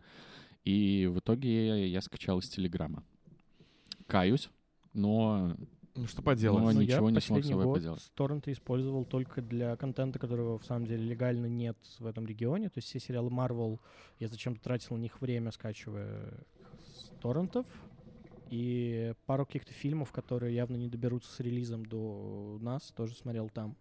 И 0.63 1.09
в 1.11 1.19
итоге 1.19 1.67
я, 1.67 1.85
я 1.85 2.01
скачал 2.01 2.39
из 2.39 2.49
Телеграма. 2.49 3.03
Каюсь, 4.07 4.49
но 4.93 5.55
Ну 5.95 6.07
что 6.07 6.21
поделать? 6.21 6.61
Ну, 6.63 6.71
Но 6.71 6.81
ничего 6.81 7.09
я 7.09 7.15
не 7.15 7.21
смог 7.21 7.43
с 7.43 7.47
собой 7.47 7.65
год 7.65 7.75
поделать. 7.75 8.11
торренты 8.13 8.51
использовал 8.51 9.05
только 9.05 9.41
для 9.41 9.75
контента, 9.77 10.19
которого 10.19 10.59
в 10.59 10.65
самом 10.65 10.85
деле 10.85 11.03
легально 11.03 11.47
нет 11.47 11.77
в 11.99 12.05
этом 12.05 12.25
регионе. 12.27 12.69
То 12.69 12.77
есть 12.77 12.89
все 12.89 12.99
сериалы 12.99 13.29
Marvel, 13.31 13.79
я 14.19 14.27
зачем-то 14.27 14.61
тратил 14.61 14.97
на 14.97 15.01
них 15.01 15.19
время, 15.21 15.51
скачивая 15.51 16.45
с 16.95 17.11
торрентов. 17.21 17.65
И 18.51 19.13
пару 19.25 19.45
каких-то 19.45 19.71
фильмов, 19.71 20.11
которые 20.11 20.53
явно 20.53 20.75
не 20.75 20.89
доберутся 20.89 21.31
с 21.31 21.39
релизом 21.39 21.85
до 21.85 22.57
нас, 22.59 22.91
тоже 22.91 23.15
смотрел 23.15 23.49
там. 23.49 23.77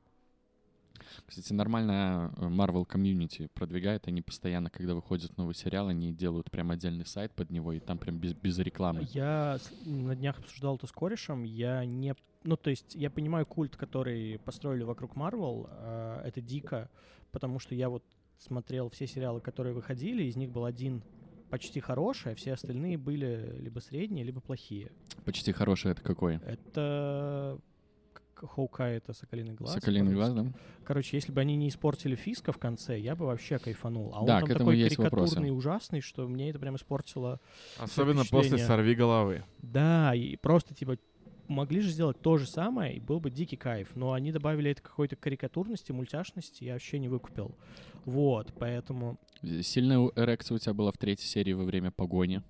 Кстати, 1.27 1.53
нормально 1.53 2.33
э, 2.37 2.47
Marvel 2.47 2.85
комьюнити 2.85 3.49
продвигает. 3.55 4.07
Они 4.07 4.23
постоянно, 4.23 4.71
когда 4.71 4.95
выходит 4.95 5.37
новый 5.37 5.57
сериал, 5.57 5.89
они 5.89 6.13
делают 6.13 6.53
прям 6.53 6.71
отдельный 6.71 7.05
сайт 7.05 7.33
под 7.33 7.51
него, 7.51 7.73
и 7.73 7.81
там 7.81 7.99
прям 7.99 8.19
без, 8.19 8.33
без 8.35 8.59
рекламы. 8.59 9.09
Я 9.13 9.59
на 9.85 10.15
днях 10.15 10.39
обсуждал 10.39 10.77
это 10.77 10.87
с 10.87 10.93
корешем. 10.93 11.43
Я 11.43 11.85
не... 11.85 12.15
Ну, 12.45 12.57
то 12.57 12.71
есть 12.71 12.95
я 12.95 13.11
понимаю 13.11 13.47
культ, 13.47 13.77
который 13.77 14.39
построили 14.39 14.85
вокруг 14.85 15.17
Марвел. 15.17 15.69
э, 15.69 16.23
это 16.27 16.41
дико, 16.41 16.89
потому 17.33 17.59
что 17.59 17.75
я 17.75 17.89
вот 17.89 18.05
смотрел 18.39 18.89
все 18.91 19.09
сериалы, 19.09 19.41
которые 19.41 19.75
выходили, 19.75 20.23
из 20.23 20.37
них 20.37 20.51
был 20.51 20.65
один 20.65 21.03
почти 21.51 21.81
хороший, 21.81 22.33
а 22.33 22.35
все 22.35 22.53
остальные 22.55 22.97
были 22.97 23.57
либо 23.59 23.81
средние, 23.81 24.25
либо 24.25 24.41
плохие. 24.41 24.93
Почти 25.25 25.53
хороший 25.53 25.93
это 25.93 26.03
какой? 26.03 26.37
Это... 26.47 27.59
Хоукай— 28.35 28.97
это 28.97 29.13
«Соколиный 29.13 29.53
глаз». 29.53 29.75
Соколиный 29.75 30.15
глаз, 30.15 30.33
да? 30.33 30.47
Короче, 30.85 31.17
если 31.19 31.31
бы 31.31 31.43
они 31.43 31.57
не 31.57 31.69
испортили 31.69 32.15
Фиска 32.15 32.53
в 32.53 32.59
конце, 32.59 32.99
я 32.99 33.15
бы 33.15 33.27
вообще 33.27 33.59
кайфанул. 33.59 34.15
А 34.15 34.25
Да, 34.25 34.37
он 34.37 34.47
там 34.47 34.57
такой 34.57 34.79
есть 34.79 34.97
вопросы. 34.97 35.35
карикатурный 35.35 35.49
и 35.49 35.53
ужасный, 35.53 36.01
что 36.01 36.27
мне 36.27 36.49
это 36.49 36.59
прям 36.59 36.77
испортило 36.77 37.39
Особенно 37.79 38.25
после. 38.25 38.57
«Сорви 38.57 38.95
головы». 38.95 39.45
Да, 39.59 40.15
и 40.15 40.37
просто 40.37 40.75
типа 40.75 40.97
могли 41.51 41.81
же 41.81 41.91
сделать 41.91 42.21
то 42.21 42.39
же 42.39 42.47
самое, 42.47 42.97
и 42.97 43.01
был 43.01 43.21
бы 43.21 43.31
дикий 43.31 43.57
кайф. 43.57 43.95
Но 43.97 44.13
они 44.13 44.33
добавили 44.33 44.71
это 44.71 44.83
какой-то 44.83 45.17
карикатурности, 45.17 45.93
мультяшности, 45.93 46.65
я 46.65 46.75
вообще 46.75 46.99
не 46.99 47.09
выкупил. 47.09 47.55
Вот, 48.05 48.55
поэтому... 48.59 49.19
Сильная 49.63 49.99
эрекция 50.17 50.55
у 50.55 50.59
тебя 50.59 50.75
была 50.75 50.93
в 50.93 50.99
третьей 50.99 51.27
серии 51.27 51.53
во 51.53 51.65
время 51.65 51.91
погони. 51.91 52.43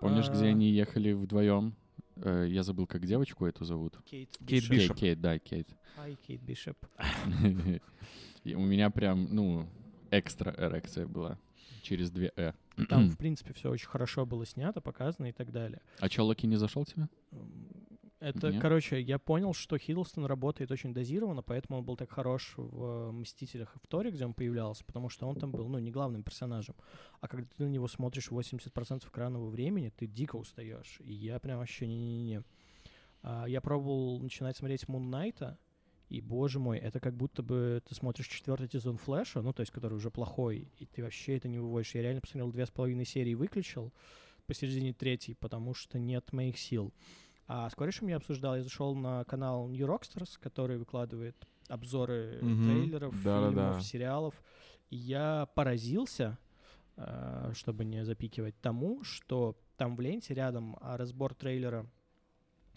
Помнишь, 0.00 0.28
где 0.28 0.46
А. 0.46 0.48
они 0.48 0.70
ехали 0.70 1.12
вдвоем? 1.12 1.74
Э, 2.16 2.46
Я 2.48 2.62
забыл, 2.62 2.86
как 2.86 3.06
девочку 3.06 3.46
эту 3.46 3.64
зовут. 3.64 3.98
Кейт, 4.04 4.30
Кейт 4.46 4.68
Бишоп. 4.68 4.70
Бишоп. 4.70 4.96
Кейт, 4.96 5.20
да, 5.20 5.38
Кейт. 5.38 5.68
Ай, 5.98 6.16
Кейт 6.26 6.42
Бишоп. 6.42 6.76
У 8.44 8.60
меня 8.60 8.90
прям, 8.90 9.28
ну, 9.34 9.66
экстра 10.10 10.54
эрекция 10.56 11.06
была. 11.06 11.38
Через 11.82 12.10
две 12.10 12.32
«э». 12.36 12.52
Там, 12.88 13.08
в 13.10 13.16
принципе, 13.16 13.52
все 13.52 13.70
очень 13.70 13.88
хорошо 13.88 14.26
было 14.26 14.44
снято, 14.44 14.80
показано 14.80 15.26
и 15.26 15.32
так 15.32 15.52
далее. 15.52 15.80
А 16.00 16.08
чё, 16.08 16.24
Локи 16.24 16.46
не 16.46 16.56
зашел 16.56 16.84
тебе? 16.84 17.08
Это, 18.18 18.50
Нет? 18.50 18.62
короче, 18.62 19.00
я 19.00 19.18
понял, 19.18 19.52
что 19.52 19.76
Хиддлстон 19.76 20.24
работает 20.24 20.70
очень 20.70 20.94
дозированно, 20.94 21.42
поэтому 21.42 21.78
он 21.78 21.84
был 21.84 21.96
так 21.96 22.10
хорош 22.10 22.54
в 22.56 23.10
э, 23.10 23.12
«Мстителях» 23.12 23.76
и 23.76 23.78
в 23.78 23.86
«Торе», 23.86 24.10
где 24.10 24.24
он 24.24 24.32
появлялся, 24.32 24.84
потому 24.84 25.10
что 25.10 25.26
он 25.28 25.36
там 25.36 25.52
был, 25.52 25.68
ну, 25.68 25.78
не 25.78 25.90
главным 25.90 26.22
персонажем. 26.22 26.74
А 27.20 27.28
когда 27.28 27.46
ты 27.56 27.64
на 27.64 27.68
него 27.68 27.86
смотришь 27.88 28.28
80% 28.30 29.06
экранного 29.06 29.50
времени, 29.50 29.92
ты 29.94 30.06
дико 30.06 30.36
устаешь. 30.36 30.98
И 31.04 31.12
я 31.12 31.38
прям 31.38 31.58
вообще 31.58 31.86
не-не-не. 31.86 32.42
А, 33.22 33.44
я 33.46 33.60
пробовал 33.60 34.18
начинать 34.20 34.56
смотреть 34.56 34.88
«Мун 34.88 35.10
Найта», 35.10 35.58
И, 36.08 36.20
боже 36.20 36.60
мой, 36.60 36.78
это 36.78 37.00
как 37.00 37.16
будто 37.16 37.42
бы 37.42 37.82
ты 37.88 37.94
смотришь 37.94 38.28
четвертый 38.28 38.68
сезон 38.70 38.96
Флэша, 38.96 39.42
ну, 39.42 39.52
то 39.52 39.60
есть, 39.60 39.72
который 39.72 39.94
уже 39.94 40.10
плохой, 40.10 40.70
и 40.78 40.86
ты 40.86 41.02
вообще 41.02 41.36
это 41.36 41.48
не 41.48 41.58
выводишь. 41.58 41.94
Я 41.96 42.02
реально 42.02 42.20
посмотрел 42.20 42.52
две 42.52 42.64
с 42.64 42.70
половиной 42.70 43.04
серии 43.04 43.30
и 43.30 43.34
выключил 43.34 43.92
посередине 44.46 44.92
третьей, 44.92 45.34
потому 45.34 45.74
что 45.74 45.98
нет 45.98 46.32
моих 46.32 46.58
сил. 46.58 46.92
А 47.48 47.68
с 47.68 47.74
корешем 47.74 48.06
я 48.08 48.16
обсуждал, 48.16 48.54
я 48.56 48.62
зашел 48.62 48.94
на 48.94 49.24
канал 49.24 49.68
New 49.68 49.84
Rockstars, 49.86 50.38
который 50.40 50.78
выкладывает 50.78 51.36
обзоры 51.68 52.38
Мгм. 52.42 52.64
трейлеров, 52.64 53.22
Да-да-да. 53.24 53.50
фильмов, 53.72 53.84
сериалов. 53.84 54.34
И 54.90 54.96
я 54.96 55.48
поразился, 55.56 56.38
э, 56.96 57.50
чтобы 57.54 57.84
не 57.84 58.04
запикивать, 58.04 58.54
тому, 58.60 59.02
что 59.02 59.56
там 59.76 59.96
в 59.96 60.00
ленте 60.00 60.34
рядом 60.34 60.76
а, 60.80 60.96
разбор 60.96 61.34
трейлера 61.34 61.86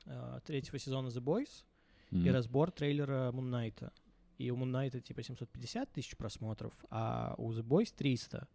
э, 0.06 0.40
третьего 0.46 0.80
сезона 0.80 1.08
The 1.10 1.22
Boys 1.22 1.64
и 2.12 2.16
Мгм. 2.18 2.34
разбор 2.34 2.72
трейлера 2.72 3.32
Knight. 3.32 3.92
И 4.38 4.52
у 4.52 4.58
Knight 4.58 5.00
типа 5.02 5.22
750 5.24 5.92
тысяч 5.92 6.16
просмотров, 6.16 6.74
а 6.90 7.36
у 7.38 7.52
The 7.52 7.62
Boys 7.64 7.94
300. 7.96 8.48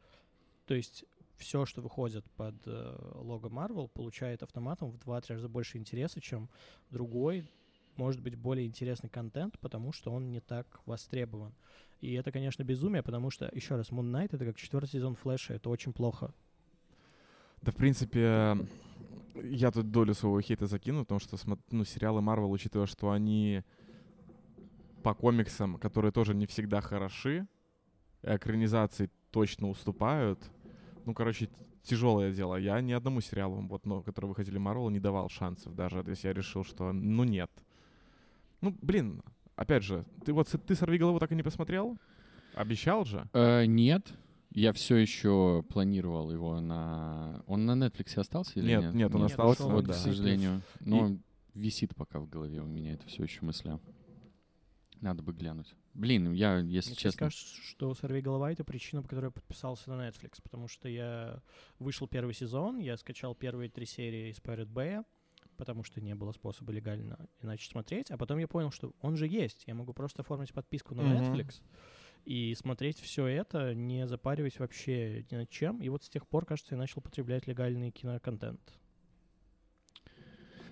То 0.67 0.75
есть 0.75 1.05
все, 1.37 1.67
что 1.67 1.83
выходит 1.83 2.25
под 2.37 2.55
э, 2.67 2.97
лого 3.17 3.49
Marvel, 3.49 3.89
получает 3.89 4.43
автоматом 4.43 4.91
в 4.91 4.97
2-3 4.97 5.35
раза 5.35 5.49
больше 5.49 5.79
интереса, 5.79 6.21
чем 6.21 6.49
другой, 6.91 7.47
может 7.97 8.23
быть, 8.23 8.35
более 8.37 8.67
интересный 8.67 9.11
контент, 9.11 9.59
потому 9.59 9.93
что 9.93 10.11
он 10.13 10.31
не 10.31 10.41
так 10.41 10.67
востребован. 10.87 11.53
И 12.01 12.15
это, 12.15 12.33
конечно, 12.33 12.63
безумие, 12.65 13.03
потому 13.03 13.31
что, 13.31 13.51
еще 13.53 13.77
раз, 13.77 13.91
Moon 13.91 14.11
Knight— 14.11 14.29
это 14.33 14.45
как 14.47 14.57
четвертый 14.57 14.91
сезон 14.91 15.17
Флэша, 15.17 15.55
это 15.55 15.71
очень 15.71 15.93
плохо. 15.93 16.33
Да, 17.63 17.73
в 17.73 17.77
принципе, 17.77 18.57
я 19.43 19.71
тут 19.71 19.91
долю 19.91 20.15
своего 20.15 20.41
хейта 20.41 20.67
закину, 20.67 21.03
потому 21.03 21.21
что 21.21 21.37
ну, 21.71 21.85
сериалы 21.85 22.21
Марвел, 22.21 22.51
учитывая, 22.51 22.87
что 22.87 23.11
они 23.11 23.63
по 25.03 25.15
комиксам, 25.15 25.79
которые 25.79 26.13
тоже 26.13 26.35
не 26.35 26.47
всегда 26.47 26.81
хороши, 26.81 27.47
экранизации 28.23 29.11
точно 29.31 29.69
уступают. 29.69 30.39
Ну, 31.05 31.15
короче, 31.15 31.51
тяжелое 31.83 32.33
дело. 32.33 32.57
Я 32.57 32.81
ни 32.81 32.93
одному 32.93 33.21
сериалу, 33.21 33.61
вот, 33.67 33.87
но, 33.87 34.03
которые 34.03 34.31
выходили 34.31 34.59
Марвел, 34.59 34.89
не 34.89 35.01
давал 35.01 35.29
шансов, 35.29 35.75
даже 35.75 36.03
если 36.07 36.29
я 36.29 36.35
решил, 36.35 36.65
что 36.65 36.93
ну 36.93 37.25
нет. 37.25 37.51
Ну, 38.61 38.75
блин, 38.81 39.23
опять 39.57 39.83
же, 39.83 40.05
ты 40.25 40.33
вот 40.33 40.49
ты 40.49 40.75
«Сорви 40.75 40.99
голову» 40.99 41.19
так 41.19 41.33
и 41.33 41.35
не 41.35 41.43
посмотрел? 41.43 41.99
Обещал 42.55 43.05
же? 43.05 43.29
Э, 43.33 43.67
нет, 43.67 44.13
я 44.55 44.73
все 44.73 44.97
еще 44.97 45.65
планировал 45.69 46.31
его 46.31 46.61
на... 46.61 47.43
Он 47.47 47.67
на 47.67 47.73
Netflix 47.73 48.19
остался 48.19 48.61
или 48.61 48.69
Нет, 48.69 48.83
нет? 48.83 48.95
нет, 48.95 49.15
он 49.15 49.23
Нет, 49.23 49.31
остался, 49.33 49.65
Вот, 49.65 49.85
да. 49.85 49.93
к 49.93 49.97
сожалению. 49.97 50.63
Но 50.81 51.19
висит 51.55 51.95
пока 51.97 52.21
в 52.21 52.29
голове 52.29 52.61
у 52.61 52.67
меня 52.67 52.95
это 52.95 53.07
все 53.07 53.25
еще 53.25 53.45
мысля. 53.45 53.81
Надо 55.01 55.23
бы 55.23 55.33
глянуть. 55.33 55.75
Блин, 55.93 56.33
я, 56.33 56.59
если 56.59 56.91
Мне 56.91 56.97
честно... 56.97 57.19
кажется, 57.27 57.57
что 57.63 57.95
«Сорви 57.95 58.21
голова»— 58.21 58.51
это 58.53 58.65
причина, 58.65 59.03
по 59.03 59.09
которой 59.09 59.27
я 59.27 59.31
подписался 59.33 59.91
на 59.91 60.09
Netflix, 60.09 60.41
потому 60.43 60.67
что 60.67 60.89
я 60.89 61.43
вышел 61.79 62.07
первый 62.07 62.33
сезон, 62.33 62.79
я 62.79 62.97
скачал 62.97 63.35
первые 63.35 63.69
три 63.69 63.87
серии 63.87 64.31
из 64.31 64.39
Pirate 64.39 64.73
Bay, 64.73 65.05
потому 65.57 65.85
что 65.85 66.01
не 66.01 66.15
было 66.15 66.33
способа 66.33 66.73
легально 66.73 67.29
иначе 67.43 67.69
смотреть, 67.69 68.11
а 68.11 68.17
потом 68.17 68.39
я 68.39 68.49
понял, 68.49 68.71
что 68.71 68.93
он 69.01 69.17
же 69.17 69.27
есть, 69.27 69.65
я 69.67 69.75
могу 69.75 69.93
просто 69.93 70.23
оформить 70.23 70.53
подписку 70.53 70.95
на. 70.95 71.03
Netflix 71.03 71.61
и 72.25 72.55
смотреть 72.55 73.01
все 73.01 73.27
это, 73.27 73.75
не 73.75 74.07
запариваясь 74.07 74.59
вообще 74.59 75.25
ни 75.31 75.37
над 75.37 75.51
чем, 75.51 75.83
и 75.83 75.89
вот 75.89 76.03
с 76.03 76.09
тех 76.09 76.27
пор, 76.27 76.47
кажется, 76.47 76.75
я 76.75 76.79
начал 76.79 77.01
потреблять 77.01 77.47
легальный 77.47 77.91
киноконтент. 77.91 78.61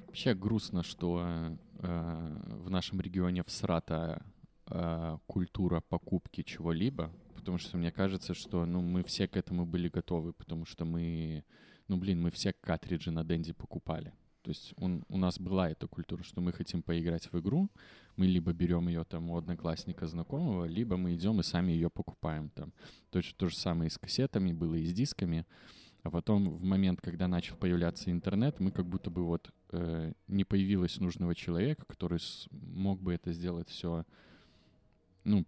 Вообще 0.06 0.34
грустно, 0.34 0.82
что 0.82 1.24
э, 1.24 1.56
в 1.78 2.70
нашем 2.70 3.00
регионе 3.00 3.42
всрата 3.44 4.22
э, 4.66 5.18
культура 5.26 5.80
покупки 5.80 6.42
чего-либо, 6.42 7.10
потому 7.34 7.58
что 7.58 7.76
мне 7.78 7.90
кажется, 7.90 8.34
что 8.34 8.66
ну, 8.66 8.82
мы 8.82 9.04
все 9.04 9.26
к 9.26 9.36
этому 9.36 9.64
были 9.64 9.88
готовы, 9.88 10.32
потому 10.32 10.66
что 10.66 10.84
мы, 10.84 11.44
ну 11.88 11.96
блин, 11.96 12.20
мы 12.20 12.30
все 12.30 12.52
картриджи 12.52 13.10
на 13.10 13.24
Денди 13.24 13.52
покупали. 13.52 14.12
То 14.42 14.50
есть 14.50 14.74
он, 14.76 15.05
у 15.09 15.16
нас 15.16 15.38
была 15.38 15.70
эта 15.70 15.87
культура, 15.87 16.22
что 16.24 16.40
мы 16.40 16.52
хотим 16.52 16.83
поиграть 16.83 17.33
в 17.33 17.38
игру, 17.38 17.70
мы 18.16 18.26
либо 18.26 18.52
берем 18.52 18.88
ее 18.88 19.05
там 19.05 19.31
у 19.31 19.37
одноклассника 19.37 20.07
знакомого, 20.07 20.64
либо 20.64 20.96
мы 20.96 21.14
идем 21.14 21.40
и 21.40 21.42
сами 21.44 21.72
ее 21.72 21.88
покупаем 21.88 22.50
там. 22.50 22.72
Точно 23.11 23.35
то 23.38 23.48
же 23.48 23.57
самое 23.57 23.88
и 23.88 23.90
с 23.90 23.98
кассетами 23.98 24.52
было, 24.52 24.74
и 24.74 24.85
с 24.85 24.92
дисками. 24.92 25.46
А 26.02 26.11
потом 26.11 26.50
в 26.50 26.64
момент, 26.64 27.00
когда 27.00 27.28
начал 27.28 27.57
появляться 27.57 28.11
интернет, 28.11 28.59
мы 28.59 28.72
как 28.72 28.87
будто 28.87 29.09
бы 29.09 29.24
вот 29.24 29.52
э, 29.70 30.12
не 30.26 30.42
появилось 30.44 30.98
нужного 30.98 31.35
человека, 31.37 31.85
который 31.87 32.18
мог 32.50 33.00
бы 33.00 33.14
это 33.14 33.33
сделать 33.33 33.68
все, 33.68 34.05
ну, 35.22 35.46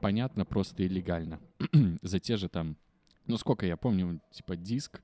понятно, 0.00 0.44
просто 0.44 0.82
и 0.82 0.88
легально. 0.88 1.38
За 2.02 2.18
те 2.18 2.36
же 2.36 2.48
там, 2.48 2.76
ну, 3.26 3.36
сколько 3.36 3.64
я 3.64 3.76
помню, 3.76 4.20
типа 4.32 4.56
диск 4.56 5.00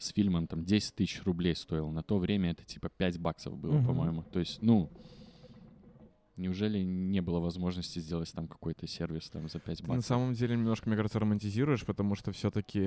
с 0.00 0.12
фильмом 0.12 0.46
там 0.46 0.64
10 0.64 0.94
тысяч 0.94 1.22
рублей 1.24 1.54
стоил. 1.54 1.90
На 1.90 2.02
то 2.02 2.18
время 2.18 2.50
это 2.52 2.64
типа 2.64 2.88
5 2.88 3.18
баксов 3.18 3.56
было, 3.56 3.74
Мгм. 3.74 3.86
по-моему. 3.86 4.22
То 4.32 4.40
есть, 4.40 4.62
ну, 4.62 4.88
неужели 6.36 6.78
не 6.82 7.20
было 7.20 7.38
возможности 7.38 7.98
сделать 7.98 8.32
там 8.32 8.48
какой-то 8.48 8.86
сервис 8.86 9.28
там 9.28 9.48
за 9.48 9.58
5 9.58 9.78
Ты 9.78 9.82
баксов? 9.84 9.96
на 9.96 10.02
самом 10.02 10.32
деле 10.32 10.56
немножко, 10.56 10.88
мне 10.88 10.96
кажется, 10.96 11.18
романтизируешь, 11.18 11.84
потому 11.84 12.14
что 12.14 12.32
все-таки 12.32 12.80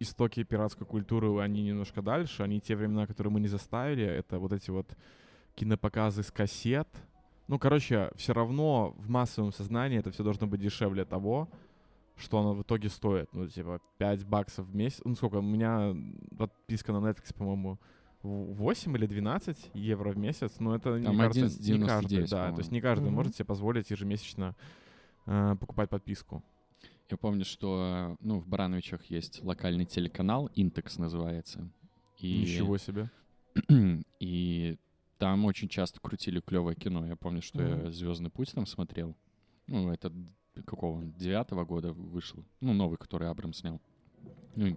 истоки 0.00 0.42
пиратской 0.42 0.86
культуры, 0.86 1.38
они 1.40 1.62
немножко 1.62 2.00
дальше, 2.02 2.42
они 2.42 2.60
те 2.60 2.76
времена, 2.76 3.06
которые 3.06 3.32
мы 3.32 3.40
не 3.40 3.48
заставили, 3.48 4.04
это 4.04 4.38
вот 4.38 4.52
эти 4.52 4.70
вот 4.70 4.96
кинопоказы 5.54 6.22
с 6.22 6.30
кассет. 6.30 6.88
Ну, 7.46 7.58
короче, 7.58 8.10
все 8.16 8.32
равно 8.32 8.94
в 8.98 9.10
массовом 9.10 9.52
сознании 9.52 9.98
это 9.98 10.10
все 10.10 10.22
должно 10.24 10.46
быть 10.46 10.60
дешевле 10.62 11.04
того, 11.04 11.48
что 12.16 12.38
оно 12.38 12.54
в 12.54 12.62
итоге 12.62 12.88
стоит. 12.88 13.28
Ну, 13.32 13.48
типа, 13.48 13.80
5 13.98 14.24
баксов 14.26 14.66
в 14.66 14.74
месяц. 14.74 15.00
Ну, 15.04 15.14
сколько? 15.14 15.36
У 15.36 15.42
меня 15.42 15.94
подписка 16.36 16.92
на 16.92 16.98
Netflix, 16.98 17.34
по-моему, 17.34 17.78
в- 18.22 18.54
8 18.54 18.96
или 18.96 19.06
12 19.06 19.70
евро 19.74 20.10
в 20.12 20.16
месяц. 20.16 20.60
Но 20.60 20.74
это, 20.74 21.00
Там 21.02 21.14
мне 21.14 21.24
кажется, 21.24 21.40
не 21.62 21.78
11,99, 21.78 21.86
каждый, 21.86 22.28
да. 22.28 22.52
То 22.52 22.58
есть 22.58 22.70
не 22.72 22.80
каждый 22.80 23.06
Мгм. 23.06 23.14
может 23.14 23.34
себе 23.34 23.44
позволить 23.46 23.90
ежемесячно 23.90 24.54
э, 25.26 25.56
покупать 25.58 25.88
подписку. 25.90 26.42
Я 27.10 27.16
помню, 27.16 27.44
что 27.44 28.16
ну, 28.20 28.38
в 28.40 28.46
Барановичах 28.46 29.04
есть 29.06 29.42
локальный 29.42 29.84
телеканал, 29.84 30.50
Интекс 30.54 30.98
называется. 30.98 31.68
И, 32.18 32.40
Ничего 32.42 32.78
себе. 32.78 33.10
и 34.20 34.76
там 35.18 35.44
очень 35.44 35.68
часто 35.68 36.00
крутили 36.00 36.40
клевое 36.40 36.76
кино. 36.76 37.06
Я 37.06 37.16
помню, 37.16 37.42
что 37.42 37.62
я 37.62 37.76
Мгм. 37.76 37.92
Звездный 37.92 38.30
путь 38.30 38.52
там 38.52 38.66
смотрел. 38.66 39.14
Ну, 39.66 39.90
это 39.90 40.12
какого 40.64 40.98
он, 40.98 41.12
девятого 41.12 41.64
года 41.64 41.92
вышел. 41.92 42.44
Ну, 42.60 42.72
новый, 42.72 42.98
который 42.98 43.28
Абрам 43.28 43.52
снял. 43.52 43.80
Ну, 44.56 44.76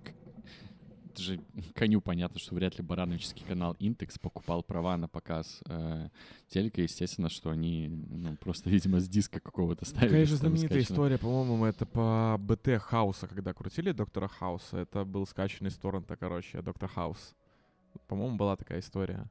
это 1.17 1.23
же 1.23 1.39
коню 1.73 1.99
понятно, 1.99 2.39
что 2.39 2.53
вряд 2.53 2.77
ли 2.77 2.83
Барановичский 2.83 3.43
канал 3.43 3.75
Интекс 3.79 4.19
покупал 4.19 4.61
права 4.61 4.97
на 4.97 5.07
показ 5.07 5.61
э, 5.65 6.09
телека. 6.47 6.81
Естественно, 6.81 7.29
что 7.29 7.49
они 7.49 7.87
ну, 7.87 8.35
просто, 8.37 8.69
видимо, 8.69 8.99
с 8.99 9.09
диска 9.09 9.39
какого-то 9.39 9.85
ставили. 9.85 10.09
Такая 10.09 10.25
же 10.25 10.35
что 10.35 10.43
там 10.43 10.51
знаменитая 10.51 10.81
скачано. 10.81 10.93
история, 10.93 11.17
по-моему, 11.17 11.65
это 11.65 11.87
по 11.87 12.37
БТ 12.39 12.79
Хауса, 12.79 13.27
когда 13.27 13.53
крутили 13.53 13.91
Доктора 13.93 14.27
Хауса. 14.27 14.77
Это 14.77 15.05
был 15.05 15.25
скачанный 15.25 15.71
с 15.71 15.77
торрента, 15.77 16.15
короче, 16.15 16.61
Доктор 16.61 16.87
Хаус. 16.87 17.35
По-моему, 18.07 18.37
была 18.37 18.55
такая 18.55 18.79
история. 18.79 19.25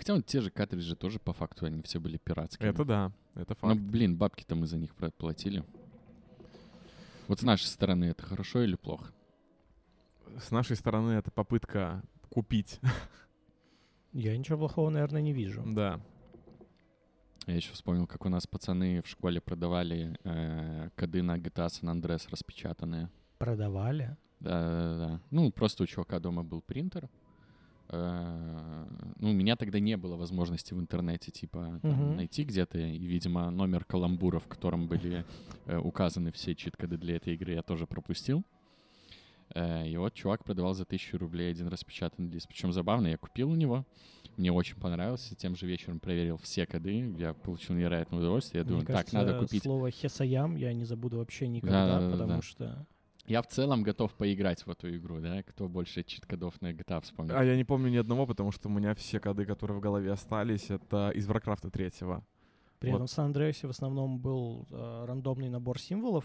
Хотя 0.00 0.14
вот 0.14 0.24
те 0.24 0.40
же 0.40 0.50
картриджи 0.50 0.96
тоже 0.96 1.18
по 1.18 1.34
факту 1.34 1.66
они 1.66 1.82
все 1.82 2.00
были 2.00 2.16
пиратскими. 2.16 2.66
Это 2.70 2.86
да, 2.86 3.12
это 3.34 3.54
Ну, 3.60 3.68
факт. 3.68 3.80
блин, 3.82 4.16
бабки-то 4.16 4.54
мы 4.54 4.66
за 4.66 4.78
них 4.78 4.94
платили. 4.94 5.62
Вот 7.28 7.40
с 7.40 7.42
нашей 7.42 7.66
стороны 7.66 8.06
это 8.06 8.22
хорошо 8.22 8.62
или 8.62 8.76
плохо? 8.76 9.12
С 10.38 10.50
нашей 10.52 10.76
стороны 10.76 11.10
это 11.12 11.30
попытка 11.30 12.02
купить. 12.30 12.80
Я 14.14 14.34
ничего 14.38 14.56
плохого, 14.56 14.88
наверное, 14.88 15.20
не 15.20 15.34
вижу. 15.34 15.62
да. 15.66 16.00
Я 17.46 17.56
еще 17.56 17.74
вспомнил, 17.74 18.06
как 18.06 18.24
у 18.24 18.30
нас 18.30 18.46
пацаны 18.46 19.02
в 19.02 19.06
школе 19.06 19.42
продавали 19.42 20.18
э, 20.24 20.88
коды 20.96 21.20
на 21.22 21.36
GTA 21.36 21.66
San 21.66 21.94
Andreas 21.94 22.26
распечатанные. 22.30 23.10
Продавали? 23.36 24.16
Да-да-да. 24.40 25.20
Ну, 25.30 25.52
просто 25.52 25.82
у 25.82 25.86
чувака 25.86 26.20
дома 26.20 26.42
был 26.42 26.62
принтер. 26.62 27.10
Э, 27.92 28.86
Ну, 29.22 29.30
у 29.30 29.32
меня 29.34 29.54
тогда 29.56 29.80
не 29.80 29.96
было 29.98 30.16
возможности 30.16 30.72
в 30.72 30.80
интернете, 30.80 31.30
типа, 31.30 31.78
там, 31.82 31.90
Мгм. 31.92 32.16
найти 32.16 32.44
где-то. 32.44 32.78
И, 32.78 32.98
видимо, 33.06 33.50
номер 33.50 33.84
каламбура, 33.84 34.38
в 34.38 34.46
котором 34.46 34.86
были 34.88 35.24
э, 35.66 35.76
указаны 35.78 36.32
все 36.32 36.54
чит-коды 36.54 36.96
для 36.96 37.16
этой 37.16 37.34
игры, 37.34 37.52
я 37.52 37.62
тоже 37.62 37.86
пропустил. 37.86 38.42
Э, 39.54 39.86
И 39.86 39.96
вот 39.98 40.14
чувак 40.14 40.44
продавал 40.44 40.72
за 40.74 40.84
тысячу 40.84 41.18
рублей 41.18 41.50
один 41.50 41.68
распечатанный 41.68 42.30
диск. 42.30 42.48
Причем 42.48 42.72
забавно, 42.72 43.08
я 43.08 43.16
купил 43.18 43.50
у 43.50 43.54
него. 43.56 43.84
Мне 44.36 44.50
очень 44.52 44.76
понравился. 44.76 45.34
Тем 45.34 45.54
же 45.56 45.66
вечером 45.66 45.98
проверил 46.00 46.36
все 46.38 46.64
коды. 46.66 47.14
Я 47.18 47.34
получил 47.34 47.74
невероятное 47.76 48.20
удовольствие. 48.20 48.60
Я 48.60 48.64
Мне 48.64 48.70
думаю, 48.70 48.86
так, 48.86 48.96
кажется, 48.96 49.16
надо 49.16 49.38
купить. 49.38 49.62
слово 49.64 49.90
«хесаям» 49.90 50.56
я 50.56 50.72
не 50.72 50.84
забуду 50.84 51.18
вообще 51.18 51.46
никогда, 51.48 51.86
Да-да-да-да. 51.86 52.12
потому 52.24 52.42
что... 52.42 52.86
Я 53.30 53.42
в 53.42 53.46
целом 53.46 53.84
готов 53.84 54.12
поиграть 54.14 54.66
в 54.66 54.70
эту 54.70 54.92
игру, 54.96 55.20
да? 55.20 55.44
Кто 55.44 55.68
больше 55.68 56.02
чит-кодов 56.02 56.60
на 56.60 56.72
GTA 56.72 57.00
вспомнит? 57.00 57.32
А 57.32 57.44
я 57.44 57.54
не 57.54 57.62
помню 57.62 57.88
ни 57.88 57.96
одного, 57.96 58.26
потому 58.26 58.50
что 58.50 58.68
у 58.68 58.72
меня 58.72 58.92
все 58.96 59.20
коды, 59.20 59.44
которые 59.46 59.78
в 59.78 59.80
голове 59.80 60.10
остались, 60.10 60.68
это 60.68 61.10
из 61.14 61.28
Warcraft 61.28 61.70
3. 61.70 61.90
При 62.80 62.90
Вот. 62.90 62.96
этом 62.96 63.06
в 63.06 63.10
Сан-Андреасе 63.10 63.68
в 63.68 63.70
основном 63.70 64.18
был 64.18 64.66
э, 64.72 65.04
рандомный 65.06 65.48
набор 65.48 65.78
символов, 65.78 66.24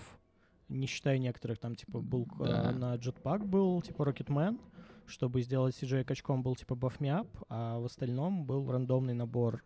не 0.68 0.88
считая 0.88 1.20
некоторых, 1.20 1.60
там, 1.60 1.76
типа, 1.76 2.00
был 2.00 2.24
э, 2.40 2.48
Да. 2.48 2.72
на 2.72 2.96
Jetpack 2.96 3.46
был, 3.46 3.84
типа, 3.84 4.02
Rocketman, 4.02 4.60
чтобы 5.06 5.44
сделать 5.44 5.76
CJ 5.80 6.06
качком 6.06 6.42
был, 6.42 6.56
типа, 6.56 6.74
Buff 6.74 6.98
Me 7.00 7.22
Up, 7.22 7.28
а 7.50 7.78
в 7.78 7.86
остальном 7.86 8.46
был 8.48 8.72
рандомный 8.72 9.14
набор 9.14 9.64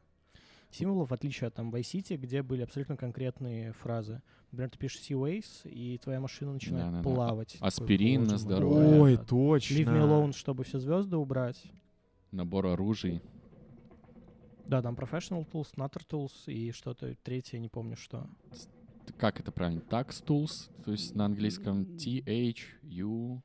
символов, 0.71 1.09
в 1.09 1.13
отличие 1.13 1.47
от, 1.47 1.53
там, 1.55 1.73
Vice 1.73 1.81
City, 2.01 2.17
где 2.17 2.41
были 2.41 2.61
абсолютно 2.61 2.95
конкретные 2.97 3.73
фразы. 3.73 4.21
Например, 4.51 4.69
ты 4.69 4.77
пишешь 4.77 5.01
Seaways, 5.09 5.67
и 5.69 5.97
твоя 5.99 6.19
машина 6.19 6.53
начинает 6.53 6.85
Да-да-да. 6.91 7.03
плавать. 7.03 7.53
Такой, 7.53 7.67
Аспирин 7.67 8.23
на 8.23 8.37
здоровье. 8.37 9.01
Ой, 9.01 9.15
Да. 9.17 9.23
точно. 9.23 9.75
Leave 9.75 9.85
me 9.85 10.01
alone, 10.01 10.33
чтобы 10.33 10.63
все 10.63 10.79
звезды 10.79 11.17
убрать. 11.17 11.61
Набор 12.31 12.67
оружий. 12.67 13.21
Да, 14.67 14.81
там 14.83 14.93
Professional 14.95 15.47
Tools, 15.51 15.73
Nutter 15.75 16.05
Tools 16.07 16.31
и 16.45 16.71
что-то 16.71 17.15
третье, 17.23 17.57
не 17.57 17.69
помню 17.69 17.95
что. 17.95 18.27
Как 19.17 19.39
это 19.39 19.51
правильно? 19.51 19.79
Tax 19.89 20.23
Tools, 20.23 20.69
то 20.85 20.91
есть 20.91 21.15
на 21.15 21.25
английском 21.25 21.85
T-H-U... 21.97 23.41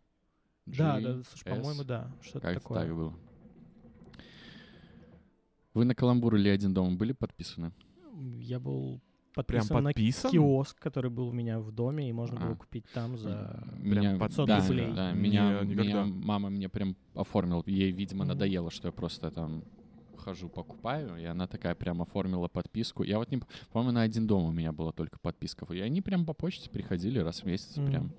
Да, 0.66 0.98
G, 1.00 1.02
да, 1.02 1.22
слушай, 1.24 1.48
S. 1.48 1.56
по-моему, 1.58 1.84
да, 1.84 2.10
что-то 2.22 2.52
такое. 2.54 2.78
так 2.86 2.94
было. 2.94 3.14
Вы 5.74 5.84
на 5.84 5.94
Каламбур 5.94 6.36
или 6.36 6.48
Один 6.48 6.72
дома 6.72 6.96
были 6.96 7.12
подписаны? 7.12 7.72
Я 8.40 8.60
был 8.60 9.00
Прям 9.34 9.44
подписан 9.44 9.82
на 9.82 9.90
подписан? 9.90 10.30
киоск, 10.30 10.78
который 10.78 11.10
был 11.10 11.28
у 11.28 11.32
меня 11.32 11.58
в 11.58 11.72
доме, 11.72 12.08
и 12.08 12.12
можно 12.12 12.38
было 12.38 12.52
А. 12.52 12.54
купить 12.54 12.84
там 12.94 13.16
за... 13.16 13.64
Меня, 13.80 14.16
500 14.16 14.46
да, 14.46 14.60
рублей. 14.60 14.92
да, 14.94 15.10
Не, 15.12 15.18
меня, 15.20 15.60
никогда. 15.64 15.82
меня 15.82 16.04
мама 16.04 16.50
мне 16.50 16.68
прям 16.68 16.96
оформила. 17.14 17.64
Ей, 17.66 17.90
видимо, 17.90 18.24
надоело, 18.24 18.70
что 18.70 18.86
я 18.88 18.92
просто 18.92 19.32
там 19.32 19.64
хожу, 20.16 20.48
покупаю, 20.48 21.16
и 21.20 21.24
она 21.24 21.48
такая 21.48 21.74
прям 21.74 22.00
оформила 22.00 22.46
подписку. 22.46 23.02
Я 23.02 23.18
вот 23.18 23.30
не... 23.32 23.40
По-моему, 23.72 23.92
на 23.92 24.02
один 24.02 24.26
дом 24.28 24.44
у 24.44 24.52
меня 24.52 24.70
была 24.72 24.92
только 24.92 25.18
подписка. 25.18 25.66
И 25.74 25.80
они 25.80 26.00
прям 26.00 26.24
по 26.24 26.32
почте 26.32 26.70
приходили 26.70 27.18
раз 27.18 27.40
в 27.42 27.46
месяц, 27.46 27.76
Мгм. 27.76 27.86
прям 27.86 28.12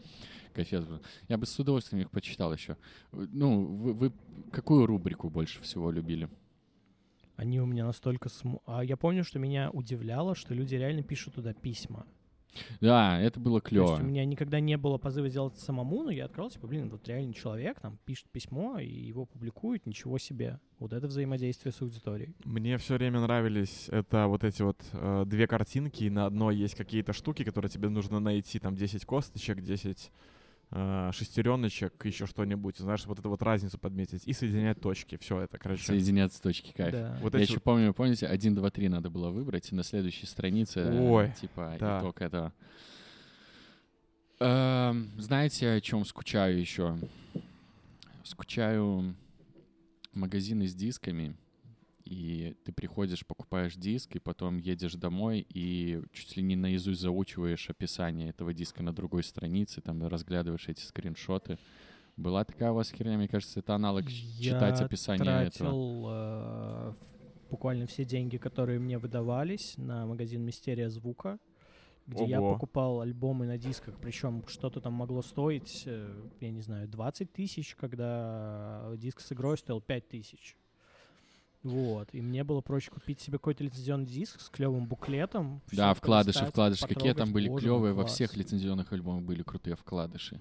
кафет. 0.54 0.86
был. 0.88 1.00
Я 1.30 1.38
бы 1.38 1.46
с 1.46 1.58
удовольствием 1.58 2.02
их 2.04 2.12
почитал 2.12 2.52
еще. 2.54 2.76
Ну, 3.14 3.66
вы, 3.66 3.94
вы 3.94 4.12
какую 4.52 4.86
рубрику 4.86 5.30
больше 5.30 5.62
всего 5.62 5.90
любили? 5.92 6.28
Они 7.36 7.60
у 7.60 7.66
меня 7.66 7.86
настолько... 7.86 8.30
См... 8.30 8.62
А 8.66 8.84
я 8.84 8.98
помню, 8.98 9.24
что 9.24 9.40
меня 9.40 9.70
удивляло, 9.72 10.36
что 10.36 10.54
люди 10.54 10.76
реально 10.76 11.04
пишут 11.04 11.36
туда 11.36 11.54
письма. 11.54 12.06
Да, 12.80 13.20
это 13.20 13.40
было 13.40 13.60
То 13.60 13.68
клево. 13.70 13.90
есть 13.90 14.02
у 14.02 14.06
меня 14.06 14.26
никогда 14.26 14.60
не 14.60 14.78
было 14.78 14.98
позыва 14.98 15.28
сделать 15.30 15.54
это 15.54 15.64
самому, 15.64 16.04
но 16.04 16.12
я 16.12 16.26
открыл, 16.26 16.50
типа, 16.50 16.68
блин, 16.68 16.90
вот 16.90 17.08
реальный 17.08 17.34
человек 17.34 17.80
там 17.80 17.98
пишет 18.06 18.30
письмо, 18.30 18.80
и 18.80 18.88
его 18.88 19.26
публикуют, 19.26 19.86
ничего 19.86 20.18
себе. 20.18 20.60
Вот 20.80 20.94
это 20.94 21.08
взаимодействие 21.08 21.72
с 21.72 21.82
аудиторией. 21.82 22.36
Мне 22.44 22.78
все 22.78 22.96
время 22.96 23.20
нравились 23.22 23.88
это 23.90 24.28
вот 24.28 24.44
эти 24.44 24.62
вот 24.62 24.82
э, 24.94 25.24
две 25.26 25.48
картинки, 25.48 26.06
и 26.06 26.10
на 26.10 26.26
одной 26.26 26.56
есть 26.56 26.76
какие-то 26.76 27.14
штуки, 27.14 27.44
которые 27.44 27.70
тебе 27.70 27.90
нужно 27.90 28.20
найти, 28.20 28.60
там 28.60 28.76
10 28.76 29.06
косточек, 29.06 29.62
10 29.62 30.12
э, 30.14 30.35
шестереночек, 30.72 32.06
еще 32.06 32.26
что-нибудь, 32.26 32.78
знаешь, 32.78 33.06
вот 33.06 33.20
эту 33.20 33.30
вот 33.30 33.42
разницу 33.42 33.78
подметить 33.78 34.24
и 34.28 34.34
соединять 34.34 34.82
точки. 34.82 35.18
Все 35.18 35.40
это, 35.42 35.58
короче. 35.58 35.84
Соединяться 35.84 36.38
с 36.38 36.42
точки 36.42 36.74
кайф. 36.74 36.92
Да. 36.92 37.18
Вот 37.22 37.34
Я 37.34 37.40
эти 37.40 37.50
еще 37.52 37.56
вот- 37.60 37.64
помню, 37.64 37.94
помните, 37.94 38.28
1, 38.28 38.56
2, 38.56 38.70
3 38.72 38.90
надо 38.90 39.10
было 39.10 39.30
выбрать, 39.30 39.72
и 39.72 39.76
на 39.76 39.84
следующей 39.84 40.26
странице, 40.26 40.80
э, 40.82 41.00
Ой, 41.10 41.32
типа, 41.40 41.78
да. 41.80 42.00
итог 42.02 42.22
этого. 42.22 42.52
Эм, 44.40 45.10
знаете, 45.18 45.72
о 45.72 45.82
чем 45.82 46.04
скучаю 46.04 46.60
еще? 46.60 46.98
Скучаю 48.24 49.16
магазины 50.14 50.68
с 50.68 50.74
дисками, 50.76 51.36
и 52.06 52.56
ты 52.64 52.72
приходишь, 52.72 53.26
покупаешь 53.26 53.76
диск, 53.76 54.16
и 54.16 54.20
потом 54.20 54.58
едешь 54.58 54.94
домой, 54.94 55.46
и 55.50 56.02
чуть 56.14 56.38
ли 56.38 56.44
не 56.44 56.56
наизусть 56.56 57.02
заучиваешь 57.02 57.70
описание 57.70 58.30
этого 58.30 58.54
диска 58.54 58.84
на 58.84 58.94
другой 58.94 59.24
странице, 59.24 59.82
там 59.82 60.06
разглядываешь 60.08 60.70
эти 60.70 60.82
скриншоты. 60.82 61.58
Была 62.16 62.46
такая 62.46 62.72
у 62.72 62.76
вас 62.76 62.92
херня, 62.92 63.18
мне 63.18 63.28
кажется, 63.28 63.60
это 63.60 63.76
аналог 63.76 64.08
читать 64.08 64.80
Я 64.80 64.86
описание 64.86 65.48
этого. 65.48 65.50
тратил 65.50 66.06
э, 66.08 66.94
буквально 67.50 67.88
все 67.88 68.06
деньги, 68.06 68.38
которые 68.38 68.80
мне 68.80 68.98
выдавались 68.98 69.74
на 69.78 70.06
магазин 70.06 70.42
Мистерия 70.42 70.90
звука, 70.90 71.40
где 72.08 72.26
я 72.26 72.40
Ого. 72.40 72.54
покупал 72.54 73.02
альбомы 73.02 73.48
на 73.48 73.58
дисках, 73.58 73.98
причем 74.00 74.44
что-то 74.48 74.80
там 74.80 74.94
могло 74.94 75.24
стоить, 75.24 75.84
э, 75.88 76.30
я 76.40 76.52
не 76.52 76.62
знаю, 76.62 76.88
20 76.88 77.34
тысяч, 77.34 77.76
когда 77.76 78.94
диск 78.96 79.20
с 79.22 79.32
игрой 79.32 79.58
стоил 79.58 79.82
5 79.82 80.08
тысяч. 80.08 80.56
Вот, 81.66 82.10
и 82.14 82.22
мне 82.22 82.44
было 82.44 82.62
проще 82.62 82.92
купить 82.92 83.20
себе 83.20 83.40
какой-то 83.40 83.64
лицензионный 83.64 84.06
диск 84.06 84.40
с 84.40 84.50
клевым 84.50 84.86
буклетом. 84.86 85.62
Да, 85.72 85.96
вкладыши, 85.96 86.46
вкладыши. 86.46 86.88
Какие 86.88 87.14
там 87.14 87.34
были 87.34 87.50
клевые 87.50 87.94
во 87.94 88.06
всех 88.06 88.38
лицензионных 88.38 88.94
альбомах 88.94 89.24
были 89.24 89.42
крутые 89.42 89.76
вкладыши. 89.76 90.40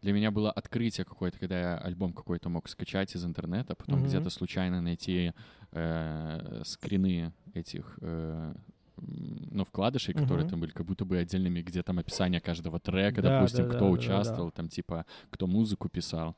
Для 0.00 0.14
меня 0.14 0.30
было 0.30 0.50
открытие 0.50 1.04
какое-то, 1.04 1.38
когда 1.38 1.60
я 1.60 1.76
альбом 1.76 2.14
какой-то 2.14 2.48
мог 2.48 2.66
скачать 2.68 3.14
из 3.14 3.24
интернета, 3.26 3.74
потом 3.76 4.00
Мгм. 4.00 4.08
где-то 4.08 4.30
случайно 4.30 4.80
найти 4.80 5.32
э, 5.70 6.62
скрины 6.64 7.32
этих 7.54 7.98
э, 8.00 8.54
ну, 8.96 9.64
вкладышей, 9.64 10.14
которые 10.14 10.44
Мгм. 10.44 10.50
там 10.50 10.60
были 10.60 10.70
как 10.70 10.86
будто 10.86 11.04
бы 11.04 11.18
отдельными, 11.18 11.60
где 11.60 11.82
там 11.82 11.98
описание 11.98 12.40
каждого 12.40 12.80
трека, 12.80 13.20
Да, 13.20 13.36
допустим, 13.38 13.64
да, 13.68 13.68
кто 13.68 13.78
да, 13.78 13.84
да, 13.84 13.86
да. 13.86 13.92
участвовал, 13.92 14.50
там 14.50 14.68
типа, 14.68 15.04
кто 15.30 15.46
музыку 15.46 15.88
писал. 15.88 16.36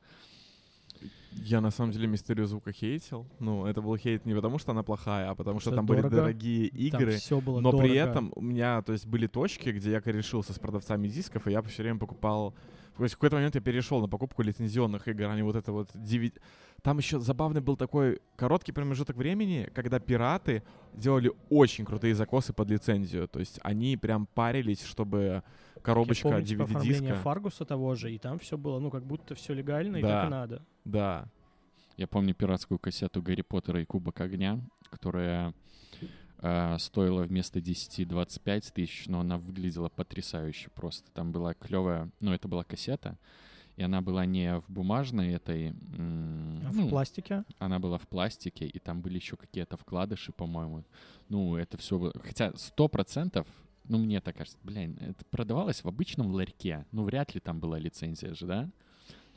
Я 1.43 1.61
на 1.61 1.71
самом 1.71 1.91
деле 1.91 2.07
мистерию 2.07 2.47
звука 2.47 2.71
хейтил. 2.71 3.25
Ну, 3.39 3.65
это 3.65 3.81
был 3.81 3.95
хейт 3.97 4.25
не 4.25 4.33
потому, 4.33 4.57
что 4.57 4.71
она 4.71 4.83
плохая, 4.83 5.29
а 5.29 5.35
потому 5.35 5.59
что 5.59 5.69
Что 5.69 5.75
там 5.77 5.85
были 5.85 5.97
дорого. 6.01 6.15
дорогие 6.17 6.69
Там 6.69 7.01
игры. 7.01 7.11
всё 7.17 7.41
было 7.41 7.59
Но 7.59 7.71
при 7.71 7.89
дорого. 7.89 7.93
этом 8.09 8.33
у 8.35 8.41
меня, 8.41 8.81
то 8.81 8.93
есть, 8.93 9.05
были 9.05 9.27
точки, 9.27 9.69
где 9.69 9.91
я 9.91 10.01
корешился 10.01 10.53
с 10.53 10.59
продавцами 10.59 11.07
дисков, 11.07 11.47
и 11.47 11.51
я 11.51 11.61
все 11.61 11.83
время 11.83 11.99
покупал... 11.99 12.53
То 12.97 13.03
есть 13.03 13.15
в 13.15 13.17
какой-то 13.17 13.35
момент 13.35 13.55
я 13.55 13.61
перешел 13.61 14.01
на 14.01 14.07
покупку 14.07 14.41
лицензионных 14.41 15.07
игр, 15.07 15.25
а 15.25 15.35
не 15.35 15.43
вот 15.43 15.55
это 15.55 15.71
вот 15.71 15.93
DVD. 15.93 16.33
Там 16.81 16.97
еще 16.97 17.19
забавный 17.19 17.61
был 17.61 17.75
такой 17.75 18.21
короткий 18.35 18.71
промежуток 18.71 19.17
времени, 19.17 19.69
когда 19.73 19.99
пираты 19.99 20.63
делали 20.93 21.31
очень 21.49 21.83
крутые 21.83 22.15
закосы 22.15 22.53
под 22.53 22.69
лицензию. 22.69 23.27
То 23.27 23.39
есть 23.39 23.59
они 23.63 23.97
прям 23.97 24.27
парились, 24.27 24.83
чтобы 24.83 25.43
коробочка 25.81 26.27
Я 26.29 26.33
помню, 26.35 26.47
типа, 26.47 26.61
DVD-диска... 26.63 27.15
Фаргуса 27.15 27.65
того 27.65 27.95
же, 27.95 28.13
и 28.13 28.17
там 28.17 28.39
все 28.39 28.57
было, 28.57 28.79
ну, 28.79 28.89
как 28.91 29.03
будто 29.05 29.35
все 29.35 29.53
легально, 29.53 29.97
и 29.97 30.01
Да. 30.01 30.07
так 30.07 30.27
и 30.27 30.31
надо. 30.31 30.65
Да. 30.85 31.25
Я 31.97 32.07
помню 32.07 32.33
пиратскую 32.33 32.77
кассету 32.77 33.21
Гарри 33.21 33.41
Поттера 33.41 33.81
и 33.81 33.85
Кубок 33.85 34.19
огня, 34.21 34.59
которая 34.89 35.53
э, 36.39 36.77
стоила 36.79 37.23
вместо 37.23 37.61
10 37.61 38.07
25 38.07 38.73
тысяч, 38.73 39.05
но 39.07 39.19
она 39.21 39.37
выглядела 39.37 39.89
потрясающе 39.89 40.69
просто. 40.71 41.09
Там 41.11 41.31
была 41.31 41.53
клевая, 41.53 42.09
ну, 42.19 42.33
это 42.33 42.47
была 42.47 42.63
кассета, 42.63 43.17
и 43.77 43.83
она 43.83 44.01
была 44.01 44.25
не 44.25 44.59
в 44.59 44.69
бумажной 44.69 45.33
этой, 45.33 45.69
А 45.69 46.71
ну, 46.73 46.87
в 46.87 46.89
пластике. 46.89 47.43
она 47.59 47.79
была 47.79 47.97
в 47.97 48.07
пластике, 48.07 48.65
и 48.65 48.79
там 48.79 49.01
были 49.01 49.15
еще 49.15 49.35
какие-то 49.35 49.77
вкладыши, 49.77 50.31
по-моему. 50.31 50.83
Ну, 51.29 51.55
это 51.57 51.77
все 51.77 51.99
было... 51.99 52.13
Хотя 52.23 52.53
сто 52.55 52.87
процентов, 52.87 53.47
ну, 53.87 53.97
мне 53.97 54.21
так 54.21 54.37
кажется, 54.37 54.57
блин, 54.63 54.97
это 55.01 55.25
продавалось 55.25 55.83
в 55.83 55.87
обычном 55.87 56.31
ларьке. 56.31 56.85
Ну, 56.91 57.03
вряд 57.03 57.35
ли 57.35 57.41
там 57.41 57.59
была 57.59 57.77
лицензия 57.77 58.33
же, 58.33 58.47
да? 58.47 58.63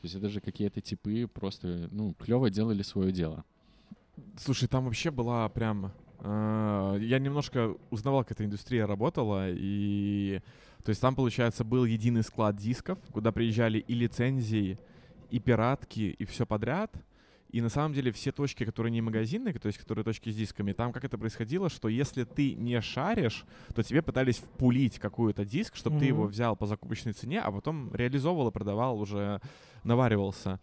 То 0.01 0.05
есть 0.05 0.15
это 0.15 0.29
же 0.29 0.39
какие-то 0.39 0.79
типы 0.79 1.27
просто, 1.27 1.89
ну, 1.91 2.13
клево 2.13 2.49
делали 2.49 2.81
свое 2.81 3.11
дело. 3.11 3.43
Слушай, 4.37 4.67
там 4.69 4.85
вообще 4.85 5.11
была 5.11 5.47
прям... 5.49 5.91
э, 6.21 6.97
я 7.01 7.19
немножко 7.19 7.75
узнавал, 7.89 8.23
как 8.23 8.33
эта 8.33 8.45
индустрия 8.45 8.85
работала, 8.85 9.49
и... 9.49 10.41
То 10.83 10.89
есть 10.89 11.01
там, 11.01 11.13
получается, 11.13 11.63
был 11.63 11.83
единый 11.85 12.23
склад 12.23 12.55
дисков, 12.55 12.97
куда 13.11 13.31
приезжали 13.31 13.79
и 13.79 13.93
лицензии, 13.93 14.79
и 15.29 15.39
пиратки, 15.39 16.15
и 16.17 16.25
все 16.25 16.45
подряд. 16.45 16.95
И 17.51 17.61
на 17.61 17.69
самом 17.69 17.93
деле 17.93 18.11
все 18.11 18.31
точки, 18.31 18.63
которые 18.63 18.91
не 18.91 19.01
магазины, 19.01 19.51
то 19.53 19.67
есть 19.67 19.79
которые 19.79 20.05
точки 20.05 20.29
с 20.29 20.35
дисками, 20.35 20.71
там 20.71 20.93
как 20.93 21.03
это 21.03 21.17
происходило, 21.17 21.69
что 21.69 21.89
если 21.89 22.23
ты 22.23 22.53
не 22.53 22.79
шаришь, 22.79 23.43
то 23.73 23.81
тебе 23.81 24.03
пытались 24.03 24.37
впулить 24.37 24.99
какой-то 24.99 25.43
диск, 25.45 25.75
чтобы 25.75 25.99
ты 25.99 26.05
его 26.05 26.27
взял 26.27 26.55
по 26.55 26.67
закупочной 26.67 27.13
цене, 27.13 27.41
а 27.41 27.51
потом 27.51 27.93
реализовывал 27.95 28.49
и 28.49 28.51
продавал, 28.51 28.99
уже 28.99 29.41
наваривался. 29.83 30.59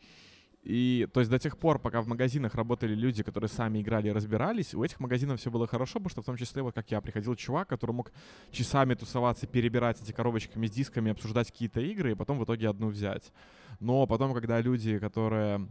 И 0.66 1.06
то 1.12 1.20
есть 1.20 1.30
до 1.30 1.38
тех 1.38 1.56
пор, 1.58 1.78
пока 1.78 2.02
в 2.02 2.08
магазинах 2.08 2.56
работали 2.56 2.92
люди, 2.92 3.22
которые 3.22 3.48
сами 3.48 3.80
играли 3.80 4.08
и 4.08 4.10
разбирались, 4.10 4.74
у 4.74 4.82
этих 4.82 4.98
магазинов 4.98 5.38
все 5.38 5.48
было 5.48 5.68
хорошо, 5.68 6.00
потому 6.00 6.10
что 6.10 6.22
в 6.22 6.24
том 6.24 6.36
числе, 6.36 6.60
вот 6.60 6.74
как 6.74 6.90
я, 6.90 7.00
приходил 7.00 7.36
чувак, 7.36 7.68
который 7.68 7.92
мог 7.92 8.10
часами 8.50 8.94
тусоваться, 8.94 9.46
перебирать 9.46 10.02
эти 10.02 10.10
коробочками 10.10 10.66
с 10.66 10.72
дисками, 10.72 11.12
обсуждать 11.12 11.52
какие-то 11.52 11.80
игры, 11.80 12.10
и 12.10 12.14
потом 12.16 12.40
в 12.40 12.44
итоге 12.44 12.68
одну 12.68 12.88
взять. 12.88 13.32
Но 13.78 14.08
потом, 14.08 14.34
когда 14.34 14.60
люди, 14.60 14.98
которые 14.98 15.68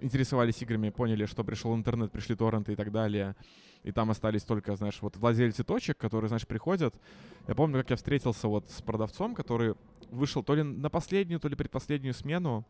интересовались 0.00 0.62
играми, 0.62 0.88
поняли, 0.88 1.26
что 1.26 1.44
пришел 1.44 1.74
интернет, 1.74 2.10
пришли 2.10 2.34
торренты 2.34 2.72
и 2.72 2.76
так 2.76 2.90
далее. 2.92 3.36
И 3.82 3.92
там 3.92 4.10
остались 4.10 4.44
только, 4.44 4.76
знаешь, 4.76 4.96
вот 5.02 5.18
владельцы 5.18 5.62
точек, 5.62 5.98
которые, 5.98 6.28
знаешь, 6.28 6.46
приходят. 6.46 6.94
Я 7.46 7.54
помню, 7.54 7.76
как 7.80 7.90
я 7.90 7.96
встретился 7.96 8.48
вот 8.48 8.70
с 8.70 8.80
продавцом, 8.80 9.34
который 9.34 9.74
вышел 10.10 10.42
то 10.42 10.54
ли 10.54 10.62
на 10.62 10.88
последнюю, 10.88 11.38
то 11.38 11.48
ли 11.48 11.54
предпоследнюю 11.54 12.14
смену. 12.14 12.64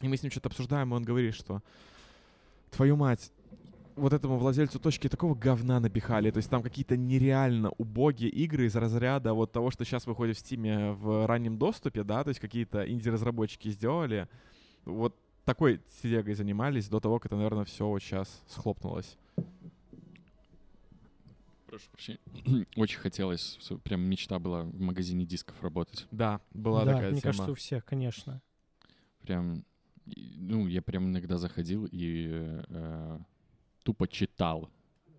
И 0.00 0.08
мы 0.08 0.16
с 0.16 0.22
ним 0.22 0.30
что-то 0.30 0.48
обсуждаем, 0.48 0.92
и 0.92 0.96
он 0.96 1.02
говорит, 1.02 1.34
что 1.34 1.62
твою 2.70 2.96
мать, 2.96 3.32
вот 3.96 4.12
этому 4.12 4.36
владельцу 4.38 4.78
точки 4.78 5.08
такого 5.08 5.34
говна 5.34 5.80
напихали. 5.80 6.30
То 6.30 6.38
есть 6.38 6.48
там 6.48 6.62
какие-то 6.62 6.96
нереально 6.96 7.70
убогие 7.78 8.30
игры 8.30 8.66
из 8.66 8.76
разряда 8.76 9.34
вот 9.34 9.52
того, 9.52 9.70
что 9.70 9.84
сейчас 9.84 10.06
выходит 10.06 10.36
в 10.36 10.40
Стиме 10.40 10.92
в 10.92 11.26
раннем 11.26 11.58
доступе, 11.58 12.04
да, 12.04 12.22
то 12.22 12.28
есть 12.28 12.40
какие-то 12.40 12.88
инди-разработчики 12.88 13.70
сделали. 13.70 14.28
Вот 14.84 15.16
такой 15.44 15.80
телегой 16.02 16.34
занимались 16.34 16.88
до 16.88 17.00
того, 17.00 17.18
как 17.18 17.26
это, 17.26 17.36
наверное, 17.36 17.64
все 17.64 17.86
вот 17.86 18.00
сейчас 18.00 18.42
схлопнулось. 18.46 19.16
Прошу 21.66 21.90
прощения. 21.90 22.20
Очень 22.76 22.98
хотелось, 22.98 23.58
прям 23.82 24.00
мечта 24.00 24.38
была 24.38 24.62
в 24.62 24.80
магазине 24.80 25.26
дисков 25.26 25.62
работать. 25.62 26.06
Да, 26.10 26.40
была 26.52 26.84
да, 26.84 26.94
такая 26.94 27.10
мне 27.10 27.20
тема. 27.20 27.32
кажется, 27.32 27.52
у 27.52 27.54
всех, 27.54 27.84
конечно. 27.84 28.40
Прям, 29.22 29.64
ну, 30.36 30.66
я 30.66 30.82
прям 30.82 31.08
иногда 31.08 31.38
заходил 31.38 31.86
и 31.90 32.28
э, 32.68 33.18
тупо 33.82 34.08
читал 34.08 34.70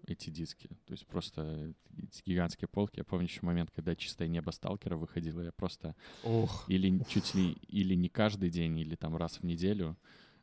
эти 0.07 0.29
диски. 0.29 0.67
То 0.85 0.93
есть 0.93 1.05
просто 1.05 1.73
эти 1.97 2.23
гигантские 2.25 2.67
полки. 2.67 2.99
Я 2.99 3.03
помню 3.03 3.25
еще 3.25 3.41
момент, 3.43 3.71
когда 3.71 3.95
«Чистое 3.95 4.27
небо 4.27 4.51
Сталкера» 4.51 4.97
выходило, 4.97 5.41
я 5.41 5.51
просто 5.51 5.95
Ох. 6.23 6.65
или 6.67 7.01
чуть 7.09 7.35
ли, 7.35 7.51
или 7.67 7.95
не 7.95 8.09
каждый 8.09 8.49
день, 8.49 8.77
или 8.79 8.95
там 8.95 9.15
раз 9.15 9.39
в 9.39 9.43
неделю 9.43 9.97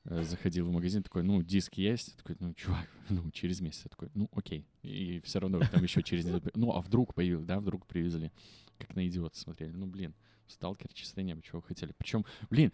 э, 0.05 0.23
заходил 0.23 0.67
в 0.67 0.73
магазин, 0.73 1.03
такой, 1.03 1.23
ну, 1.25 1.43
диск 1.43 1.75
есть? 1.75 2.11
Я 2.11 2.17
такой, 2.17 2.37
ну, 2.39 2.55
чувак, 2.55 2.89
ну, 3.09 3.31
через 3.33 3.61
месяц. 3.61 3.83
Я 3.85 3.91
такой, 3.91 4.11
ну, 4.15 4.29
окей. 4.33 4.65
И 4.83 5.21
все 5.25 5.41
равно 5.41 5.61
там 5.61 5.83
еще 5.83 6.03
через 6.03 6.27
ну, 6.55 6.73
а 6.73 6.81
вдруг 6.81 7.15
появилось, 7.15 7.47
да, 7.47 7.59
вдруг 7.59 7.87
привезли. 7.87 8.31
Как 8.79 8.95
на 8.95 9.07
идиота 9.09 9.39
смотрели. 9.39 9.73
Ну, 9.73 9.87
блин, 9.87 10.15
Сталкер, 10.49 10.93
Чистое 10.93 11.25
небо, 11.25 11.43
чего 11.43 11.61
хотели. 11.61 11.93
Причем, 11.97 12.25
блин, 12.51 12.73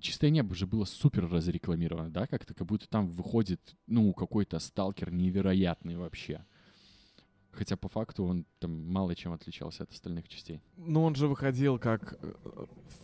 Чистое 0.00 0.30
небо 0.30 0.54
же 0.54 0.66
было 0.66 0.84
супер 0.84 1.28
разрекламировано, 1.28 2.10
да, 2.10 2.26
как-то, 2.26 2.54
как 2.54 2.66
будто 2.66 2.88
там 2.88 3.08
выходит, 3.08 3.76
ну, 3.86 4.12
какой-то 4.12 4.58
Сталкер 4.58 5.12
невероятный 5.12 5.96
вообще. 5.96 6.44
Хотя 7.56 7.76
по 7.76 7.88
факту 7.88 8.24
он 8.24 8.46
там 8.58 8.90
мало 8.90 9.14
чем 9.14 9.32
отличался 9.32 9.84
от 9.84 9.92
остальных 9.92 10.28
частей. 10.28 10.60
Ну, 10.76 11.04
он 11.04 11.14
же 11.14 11.28
выходил 11.28 11.78
как 11.78 12.18
э, 12.20 12.32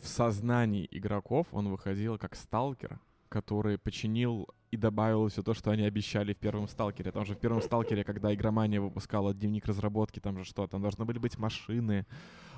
в 0.03 0.07
сознании 0.07 0.89
игроков, 0.91 1.47
он 1.53 1.69
выходил 1.69 2.19
как 2.19 2.35
сталкер, 2.35 2.99
который 3.29 3.79
починил 3.79 4.49
и 4.71 4.77
добавил 4.77 5.29
все 5.29 5.43
то, 5.43 5.55
что 5.55 5.71
они 5.71 5.83
обещали 5.83 6.33
в 6.33 6.37
первом 6.37 6.69
сталкере. 6.69 7.11
Там 7.11 7.25
же 7.25 7.35
в 7.35 7.39
первом 7.39 7.61
сталкере, 7.61 8.05
когда 8.05 8.33
игромания 8.33 8.81
выпускала 8.81 9.35
дневник 9.35 9.67
разработки, 9.67 10.21
там 10.21 10.39
же 10.39 10.45
что, 10.45 10.67
там 10.67 10.83
должны 10.83 11.05
были 11.05 11.19
быть 11.19 11.39
машины, 11.39 12.07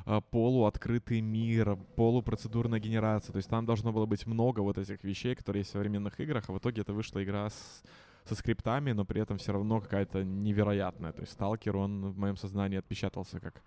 а, 0.04 0.20
полуоткрытый 0.20 1.20
мир, 1.20 1.76
полупроцедурная 1.96 2.80
генерация. 2.80 3.32
То 3.32 3.38
есть 3.38 3.48
там 3.48 3.64
должно 3.64 3.92
было 3.92 4.06
быть 4.06 4.26
много 4.26 4.60
вот 4.60 4.78
этих 4.78 5.02
вещей, 5.04 5.34
которые 5.34 5.60
есть 5.60 5.70
в 5.70 5.72
современных 5.72 6.20
играх, 6.20 6.44
а 6.48 6.52
в 6.52 6.58
итоге 6.58 6.82
это 6.82 6.92
вышла 6.92 7.22
игра 7.22 7.48
с 7.48 7.82
со 8.24 8.34
скриптами, 8.34 8.92
но 8.92 9.04
при 9.04 9.20
этом 9.20 9.38
все 9.38 9.52
равно 9.52 9.80
какая-то 9.80 10.22
невероятная. 10.24 11.12
То 11.12 11.22
есть 11.22 11.32
Сталкер, 11.32 11.76
он 11.76 12.12
в 12.12 12.18
моем 12.18 12.36
сознании 12.36 12.78
отпечатался 12.78 13.40
как 13.40 13.62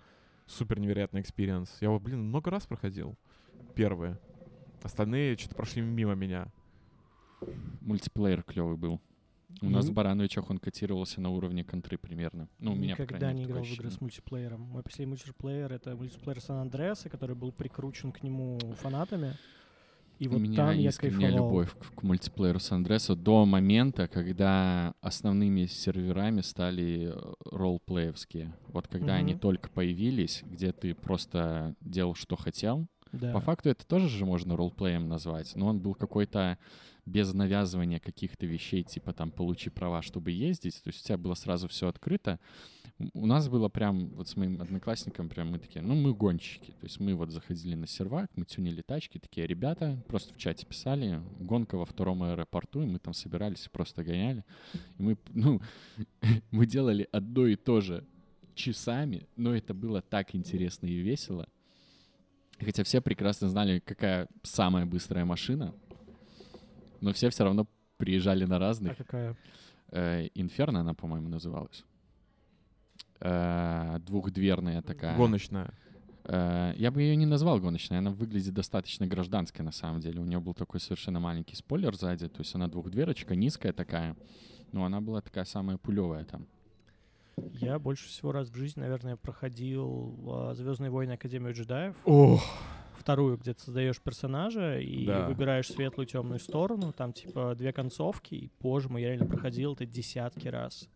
супер 0.45 0.79
невероятный 0.79 1.21
experience. 1.21 1.69
Я 1.81 1.87
его, 1.87 1.99
блин, 1.99 2.23
много 2.23 2.51
раз 2.51 2.65
проходил. 2.65 3.17
Первые. 3.75 4.17
Остальные 4.83 5.37
что-то 5.37 5.55
прошли 5.55 5.81
мимо 5.81 6.15
меня. 6.15 6.47
Мультиплеер 7.81 8.43
клевый 8.43 8.77
был. 8.77 8.99
У 9.61 9.69
нас 9.69 9.85
в. 9.85 9.93
Барановичах 9.93 10.49
он 10.49 10.57
котировался 10.57 11.21
на 11.21 11.29
уровне 11.29 11.63
контры 11.63 11.97
примерно. 11.97 12.49
Ну, 12.59 12.73
у 12.73 12.75
меня, 12.75 12.91
Никогда 12.91 13.31
не 13.31 13.43
играл 13.45 13.63
в 13.63 13.71
игры 13.71 13.89
с 13.89 14.01
мультиплеером. 14.01 14.61
Мой 14.61 14.83
последний 14.83 15.11
мультиплеер— 15.11 15.71
это 15.73 15.95
мультиплеер 15.95 16.41
Сан 16.41 16.57
Андреаса, 16.57 17.09
который 17.09 17.35
был 17.35 17.51
прикручен 17.51 18.11
к 18.11 18.21
нему 18.23 18.59
фанатами. 18.81 19.35
И 20.19 20.27
У 20.27 20.31
вот 20.31 20.39
меня 20.39 20.55
там 20.55 20.77
я 20.77 20.91
кайфовал. 20.91 21.29
любовь 21.29 21.71
к, 21.77 21.95
к 21.99 22.03
мультиплееру 22.03 22.59
Сан-Андреасо 22.59 23.17
до 23.17 23.45
момента, 23.45 24.07
когда 24.07 24.93
основными 25.01 25.65
серверами 25.65 26.39
стали 26.39 27.11
э, 27.13 27.33
ролл-плеевские. 27.51 28.53
Вот 28.67 28.87
когда 28.87 29.15
они 29.15 29.33
Мгм. 29.33 29.39
только 29.41 29.69
появились, 29.69 30.41
где 30.45 30.71
ты 30.71 30.95
просто 30.95 31.75
делал, 31.81 32.15
что 32.15 32.37
хотел. 32.37 32.87
Да. 33.11 33.33
По 33.33 33.41
факту 33.41 33.69
это 33.69 33.85
тоже 33.85 34.07
же 34.07 34.25
можно 34.25 34.55
ролл-плеем 34.55 35.09
назвать, 35.09 35.53
но 35.55 35.67
он 35.67 35.79
был 35.79 35.93
какой-то 35.95 36.57
без 37.05 37.33
навязывания 37.33 37.99
каких-то 37.99 38.45
вещей, 38.45 38.83
типа 38.83 39.13
там 39.13 39.31
получи 39.31 39.69
права, 39.69 40.01
чтобы 40.01 40.31
ездить. 40.31 40.81
То 40.83 40.89
есть 40.89 41.01
у 41.01 41.05
тебя 41.05 41.17
было 41.17 41.35
сразу 41.35 41.67
все 41.67 41.87
открыто. 41.87 42.39
У 43.13 43.25
нас 43.25 43.49
было 43.49 43.67
прям, 43.69 44.07
вот 44.15 44.27
с 44.29 44.37
моим 44.37 44.61
одноклассником, 44.61 45.29
прям 45.29 45.51
мы 45.51 45.59
такие, 45.59 45.81
ну 45.81 45.95
мы 45.95 46.13
гонщики. 46.13 46.71
То 46.71 46.85
есть 46.85 46.99
мы 46.99 47.13
вот 47.13 47.29
заходили 47.29 47.75
на 47.75 47.87
сервак, 47.87 48.31
мы 48.35 48.45
тюнили 48.45 48.81
тачки, 48.81 49.19
такие 49.19 49.45
ребята, 49.45 50.01
просто 50.07 50.33
в 50.33 50.37
чате 50.37 50.65
писали, 50.65 51.21
гонка 51.39 51.77
во 51.77 51.85
втором 51.85 52.23
аэропорту, 52.23 52.81
и 52.81 52.85
мы 52.85 52.99
там 52.99 53.13
собирались, 53.13 53.67
просто 53.71 54.03
гоняли. 54.03 54.43
И 54.97 55.03
мы, 55.03 55.17
ну, 55.33 55.61
мы 56.51 56.65
делали 56.65 57.07
одно 57.11 57.47
и 57.47 57.55
то 57.55 57.81
же 57.81 58.05
часами, 58.55 59.27
но 59.35 59.55
это 59.55 59.73
было 59.73 60.01
так 60.01 60.33
интересно 60.33 60.87
и 60.87 60.95
весело. 60.95 61.47
Хотя 62.59 62.83
все 62.83 63.01
прекрасно 63.01 63.49
знали, 63.49 63.79
какая 63.79 64.27
самая 64.43 64.85
быстрая 64.85 65.25
машина, 65.25 65.75
но 67.01 67.13
все 67.13 67.29
все 67.29 67.43
равно 67.43 67.67
приезжали 67.97 68.45
на 68.45 68.55
А 68.57 68.59
разных. 68.59 68.97
какая? 68.97 69.35
Э, 69.91 70.27
Инферно 70.35 70.81
она, 70.81 70.93
по-моему, 70.93 71.29
называлась. 71.29 71.83
Э, 73.21 73.99
Двухдверная 74.05 74.81
такая. 74.81 75.15
Гоночная. 75.17 75.71
Э, 76.25 76.73
Я 76.75 76.91
бы 76.91 77.01
ее 77.01 77.15
не 77.15 77.25
назвал 77.25 77.59
гоночной, 77.59 77.99
она 77.99 78.11
выглядит 78.11 78.53
достаточно 78.53 79.07
гражданской 79.07 79.63
на 79.63 79.71
самом 79.71 79.99
деле. 80.01 80.19
У 80.19 80.25
нее 80.25 80.39
был 80.39 80.53
такой 80.53 80.79
совершенно 80.79 81.19
маленький 81.19 81.55
спойлер 81.55 81.95
сзади, 81.95 82.27
то 82.27 82.39
есть 82.39 82.53
она 82.55 82.67
двухдверочка, 82.67 83.35
низкая 83.35 83.73
такая, 83.73 84.15
но 84.71 84.85
она 84.85 85.01
была 85.01 85.21
такая 85.21 85.45
самая 85.45 85.77
пулевая 85.77 86.25
там. 86.25 86.47
Я 87.37 87.79
больше 87.79 88.07
всего 88.07 88.31
раз 88.31 88.49
в 88.49 88.55
жизни, 88.55 88.79
наверное, 88.79 89.17
проходил 89.17 90.53
Звездные 90.55 90.89
войны 90.89 91.11
Академию 91.13 91.53
джедаев. 91.53 91.95
Ох. 92.05 92.41
Вторую, 93.05 93.37
где 93.37 93.53
ты 93.53 93.61
создаешь 93.61 94.01
персонажа 94.01 94.79
и 94.79 95.05
Да. 95.05 95.27
выбираешь 95.27 95.67
светлую 95.67 96.07
темную 96.07 96.39
сторону. 96.39 96.91
Там 96.91 97.13
типа 97.13 97.53
две 97.55 97.71
концовки. 97.71 98.33
И, 98.33 98.51
боже 98.59 98.89
мой, 98.89 99.03
я 99.03 99.09
реально 99.09 99.27
проходил 99.27 99.73
это 99.73 99.85
десятки 99.85 100.47
раз. 100.47 100.89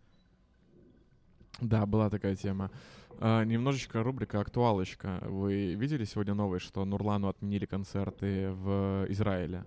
Да, 1.62 1.86
была 1.86 2.10
такая 2.10 2.36
тема. 2.36 2.72
А, 3.19 3.43
немножечко 3.43 4.02
рубрика 4.02 4.39
«Актуалочка». 4.39 5.19
Вы 5.22 5.76
видели 5.76 6.04
сегодня 6.04 6.34
новость, 6.34 6.65
что 6.65 6.84
Нурлану 6.84 7.28
отменили 7.28 7.67
концерты 7.67 8.50
в 8.54 9.06
Израиле? 9.10 9.63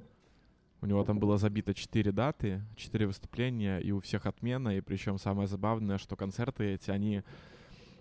У 0.81 0.87
него 0.87 1.05
там 1.05 1.20
было 1.20 1.38
забито 1.38 1.74
четыре 1.74 2.11
даты, 2.11 2.61
четыре 2.74 3.07
выступления, 3.07 3.78
и 3.78 3.92
у 3.92 4.00
всех 4.00 4.26
отмена. 4.26 4.76
И 4.76 4.81
причем 4.81 5.16
самое 5.18 5.46
забавное, 5.46 5.96
что 5.96 6.16
концерты 6.16 6.74
эти, 6.74 6.90
они... 6.90 7.22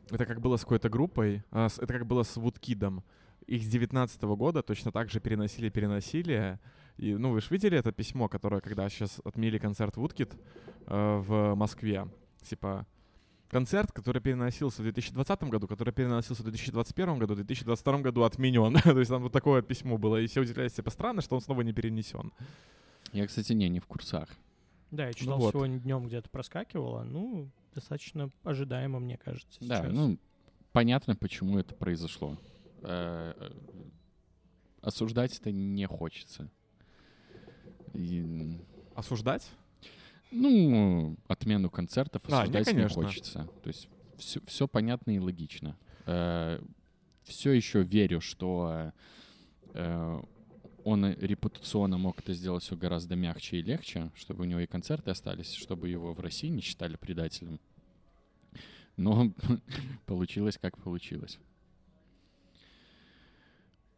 Это 0.10 0.25
как 0.25 0.41
было 0.41 0.58
с 0.58 0.62
какой-то 0.62 0.89
группой, 0.89 1.43
а, 1.51 1.67
это 1.67 1.93
как 1.93 2.08
было 2.08 2.23
с 2.23 2.38
Вудкидом. 2.38 3.04
Их 3.47 3.63
с 3.63 3.67
19 3.67 4.21
года 4.23 4.62
точно 4.62 4.91
так 4.91 5.10
же 5.10 5.19
переносили-переносили. 5.19 6.60
И, 6.97 7.15
ну, 7.15 7.32
вы 7.32 7.41
же 7.41 7.47
видели 7.49 7.77
это 7.77 7.91
письмо, 7.91 8.27
которое, 8.27 8.62
когда 8.62 8.88
сейчас 8.89 9.19
отменили 9.23 9.58
концерт 9.58 9.97
Вудкид 9.97 10.34
э, 10.88 11.23
в 11.25 11.56
Москве? 11.56 12.08
Типа, 12.41 12.86
концерт, 13.49 13.91
который 13.91 14.21
переносился 14.21 14.82
в 14.82 14.84
2020 14.84 15.43
году, 15.43 15.67
который 15.67 15.93
переносился 15.93 16.41
в 16.41 16.45
2021 16.45 17.19
году, 17.19 17.34
в 17.34 17.38
2022 17.38 17.99
году 17.99 18.23
отменен. 18.23 18.73
То 18.84 18.99
есть 18.99 19.10
там 19.10 19.23
вот 19.23 19.32
такое 19.32 19.62
письмо 19.62 19.97
было. 19.97 20.17
И 20.21 20.27
все 20.27 20.41
удивлялись, 20.41 20.73
типа, 20.73 20.89
странно, 20.89 21.21
что 21.21 21.36
он 21.36 21.41
снова 21.41 21.62
не 21.62 21.73
перенесен. 21.73 22.32
Я, 23.12 23.27
кстати, 23.27 23.54
не, 23.54 23.67
не 23.69 23.80
в 23.80 23.88
курсах. 23.88 24.30
Да, 24.91 25.08
я 25.08 25.13
читал 25.13 25.38
вот. 25.38 25.54
сегодня 25.54 25.80
днем 25.80 26.06
где-то 26.06 26.30
проскакивало. 26.30 27.04
Ну, 27.04 27.49
достаточно 27.73 28.30
ожидаемо, 28.43 28.99
мне 28.99 29.17
кажется. 29.17 29.58
Да, 29.62 29.84
сейчас. 29.84 29.93
ну, 29.93 30.17
понятно, 30.71 31.15
почему 31.15 31.58
это 31.58 31.75
произошло. 31.75 32.38
Э, 32.82 33.34
э, 33.36 33.52
Осуждать 34.82 35.38
это 35.39 35.52
не 35.52 35.86
хочется. 35.86 36.50
И, 37.94 38.60
Осуждать? 38.96 39.48
ну, 40.32 41.17
отмену 41.28 41.70
концертов 41.70 42.24
А, 42.28 42.48
не, 42.48 42.58
осуждать 42.58 42.74
не, 42.74 42.88
хочется. 42.88 43.50
То 43.63 43.67
есть 43.67 43.89
все, 44.17 44.67
понятно 44.67 45.12
и 45.12 45.20
логично. 45.20 45.78
все 46.04 47.52
еще 47.52 47.84
верю, 47.84 48.22
что 48.22 48.91
э, 49.74 50.22
он 50.84 51.13
репутационно 51.13 51.98
мог 51.98 52.20
это 52.20 52.34
сделать 52.34 52.63
все 52.63 52.76
гораздо 52.76 53.15
мягче 53.15 53.58
и 53.58 53.62
легче, 53.62 54.12
чтобы 54.15 54.44
у 54.44 54.46
него 54.46 54.60
и 54.62 54.67
концерты 54.67 55.12
остались, 55.12 55.54
чтобы 55.54 55.89
его 55.89 56.13
в 56.13 56.20
России 56.20 56.48
не 56.48 56.62
считали 56.62 56.96
предателем. 56.96 57.60
Но 58.98 59.32
получилось 60.06 60.58
как 60.60 60.77
получилось. 60.77 61.40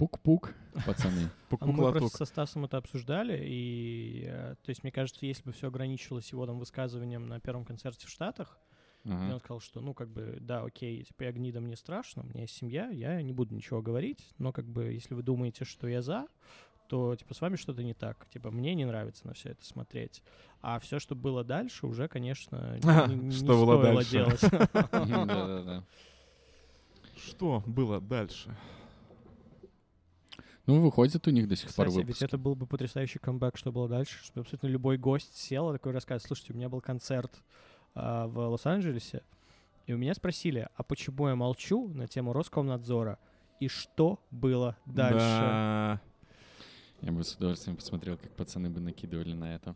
Пук-пук, 0.03 0.53
пацаны. 0.85 1.29
А 1.59 1.65
Мы 1.65 1.91
просто 1.93 2.17
со 2.17 2.25
Стасом 2.25 2.65
это 2.65 2.77
обсуждали, 2.77 3.39
и, 3.41 4.25
э, 4.27 4.55
то 4.61 4.69
есть, 4.69 4.83
мне 4.83 4.91
кажется, 4.91 5.25
если 5.25 5.43
бы 5.43 5.53
все 5.53 5.67
ограничивалось 5.67 6.29
его 6.31 6.45
там 6.45 6.59
высказыванием 6.59 7.25
на 7.27 7.39
первом 7.39 7.63
концерте 7.63 8.07
в 8.07 8.09
Штатах, 8.09 8.57
Ага. 9.05 9.29
и 9.29 9.31
он 9.33 9.39
сказал, 9.39 9.59
что, 9.61 9.79
ну, 9.79 9.93
как 9.93 10.09
бы, 10.09 10.39
да, 10.41 10.61
окей, 10.63 11.03
типа, 11.03 11.23
я 11.23 11.31
гнида, 11.31 11.61
мне 11.61 11.77
страшно, 11.77 12.23
у 12.23 12.25
меня 12.25 12.41
есть 12.41 12.55
семья, 12.55 12.89
я 12.89 13.21
не 13.21 13.31
буду 13.31 13.55
ничего 13.55 13.81
говорить, 13.81 14.33
но, 14.39 14.51
как 14.51 14.65
бы, 14.65 14.85
если 14.91 15.13
вы 15.13 15.23
думаете, 15.23 15.63
что 15.63 15.87
я 15.87 16.01
за, 16.01 16.25
то, 16.89 17.15
типа, 17.15 17.33
с 17.33 17.39
вами 17.39 17.55
что-то 17.55 17.81
не 17.81 17.93
так. 17.93 18.27
Типа, 18.29 18.51
мне 18.51 18.75
не 18.75 18.83
нравится 18.85 19.25
на 19.25 19.33
все 19.33 19.51
это 19.51 19.63
смотреть. 19.63 20.21
А 20.61 20.79
все, 20.79 20.99
что 20.99 21.15
было 21.15 21.43
дальше, 21.45 21.87
уже, 21.87 22.07
конечно, 22.09 22.77
не, 23.07 23.15
не 23.15 23.31
Что 23.31 23.45
было 23.45 23.79
стоило 23.79 23.95
дальше? 23.95 24.11
делать. 24.11 25.83
Что 27.15 27.63
было 27.65 28.01
дальше? 28.01 28.55
Ну, 30.65 30.79
выходит 30.81 31.27
у 31.27 31.31
них 31.31 31.47
до 31.47 31.55
сих 31.57 31.73
пор 31.73 31.87
Кстати, 31.87 31.97
ведь 31.97 32.05
выпуски. 32.07 32.23
это 32.23 32.37
был 32.37 32.55
бы 32.55 32.65
потрясающий 32.65 33.19
камбэк, 33.19 33.57
что 33.57 33.71
было 33.73 33.89
дальше, 33.89 34.23
что 34.23 34.41
абсолютно 34.41 34.67
любой 34.67 34.97
гость 34.97 35.35
сел 35.35 35.69
и 35.69 35.73
такой 35.73 35.91
рассказывает, 35.91 36.23
слушайте, 36.25 36.53
у 36.53 36.55
меня 36.55 36.69
был 36.69 36.79
концерт 36.79 37.31
а, 37.95 38.27
в 38.27 38.37
Лос-Анджелесе, 38.37 39.23
и 39.87 39.93
у 39.93 39.97
меня 39.97 40.13
спросили, 40.13 40.69
а 40.77 40.83
почему 40.83 41.27
я 41.27 41.35
молчу 41.35 41.89
на 41.89 42.07
тему 42.07 42.31
Роскомнадзора, 42.31 43.19
и 43.59 43.67
что 43.67 44.19
было 44.31 44.77
дальше? 44.85 45.17
Да, 45.19 46.01
Я 47.01 47.11
бы 47.11 47.23
с 47.25 47.35
удовольствием 47.35 47.75
посмотрел, 47.75 48.17
как 48.17 48.31
пацаны 48.31 48.69
бы 48.69 48.79
накидывали 48.79 49.33
на 49.33 49.55
это. 49.55 49.75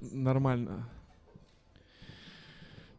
нормально. 0.00 0.88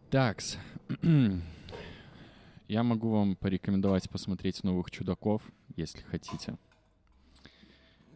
Такс. 0.10 0.58
Я 2.68 2.84
могу 2.84 3.10
вам 3.12 3.36
порекомендовать 3.36 4.10
посмотреть 4.10 4.64
новых 4.64 4.92
чудаков, 4.92 5.42
если 5.76 6.02
хотите. 6.02 6.58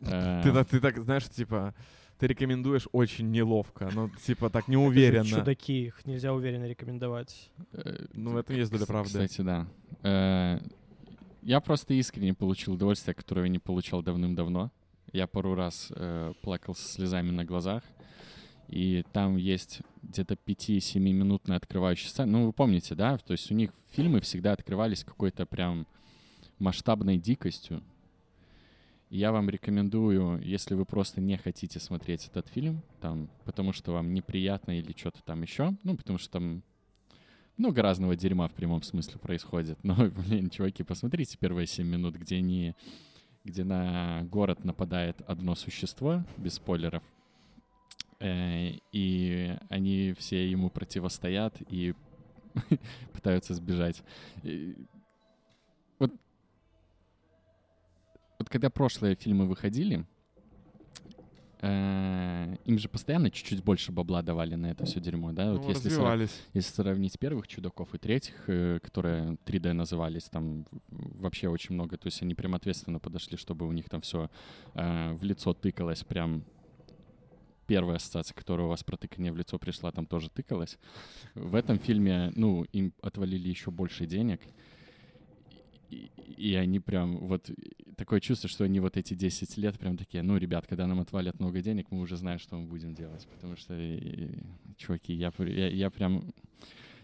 Э, 0.06 0.42
Ты, 0.44 0.52
так- 0.52 0.68
ты 0.68 0.80
так, 0.80 0.98
знаешь, 1.04 1.30
типа, 1.30 1.74
ты 2.20 2.28
рекомендуешь 2.28 2.88
очень 2.92 3.32
неловко, 3.32 3.90
ну, 3.94 4.10
типа, 4.26 4.50
так 4.50 4.68
неуверенно. 4.68 5.24
Чудаки, 5.26 5.86
их 5.88 6.06
нельзя 6.06 6.34
уверенно 6.34 6.66
рекомендовать. 6.66 7.50
э, 7.74 8.06
Ну, 8.14 8.32
в 8.32 8.38
этом 8.38 8.56
есть 8.56 8.72
доля 8.72 8.86
правды. 8.86 9.10
Кстати, 9.10 9.42
да. 9.42 9.68
Э, 10.04 10.60
Я 11.42 11.60
просто 11.60 11.94
искренне 11.94 12.34
получил 12.34 12.74
удовольствие, 12.74 13.14
которое 13.14 13.44
я 13.44 13.50
не 13.50 13.60
получал 13.60 14.02
давным-давно. 14.02 14.72
Я 15.12 15.28
пару 15.28 15.56
раз 15.56 15.92
э, 15.96 16.34
плакал 16.42 16.74
со 16.76 16.88
слезами 16.88 17.32
на 17.32 17.44
глазах. 17.44 17.84
И 18.70 19.04
там 19.12 19.36
есть 19.36 19.82
где-то 20.02 20.36
5-7-минутная 20.36 21.58
открывающая 21.58 22.10
сцена. 22.10 22.32
Ну, 22.32 22.46
вы 22.48 22.54
помните, 22.54 22.96
да? 22.96 23.18
То 23.18 23.34
есть 23.34 23.52
у 23.52 23.56
них 23.56 23.72
фильмы 23.92 24.22
всегда 24.22 24.54
открывались 24.54 25.04
какой-то 25.04 25.46
прям 25.46 25.86
масштабной 26.60 27.18
дикостью. 27.18 27.84
Я 29.14 29.32
вам 29.32 29.50
рекомендую, 29.50 30.42
если 30.42 30.74
вы 30.74 30.86
просто 30.86 31.22
не 31.22 31.38
хотите 31.38 31.80
смотреть 31.80 32.28
этот 32.28 32.48
фильм, 32.48 32.82
там, 33.00 33.30
потому 33.46 33.72
что 33.74 33.92
вам 33.92 34.14
неприятно 34.14 34.78
или 34.78 34.92
что-то 34.98 35.22
там 35.24 35.42
еще, 35.44 35.76
ну, 35.84 35.96
потому 35.96 36.18
что 36.18 36.32
там 36.32 36.64
много 37.58 37.82
разного 37.82 38.16
дерьма 38.16 38.48
в 38.48 38.54
прямом 38.54 38.82
смысле 38.82 39.20
происходит. 39.20 39.78
Но, 39.84 39.96
блин, 40.28 40.50
чуваки, 40.50 40.84
посмотрите 40.84 41.38
первые 41.38 41.68
7 41.68 41.88
минут, 41.88 42.16
где 42.16 42.38
они, 42.38 42.76
где 43.44 43.64
на 43.64 44.24
город 44.24 44.66
нападает 44.66 45.22
одно 45.28 45.54
существо, 45.54 46.24
без 46.38 46.56
спойлеров, 46.56 47.04
Э, 48.24 48.70
и 48.94 49.54
они 49.68 50.14
все 50.18 50.50
ему 50.50 50.70
противостоят 50.70 51.56
и 51.70 51.94
пытаются 53.14 53.54
сбежать 53.54 54.02
Вот, 56.00 56.14
вот 58.44 58.50
когда 58.50 58.70
прошлые 58.70 59.16
фильмы 59.16 59.48
выходили, 59.48 60.06
э, 61.62 62.56
им 62.66 62.78
же 62.78 62.90
постоянно 62.90 63.32
чуть-чуть 63.32 63.64
больше 63.64 63.92
бабла 63.92 64.22
давали 64.22 64.56
на 64.56 64.68
это 64.72 64.86
все 64.86 65.00
дерьмо, 65.00 65.32
да? 65.32 65.54
Вот 65.54 65.62
Ну, 65.64 65.70
если 65.70 65.84
сра- 65.90 65.96
развивались. 65.96 66.42
если 66.54 66.74
сравнить 66.74 67.18
первых 67.18 67.48
чудаков 67.48 67.94
и 67.96 67.98
третьих, 67.98 68.36
э, 68.48 68.80
которые 68.84 69.38
3D 69.46 69.72
назывались, 69.74 70.26
там 70.26 70.66
вообще 70.90 71.48
очень 71.48 71.76
много. 71.76 71.98
То 71.98 72.08
есть 72.08 72.22
они 72.22 72.36
прям 72.36 72.54
ответственно 72.56 73.00
подошли, 73.00 73.38
чтобы 73.38 73.68
у 73.68 73.72
них 73.72 73.90
там 73.90 74.02
все 74.02 74.30
в 74.74 75.20
лицо 75.24 75.54
тыкалось. 75.54 76.04
Прям 76.04 76.44
первая 77.66 77.96
ассоциация, 77.96 78.36
которая 78.36 78.66
у 78.66 78.70
вас 78.70 78.84
про 78.84 78.98
тыкание 78.98 79.32
в 79.32 79.38
лицо 79.38 79.58
пришла, 79.58 79.92
там 79.92 80.06
тоже 80.06 80.30
тыкалась. 80.30 80.78
В 81.34 81.56
этом 81.56 81.80
фильме, 81.80 82.32
ну, 82.36 82.64
им 82.74 82.94
отвалили 83.02 83.48
еще 83.48 83.72
больше 83.72 84.06
денег. 84.06 84.42
И, 86.38 86.56
они 86.56 86.80
прям 86.80 87.18
вот 87.28 87.50
такое 87.96 88.20
чувство, 88.20 88.50
что 88.50 88.64
они 88.64 88.80
вот 88.80 88.98
эти 88.98 89.14
10 89.14 89.58
лет 89.58 89.78
прям 89.80 89.98
такие, 89.98 90.24
ну, 90.24 90.38
ребят, 90.38 90.66
когда 90.68 90.88
нам 90.88 91.00
отвалят 91.00 91.40
много 91.40 91.62
денег, 91.62 91.88
мы 91.92 92.00
уже 92.02 92.18
знаем, 92.18 92.40
что 92.40 92.58
мы 92.58 92.66
будем 92.68 92.94
делать. 92.94 93.28
Потому 93.36 93.56
что, 93.56 93.74
чуваки, 94.78 95.14
я, 95.14 95.32
я, 95.40 95.68
я 95.70 95.90
прям 95.90 96.34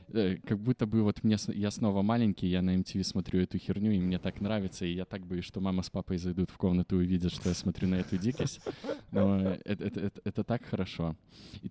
э, 0.09 0.37
как 0.37 0.59
будто 0.59 0.85
бы 0.87 1.03
вот 1.03 1.23
мне, 1.23 1.37
я 1.53 1.71
снова 1.71 2.01
маленький, 2.01 2.47
я 2.47 2.61
на 2.61 2.75
MTV 2.75 3.03
смотрю 3.03 3.41
эту 3.41 3.57
херню, 3.57 3.91
и 3.91 3.99
мне 3.99 4.17
так 4.19 4.41
нравится, 4.41 4.85
и 4.85 4.93
я 4.93 5.05
так 5.05 5.25
боюсь, 5.25 5.45
что 5.45 5.61
мама 5.61 5.83
с 5.83 5.89
папой 5.89 6.17
зайдут 6.17 6.49
в 6.51 6.57
комнату 6.57 6.99
и 6.99 7.05
увидят, 7.05 7.31
что 7.31 7.49
я 7.49 7.55
смотрю 7.55 7.87
на 7.87 7.95
эту 7.95 8.17
дикость. 8.17 8.59
Но 9.11 9.39
это, 9.65 9.83
это, 9.85 9.99
это- 9.99 10.21
это 10.23 10.43
так 10.43 10.65
хорошо. 10.65 11.15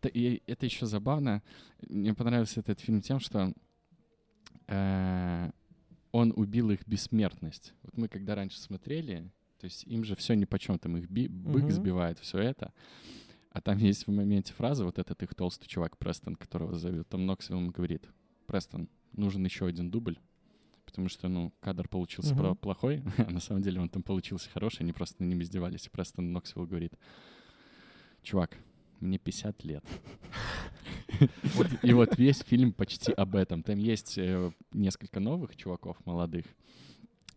Та- 0.00 0.08
и 0.08 0.42
это 0.46 0.66
еще 0.66 0.86
забавно. 0.86 1.42
Мне 1.88 2.14
понравился 2.14 2.60
этот 2.60 2.80
фильм 2.80 3.00
тем, 3.00 3.20
что 3.20 3.52
э, 4.68 5.50
он 6.12 6.32
убил 6.36 6.70
их 6.70 6.86
бессмертность. 6.86 7.74
Вот 7.82 7.96
мы 7.96 8.08
когда 8.08 8.34
раньше 8.34 8.58
смотрели, 8.60 9.30
то 9.58 9.64
есть 9.64 9.84
им 9.84 10.04
же 10.04 10.14
все 10.16 10.34
ни 10.34 10.44
почем, 10.44 10.78
там 10.78 10.96
их 10.96 11.08
би- 11.10 11.28
бык 11.28 11.64
Мгм. 11.64 11.70
сбивает, 11.72 12.18
все 12.18 12.38
это. 12.38 12.72
А 13.50 13.60
там 13.60 13.78
есть 13.78 14.06
в 14.06 14.10
моменте 14.10 14.52
фраза, 14.52 14.84
вот 14.84 14.98
этот 14.98 15.22
их 15.22 15.34
толстый 15.34 15.66
чувак 15.68 15.96
Престон, 15.98 16.36
которого 16.36 16.78
зовут, 16.78 17.08
там 17.08 17.26
Ноксвилл 17.26 17.58
ему 17.58 17.70
говорит, 17.72 18.06
Престон, 18.46 18.88
нужен 19.12 19.44
еще 19.44 19.66
один 19.66 19.90
дубль, 19.90 20.18
потому 20.84 21.08
что, 21.08 21.28
ну, 21.28 21.52
кадр 21.60 21.88
получился 21.88 22.34
про- 22.34 22.54
плохой, 22.54 23.02
а 23.18 23.30
на 23.30 23.40
самом 23.40 23.62
деле 23.62 23.80
он 23.80 23.88
там 23.88 24.02
получился 24.02 24.48
хороший, 24.50 24.82
они 24.82 24.92
просто 24.92 25.22
над 25.22 25.30
ним 25.30 25.42
издевались. 25.42 25.86
И 25.86 25.90
Престон 25.90 26.32
Ноксвилл 26.32 26.66
говорит, 26.66 26.92
чувак, 28.22 28.56
мне 29.00 29.18
50 29.18 29.64
лет. 29.64 29.84
И 31.82 31.92
вот 31.92 32.18
весь 32.18 32.40
фильм 32.40 32.72
почти 32.72 33.12
об 33.12 33.34
этом. 33.34 33.62
Там 33.62 33.78
есть 33.78 34.18
э, 34.18 34.50
несколько 34.72 35.20
новых 35.20 35.56
чуваков 35.56 35.96
молодых, 36.04 36.44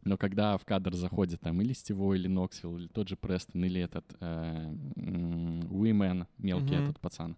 но 0.04 0.18
когда 0.18 0.58
в 0.58 0.66
кадр 0.66 0.96
заходит 0.96 1.42
там 1.42 1.62
или 1.62 1.74
Стиво, 1.74 2.14
или 2.14 2.28
Ноксвилл, 2.28 2.78
или 2.78 2.88
тот 2.88 3.08
же 3.08 3.16
Престон, 3.16 3.64
или 3.64 3.82
этот 3.82 4.06
э, 4.20 4.74
Уимен, 5.70 6.28
мелкий 6.38 6.76
этот 6.76 7.00
пацан, 7.00 7.38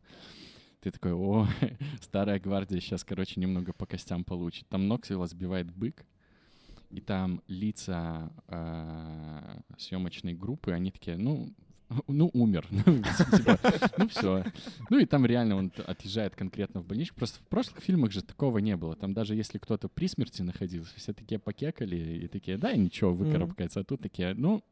ты 0.80 0.92
такой, 0.92 1.14
о, 1.14 1.48
старая 2.02 2.40
гвардия 2.40 2.80
сейчас, 2.80 3.04
короче, 3.04 3.40
немного 3.40 3.74
по 3.74 3.86
костям 3.86 4.24
получит. 4.24 4.68
Там 4.70 4.88
Ноксвилла 4.88 5.28
сбивает 5.28 5.72
бык, 5.74 6.06
и 6.90 7.02
там 7.02 7.42
лица 7.48 8.32
э, 8.48 9.62
съемочной 9.78 10.34
группы, 10.34 10.72
они 10.72 10.92
такие, 10.92 11.18
ну, 11.18 11.54
ну, 12.08 12.30
умер. 12.34 12.68
Ну, 12.86 13.02
типа, 13.38 13.60
ну, 13.98 14.08
все. 14.08 14.46
Ну, 14.90 15.00
и 15.00 15.06
там 15.06 15.26
реально 15.26 15.56
он 15.56 15.72
отъезжает 15.86 16.36
конкретно 16.36 16.82
в 16.82 16.86
больничку. 16.86 17.18
Просто 17.18 17.40
в 17.40 17.48
прошлых 17.48 17.82
фильмах 17.82 18.12
же 18.12 18.22
такого 18.22 18.58
не 18.60 18.76
было. 18.76 18.96
Там 18.96 19.14
даже 19.14 19.36
если 19.36 19.58
кто-то 19.58 19.88
при 19.90 20.08
смерти 20.08 20.42
находился, 20.42 20.94
все 20.96 21.14
такие 21.14 21.40
покекали 21.40 22.24
и 22.24 22.28
такие, 22.28 22.58
да, 22.58 22.74
ничего, 22.74 23.14
выкарабкается. 23.14 23.82
А 23.82 23.84
тут 23.84 24.02
такие, 24.02 24.34
ну, 24.34 24.64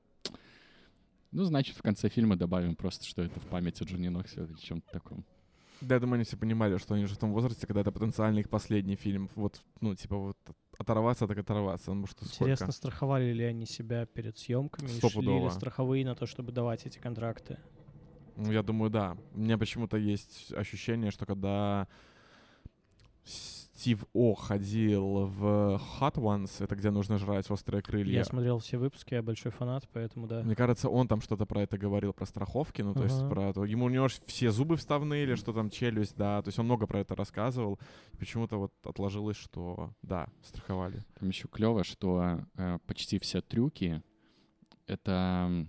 ну, 1.31 1.43
значит, 1.45 1.77
в 1.77 1.81
конце 1.81 2.09
фильма 2.09 2.35
добавим 2.35 2.75
просто, 2.75 3.05
что 3.05 3.21
это 3.21 3.39
в 3.39 3.45
памяти 3.45 3.83
Джонни 3.83 4.09
Ноксвилла 4.09 4.47
или 4.47 4.57
чем-то 4.57 4.91
таком. 4.91 5.23
Да, 5.79 5.95
я 5.95 6.01
думаю, 6.01 6.15
они 6.15 6.25
все 6.25 6.37
понимали, 6.37 6.77
что 6.77 6.93
они 6.93 7.05
уже 7.05 7.15
в 7.15 7.17
том 7.17 7.31
возрасте, 7.31 7.65
когда 7.65 7.81
это 7.81 7.91
потенциально 7.91 8.39
их 8.39 8.49
последний 8.49 8.95
фильм. 8.95 9.29
Вот, 9.35 9.61
ну, 9.79 9.95
типа, 9.95 10.17
вот 10.17 10.37
оторваться, 10.81 11.27
так 11.27 11.37
оторваться. 11.37 11.93
Ну, 11.93 12.05
что 12.07 12.25
сколько? 12.25 12.43
Интересно, 12.43 12.71
страховали 12.71 13.31
ли 13.31 13.43
они 13.43 13.65
себя 13.65 14.05
перед 14.05 14.37
съемками? 14.37 14.87
и 14.87 14.89
Шли 14.89 14.97
Стопудово. 14.97 15.45
ли 15.45 15.51
страховые 15.51 16.05
на 16.05 16.15
то, 16.15 16.25
чтобы 16.25 16.51
давать 16.51 16.85
эти 16.85 16.99
контракты? 16.99 17.57
Ну, 18.35 18.51
я 18.51 18.63
думаю, 18.63 18.89
да. 18.89 19.17
У 19.33 19.39
меня 19.39 19.57
почему-то 19.57 19.97
есть 19.97 20.53
ощущение, 20.53 21.11
что 21.11 21.25
когда 21.25 21.87
Стив 23.81 24.05
О 24.13 24.35
ходил 24.35 25.25
в 25.25 25.81
Hot 25.99 26.13
Ones, 26.13 26.63
это 26.63 26.75
где 26.75 26.91
нужно 26.91 27.17
жрать 27.17 27.49
острые 27.49 27.81
крылья, 27.81 28.19
Я 28.19 28.23
смотрел 28.23 28.59
все 28.59 28.77
выпуски, 28.77 29.15
я 29.15 29.23
большой 29.23 29.51
фанат, 29.51 29.89
поэтому 29.91 30.27
да. 30.27 30.43
Мне 30.43 30.55
кажется, 30.55 30.87
он 30.87 31.07
там 31.07 31.19
что-то 31.19 31.47
про 31.47 31.63
это 31.63 31.79
говорил, 31.79 32.13
про 32.13 32.27
страховки, 32.27 32.83
ну, 32.83 32.93
то 32.93 33.05
есть 33.05 33.19
Ага. 33.21 33.29
про 33.31 33.53
то, 33.53 33.65
ему 33.65 33.85
у 33.85 33.89
него 33.89 34.07
все 34.27 34.51
зубы 34.51 34.75
вставные 34.75 35.23
или 35.23 35.33
что 35.33 35.51
там, 35.51 35.71
челюсть, 35.71 36.15
да, 36.15 36.43
то 36.43 36.49
есть 36.49 36.59
он 36.59 36.65
много 36.65 36.85
про 36.85 36.99
это 36.99 37.15
рассказывал. 37.15 37.79
Почему-то 38.19 38.57
вот 38.57 38.73
отложилось, 38.83 39.37
что, 39.37 39.95
да, 40.03 40.27
страховали. 40.43 41.03
Там 41.19 41.29
еще 41.29 41.47
клево, 41.47 41.83
что 41.83 42.45
э, 42.57 42.77
почти 42.85 43.17
все 43.17 43.41
трюки— 43.41 44.03
это 44.85 45.65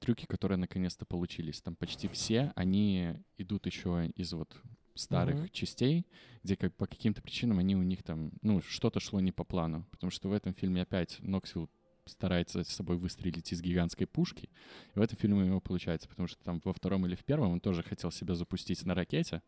трюки, 0.00 0.26
которые 0.26 0.58
наконец-то 0.58 1.04
получились. 1.04 1.62
Там 1.62 1.76
почти 1.76 2.08
все, 2.08 2.52
они 2.56 3.14
идут 3.36 3.66
еще 3.66 4.06
из 4.16 4.32
вот 4.32 4.60
старых 4.98 5.36
Мгм. 5.36 5.48
частей, 5.50 6.06
где 6.42 6.56
как 6.56 6.74
по 6.74 6.86
каким-то 6.86 7.22
причинам 7.22 7.58
они 7.58 7.76
у 7.76 7.82
них 7.82 8.02
там, 8.02 8.32
ну, 8.42 8.60
что-то 8.62 9.00
шло 9.00 9.20
не 9.20 9.32
по 9.32 9.44
плану. 9.44 9.86
Потому 9.90 10.10
что 10.10 10.28
в 10.28 10.32
этом 10.32 10.54
фильме 10.54 10.82
опять 10.82 11.18
Ноксвилл 11.20 11.70
старается 12.06 12.64
с 12.64 12.68
собой 12.68 12.96
выстрелить 12.96 13.52
из 13.52 13.60
гигантской 13.60 14.06
пушки. 14.06 14.48
И 14.94 14.98
в 14.98 15.02
этом 15.02 15.16
фильме 15.18 15.42
у 15.42 15.46
него 15.46 15.60
получается, 15.60 16.08
потому 16.08 16.26
что 16.26 16.42
там 16.42 16.60
во 16.64 16.72
втором 16.72 17.06
или 17.06 17.14
в 17.14 17.24
первом 17.24 17.52
он 17.52 17.60
тоже 17.60 17.82
хотел 17.82 18.10
себя 18.10 18.34
запустить 18.34 18.84
на 18.84 18.94
ракете, 18.94 19.42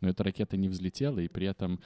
но 0.00 0.08
эта 0.08 0.22
ракета 0.22 0.56
не 0.56 0.68
взлетела, 0.68 1.18
и 1.18 1.28
при 1.28 1.46
этом 1.46 1.80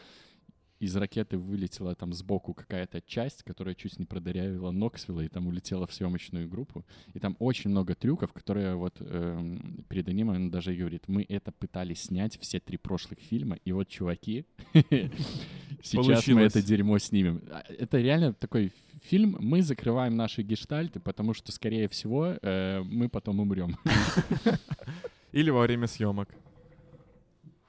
из 0.80 0.96
ракеты 0.96 1.38
вылетела 1.38 1.94
там 1.94 2.12
сбоку 2.12 2.54
какая-то 2.54 3.00
часть, 3.02 3.42
которая 3.42 3.74
чуть 3.74 3.98
не 3.98 4.04
продырявила 4.04 4.70
Ноксвилла 4.70 5.22
и 5.22 5.28
там 5.28 5.46
улетела 5.46 5.86
в 5.86 5.92
съемочную 5.92 6.48
группу. 6.48 6.84
И 7.14 7.18
там 7.18 7.36
очень 7.38 7.70
много 7.70 7.94
трюков, 7.94 8.32
которые 8.32 8.74
вот 8.76 8.96
эм, 9.00 9.84
перед 9.88 10.08
аниме 10.08 10.34
он 10.34 10.50
даже 10.50 10.74
говорит, 10.74 11.08
мы 11.08 11.24
это 11.28 11.52
пытались 11.52 12.02
снять 12.04 12.38
все 12.40 12.60
три 12.60 12.76
прошлых 12.76 13.18
фильма, 13.18 13.56
и 13.64 13.72
вот, 13.72 13.88
чуваки, 13.88 14.44
сейчас 15.82 16.26
мы 16.28 16.42
это 16.42 16.62
дерьмо 16.62 16.98
снимем. 16.98 17.42
А, 17.50 17.64
это 17.68 17.98
реально 17.98 18.32
такой 18.32 18.72
фильм, 19.02 19.36
мы 19.40 19.62
закрываем 19.62 20.16
наши 20.16 20.42
гештальты, 20.42 21.00
потому 21.00 21.34
что, 21.34 21.52
скорее 21.52 21.88
всего, 21.88 22.36
э, 22.40 22.82
мы 22.84 23.08
потом 23.08 23.40
умрем. 23.40 23.76
Или 25.32 25.50
во 25.50 25.62
время 25.62 25.86
съемок. 25.86 26.28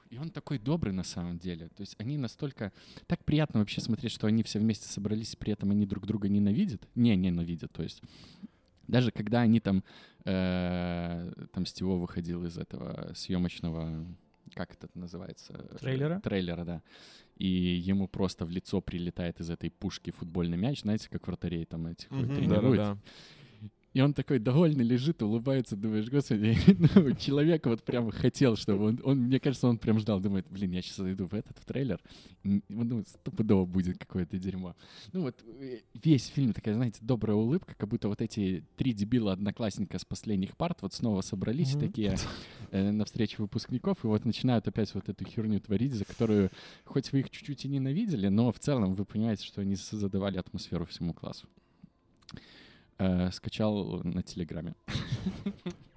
И 0.10 0.18
он 0.18 0.32
такой 0.32 0.58
добрый 0.58 0.92
на 0.92 1.04
самом 1.04 1.38
деле. 1.38 1.70
То 1.70 1.82
есть 1.82 1.96
они 2.00 2.18
настолько... 2.18 2.72
Так 3.06 3.24
приятно 3.24 3.60
вообще 3.60 3.80
смотреть, 3.80 4.12
что 4.12 4.26
они 4.26 4.42
все 4.42 4.60
вместе 4.60 4.88
собрались, 4.88 5.36
при 5.36 5.54
этом 5.54 5.70
они 5.72 5.86
друг 5.86 6.08
друга 6.08 6.28
ненавидят. 6.30 6.88
Не 6.96 7.16
ненавидят, 7.16 7.72
то 7.72 7.84
есть... 7.84 8.02
Даже 8.88 9.12
когда 9.12 9.42
они 9.42 9.60
там... 9.60 9.84
Э, 10.26 11.32
там 11.54 11.66
Стиво 11.68 11.96
выходил 11.96 12.44
из 12.46 12.58
этого 12.58 13.12
съемочного... 13.14 14.06
Как 14.56 14.74
это 14.74 14.90
называется? 14.96 15.54
Трейлера? 15.80 16.20
Трейлера, 16.22 16.66
да. 16.66 16.82
И 17.38 17.48
ему 17.48 18.08
просто 18.08 18.46
в 18.46 18.50
лицо 18.50 18.82
прилетает 18.82 19.40
из 19.40 19.52
этой 19.52 19.70
пушки 19.70 20.10
футбольный 20.10 20.58
мяч. 20.58 20.82
Знаете, 20.82 21.08
как 21.08 21.28
вратарей 21.28 21.66
там 21.66 21.86
этих 21.86 22.10
mm-hmm, 22.10 22.36
тренируют? 22.36 22.78
Да, 22.78 22.86
да, 22.86 22.96
да. 22.96 23.00
И 24.00 24.02
он 24.02 24.14
такой 24.14 24.40
довольный 24.40 24.86
лежит, 24.86 25.22
улыбается, 25.22 25.76
думаешь, 25.76 26.10
господи, 26.10 26.58
ну, 26.96 27.14
человек 27.16 27.66
вот 27.66 27.84
прям 27.84 28.12
хотел, 28.12 28.56
чтобы 28.56 28.86
он, 28.86 29.02
он, 29.04 29.18
мне 29.24 29.42
кажется, 29.42 29.68
он 29.68 29.78
прям 29.78 30.00
ждал, 30.00 30.22
думает, 30.22 30.46
блин, 30.50 30.72
я 30.72 30.82
сейчас 30.82 30.96
зайду 30.96 31.28
в 31.28 31.34
этот 31.34 31.58
в 31.58 31.66
трейлер, 31.66 32.00
ну, 32.44 33.04
стопудово 33.06 33.66
будет 33.66 33.98
какое-то 33.98 34.38
дерьмо. 34.38 34.74
Ну 35.12 35.24
вот 35.24 35.44
э, 35.46 35.80
весь 36.02 36.28
фильм 36.28 36.54
такая, 36.54 36.76
знаете, 36.76 37.00
добрая 37.02 37.36
улыбка, 37.36 37.76
как 37.76 37.90
будто 37.90 38.08
вот 38.08 38.22
эти 38.22 38.64
три 38.78 38.94
дебила 38.94 39.34
одноклассника 39.34 40.00
с 40.00 40.06
последних 40.06 40.56
парт 40.56 40.82
вот 40.82 40.94
снова 40.94 41.20
собрались 41.20 41.76
mm-hmm. 41.76 41.80
такие 41.82 42.16
э, 42.72 42.92
на 42.92 43.04
встрече 43.04 43.36
выпускников 43.40 44.06
и 44.06 44.08
вот 44.08 44.24
начинают 44.24 44.66
опять 44.66 44.94
вот 44.96 45.10
эту 45.10 45.26
херню 45.26 45.60
творить, 45.60 45.94
за 45.94 46.06
которую 46.06 46.52
хоть 46.86 47.12
вы 47.12 47.20
их 47.20 47.32
чуть-чуть 47.32 47.66
и 47.66 47.68
ненавидели, 47.68 48.30
но 48.30 48.54
в 48.54 48.60
целом 48.60 48.96
вы 48.96 49.04
понимаете, 49.04 49.46
что 49.46 49.60
они 49.60 49.76
задавали 49.76 50.38
атмосферу 50.38 50.86
всему 50.86 51.14
классу. 51.14 51.50
Э, 53.00 53.32
скачал 53.32 54.02
на 54.04 54.22
Телеграме. 54.22 54.76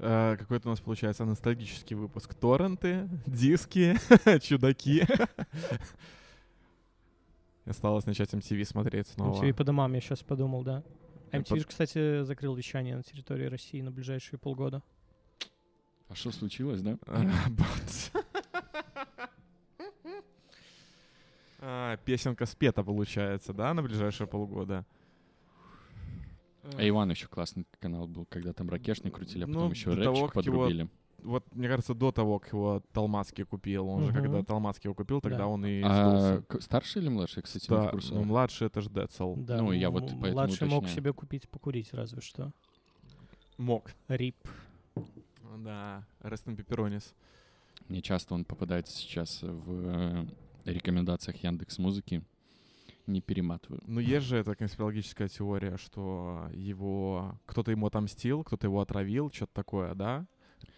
Э, 0.04 0.36
какой-то 0.36 0.66
у 0.68 0.70
нас 0.72 0.80
получается 0.80 1.24
ностальгический 1.24 1.94
выпуск. 1.94 2.34
Торренты, 2.34 3.08
диски, 3.24 3.96
чудаки. 4.40 5.06
Осталось 7.66 8.04
начать 8.06 8.34
MTV 8.34 8.64
смотреть 8.64 9.06
снова. 9.06 9.40
MTV 9.40 9.54
по 9.54 9.62
домам, 9.62 9.92
я 9.92 10.00
сейчас 10.00 10.24
подумал, 10.24 10.64
да. 10.64 10.82
MTV, 11.30 11.60
же, 11.60 11.64
кстати, 11.66 12.24
закрыл 12.24 12.56
вещание 12.56 12.96
на 12.96 13.04
территории 13.04 13.46
России 13.46 13.80
на 13.80 13.92
ближайшие 13.92 14.40
полгода. 14.40 14.82
А 16.08 16.16
что 16.16 16.32
случилось, 16.32 16.82
да? 16.82 16.98
А, 21.60 21.96
песенка 21.98 22.44
спета, 22.46 22.82
получается, 22.82 23.52
да, 23.52 23.72
на 23.72 23.84
ближайшие 23.84 24.26
полгода? 24.26 24.84
А 26.62 26.88
Иван 26.88 27.10
еще 27.10 27.26
классный 27.26 27.66
канал 27.80 28.06
был, 28.06 28.26
когда 28.26 28.52
там 28.52 28.70
ракешник 28.70 29.14
крутили, 29.14 29.44
а 29.44 29.46
потом 29.46 29.64
ну, 29.64 29.70
еще 29.70 29.94
рэпчик 29.94 30.32
подрубили. 30.32 30.80
Его, 30.80 30.90
вот, 31.22 31.54
мне 31.54 31.68
кажется, 31.68 31.94
до 31.94 32.10
того, 32.12 32.38
как 32.38 32.52
его 32.52 32.82
Талмацкий 32.92 33.44
купил, 33.44 33.88
он 33.88 34.02
угу. 34.02 34.06
же, 34.08 34.12
когда 34.12 34.42
Талмацкий 34.42 34.88
его 34.88 34.94
купил, 34.94 35.20
тогда 35.20 35.38
да. 35.38 35.46
он 35.46 35.64
и 35.64 35.82
а, 35.84 36.42
Старший 36.60 37.02
или 37.02 37.08
младший, 37.08 37.42
кстати, 37.42 37.68
да, 37.68 37.92
ну, 38.10 38.24
младший— 38.24 38.66
это 38.68 38.80
же 38.80 38.90
Децл. 38.90 39.34
Да, 39.36 39.58
ну, 39.58 39.72
я 39.72 39.90
вот 39.90 40.02
поэтому 40.02 40.32
Младший 40.32 40.54
уточняю. 40.54 40.82
мог 40.82 40.88
себе 40.88 41.12
купить 41.12 41.48
покурить 41.48 41.92
разве 41.92 42.20
что. 42.20 42.52
Мог. 43.56 43.90
Рип. 44.08 44.36
Да, 45.58 46.04
Рестон 46.22 46.56
Пепперонис. 46.56 47.14
Мне 47.88 48.02
часто 48.02 48.34
он 48.34 48.44
попадается 48.44 48.96
сейчас 48.96 49.42
в 49.42 49.64
э, 49.68 50.26
рекомендациях 50.64 51.36
Яндекс 51.42 51.78
Музыки 51.78 52.22
не 53.06 53.20
перематываю. 53.20 53.80
Ну, 53.86 54.00
есть 54.00 54.26
же 54.26 54.36
эта 54.36 54.54
конспирологическая 54.54 55.28
теория, 55.28 55.76
что 55.76 56.48
его 56.52 57.38
кто-то 57.46 57.70
ему 57.70 57.86
отомстил, 57.86 58.44
кто-то 58.44 58.66
его 58.66 58.80
отравил, 58.80 59.30
что-то 59.30 59.52
такое, 59.54 59.94
да? 59.94 60.26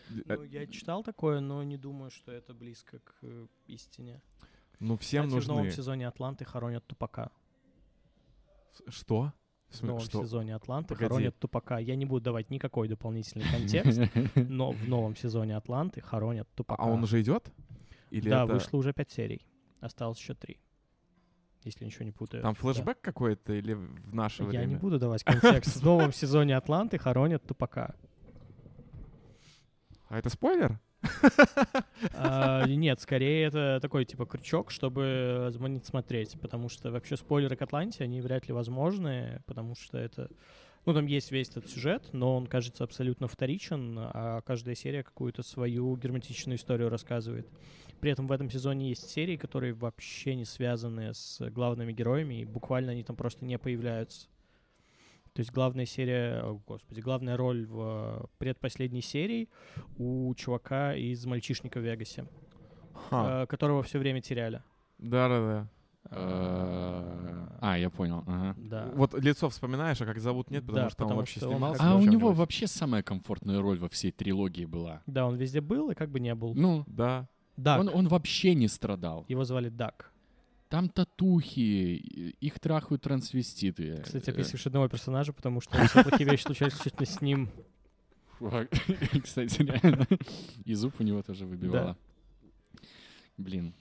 Ну, 0.08 0.42
я 0.44 0.66
читал 0.66 1.02
такое, 1.02 1.40
но 1.40 1.62
не 1.62 1.76
думаю, 1.76 2.10
что 2.10 2.32
это 2.32 2.54
близко 2.54 2.98
к 2.98 3.14
э, 3.22 3.46
истине. 3.66 4.22
Ну, 4.80 4.96
всем 4.96 5.24
Кстати, 5.24 5.34
нужны... 5.34 5.52
в 5.52 5.56
новом 5.56 5.70
сезоне 5.70 6.08
Атланты 6.08 6.44
хоронят 6.44 6.86
тупака. 6.86 7.30
Что? 8.88 9.32
В 9.70 9.82
новом 9.82 10.00
что? 10.00 10.22
сезоне 10.22 10.54
Атланты 10.54 10.94
Погоди. 10.94 11.08
хоронят 11.08 11.38
тупака. 11.38 11.78
Я 11.78 11.96
не 11.96 12.04
буду 12.04 12.24
давать 12.24 12.50
никакой 12.50 12.88
дополнительный 12.88 13.46
контекст, 13.50 14.00
но 14.34 14.72
в 14.72 14.88
новом 14.88 15.16
сезоне 15.16 15.56
Атланты 15.56 16.00
хоронят 16.00 16.48
тупака. 16.54 16.82
А 16.82 16.86
он 16.86 17.02
уже 17.02 17.20
идет? 17.22 17.50
Или 18.10 18.28
да, 18.28 18.44
это... 18.44 18.52
вышло 18.52 18.78
уже 18.78 18.92
пять 18.92 19.10
серий. 19.10 19.46
Осталось 19.80 20.18
еще 20.18 20.34
три 20.34 20.60
если 21.64 21.84
ничего 21.84 22.04
не 22.04 22.12
путаю. 22.12 22.42
Там 22.42 22.54
флешбэк 22.54 22.96
да. 22.96 23.00
какой-то 23.02 23.52
или 23.52 23.74
в 23.74 24.14
наше 24.14 24.42
Я 24.42 24.48
время? 24.48 24.64
Я 24.64 24.68
не 24.68 24.76
буду 24.76 24.98
давать 24.98 25.24
контекст. 25.24 25.76
В 25.76 25.84
новом 25.84 26.12
сезоне 26.12 26.56
Атланты 26.56 26.98
хоронят 26.98 27.42
тупака. 27.44 27.94
А 30.08 30.18
это 30.18 30.30
спойлер? 30.30 30.78
А, 32.14 32.66
нет, 32.66 33.00
скорее 33.00 33.46
это 33.46 33.78
такой 33.80 34.04
типа 34.04 34.26
крючок, 34.26 34.70
чтобы 34.70 35.48
звонить 35.50 35.84
смотреть, 35.86 36.38
потому 36.40 36.68
что 36.68 36.90
вообще 36.90 37.16
спойлеры 37.16 37.56
к 37.56 37.62
Атланте, 37.62 38.04
они 38.04 38.20
вряд 38.20 38.48
ли 38.48 38.54
возможны, 38.54 39.42
потому 39.46 39.74
что 39.74 39.98
это... 39.98 40.30
Ну, 40.86 40.92
там 40.92 41.06
есть 41.06 41.30
весь 41.30 41.48
этот 41.48 41.68
сюжет, 41.70 42.10
но 42.12 42.36
он 42.36 42.46
кажется 42.46 42.84
абсолютно 42.84 43.26
вторичен, 43.26 43.96
а 43.98 44.42
каждая 44.42 44.74
серия 44.74 45.02
какую-то 45.02 45.42
свою 45.42 45.96
герметичную 45.96 46.58
историю 46.58 46.90
рассказывает. 46.90 47.48
При 48.00 48.10
этом 48.10 48.26
в 48.26 48.32
этом 48.32 48.50
сезоне 48.50 48.90
есть 48.90 49.08
серии, 49.08 49.36
которые 49.36 49.72
вообще 49.72 50.34
не 50.34 50.44
связаны 50.44 51.14
с 51.14 51.40
главными 51.50 51.92
героями, 51.92 52.40
и 52.40 52.44
буквально 52.44 52.92
они 52.92 53.02
там 53.02 53.16
просто 53.16 53.46
не 53.46 53.58
появляются. 53.58 54.28
То 55.32 55.40
есть 55.40 55.50
главная 55.52 55.86
серия, 55.86 56.42
о, 56.42 56.60
господи, 56.66 57.00
главная 57.00 57.36
роль 57.36 57.66
в 57.66 58.28
предпоследней 58.38 59.02
серии 59.02 59.48
у 59.96 60.32
чувака 60.34 60.94
из 60.94 61.24
«Мальчишника 61.26 61.80
в 61.80 61.82
Вегасе», 61.82 62.26
Ха. 63.10 63.42
Э, 63.42 63.46
которого 63.46 63.82
все 63.82 63.98
время 63.98 64.20
теряли. 64.20 64.62
Да-да-да. 64.98 65.68
А, 66.10 67.76
я 67.78 67.90
понял. 67.90 68.24
Да. 68.56 68.90
Вот 68.94 69.14
лицо 69.14 69.48
вспоминаешь, 69.48 70.00
а 70.00 70.06
как 70.06 70.20
зовут 70.20 70.50
нет, 70.50 70.66
потому 70.66 70.84
да, 70.84 70.90
что 70.90 71.06
он 71.06 71.16
вообще 71.16 71.40
что 71.40 71.50
снимался. 71.50 71.82
А 71.82 71.96
у 71.96 72.04
него 72.04 72.32
вообще 72.32 72.66
самая 72.66 73.02
комфортная 73.02 73.60
роль 73.60 73.78
во 73.78 73.88
всей 73.88 74.12
трилогии 74.12 74.64
была. 74.64 75.02
Да, 75.06 75.26
он 75.26 75.36
везде 75.36 75.60
был 75.60 75.90
и 75.90 75.94
как 75.94 76.10
бы 76.10 76.20
не 76.20 76.34
был. 76.34 76.54
Ну, 76.54 76.84
да. 76.86 77.28
Дак. 77.56 77.80
Он, 77.80 77.88
он 77.88 78.08
вообще 78.08 78.54
не 78.54 78.68
страдал. 78.68 79.24
Его 79.28 79.44
звали 79.44 79.68
Дак. 79.68 80.10
Там 80.68 80.88
татухи, 80.88 82.34
их 82.40 82.58
трахают 82.58 83.02
трансвеститы. 83.02 84.00
Кстати, 84.02 84.30
описываешь 84.30 84.66
одного 84.66 84.88
персонажа, 84.88 85.32
потому 85.32 85.60
что 85.60 85.78
все 85.86 86.02
плохие 86.02 86.28
вещи 86.28 86.42
случались 86.42 86.74
исключительно 86.74 87.06
с 87.06 87.20
ним. 87.20 87.50
Кстати, 89.22 89.62
реально. 89.62 90.06
И 90.64 90.74
зуб 90.74 90.94
у 90.98 91.02
него 91.04 91.22
тоже 91.22 91.46
выбивало. 91.46 91.96
Блин. 93.36 93.74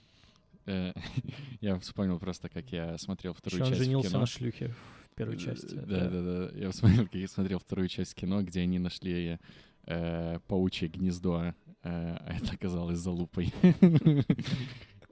Э, 0.66 0.92
я 1.60 1.78
вспомнил 1.78 2.18
просто, 2.18 2.48
как 2.48 2.70
я 2.72 2.98
смотрел 2.98 3.34
вторую 3.34 3.60
часть 3.60 3.72
он 3.72 3.78
женился 3.78 4.08
кино. 4.10 4.20
на 4.20 4.26
шлюхе 4.26 4.74
в 5.12 5.14
первой 5.14 5.36
части. 5.38 5.74
Да, 5.74 6.08
да, 6.08 6.22
да. 6.22 6.50
Я 6.54 6.70
вспомнил, 6.70 7.04
как 7.04 7.14
я 7.14 7.28
смотрел 7.28 7.58
вторую 7.58 7.88
часть 7.88 8.14
кино, 8.14 8.42
где 8.42 8.60
они 8.60 8.78
нашли 8.78 9.38
э, 9.86 10.38
паучье 10.46 10.88
гнездо 10.88 11.54
Э, 11.84 12.16
а 12.18 12.32
это 12.34 12.52
оказалось 12.52 12.98
залупой. 12.98 13.52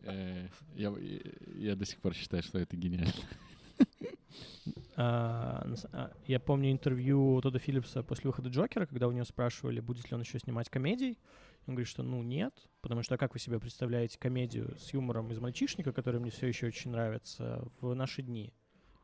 Э, 0.04 0.48
я, 0.74 0.92
я 1.54 1.76
до 1.76 1.84
сих 1.84 2.00
пор 2.00 2.12
считаю, 2.12 2.42
что 2.42 2.58
это 2.58 2.76
гениально. 2.76 3.12
А, 4.96 5.64
а, 5.92 6.10
я 6.26 6.40
помню 6.40 6.72
интервью 6.72 7.40
Тодда 7.40 7.60
Филлипса 7.60 8.02
после 8.02 8.28
выхода 8.28 8.48
Джокера, 8.48 8.86
когда 8.86 9.06
у 9.06 9.12
него 9.12 9.24
спрашивали, 9.24 9.78
будет 9.78 10.10
ли 10.10 10.16
он 10.16 10.22
еще 10.22 10.40
снимать 10.40 10.68
комедий. 10.68 11.18
Он 11.66 11.74
говорит, 11.74 11.88
что 11.88 12.02
ну 12.02 12.22
нет, 12.22 12.52
потому 12.80 13.02
что 13.02 13.16
как 13.16 13.34
вы 13.34 13.38
себе 13.38 13.60
представляете 13.60 14.18
комедию 14.18 14.76
с 14.78 14.92
юмором 14.92 15.30
из 15.30 15.38
мальчишника, 15.38 15.92
который 15.92 16.20
мне 16.20 16.30
все 16.30 16.48
еще 16.48 16.66
очень 16.66 16.90
нравится, 16.90 17.64
в 17.80 17.94
наши 17.94 18.22
дни? 18.22 18.52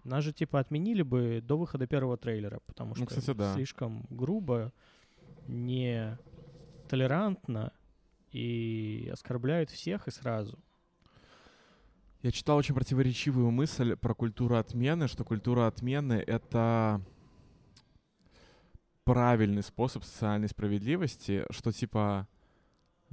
Нас 0.05 0.25
же 0.25 0.33
типа 0.33 0.59
отменили 0.59 1.03
бы 1.03 1.41
до 1.43 1.57
выхода 1.57 1.87
первого 1.87 2.17
трейлера, 2.17 2.61
потому 2.67 2.91
ну, 2.91 2.95
что 2.95 3.05
ну, 3.05 3.07
кстати, 3.09 3.37
да. 3.37 3.55
слишком 3.55 4.07
грубо, 4.11 4.73
не 5.47 6.19
толерантно 6.89 7.73
и 8.33 9.09
оскорбляют 9.13 9.71
всех 9.71 10.09
и 10.09 10.11
сразу. 10.11 10.59
Я 12.23 12.33
читал 12.33 12.57
очень 12.57 12.75
противоречивую 12.75 13.51
мысль 13.53 13.95
про 13.95 14.15
культуру 14.15 14.57
отмены, 14.57 15.07
что 15.07 15.25
культура 15.25 15.69
отмены— 15.69 16.15
это 16.27 17.01
правильный 19.05 19.63
способ 19.63 20.05
социальной 20.05 20.49
справедливости, 20.49 21.45
что 21.51 21.73
типа, 21.73 22.27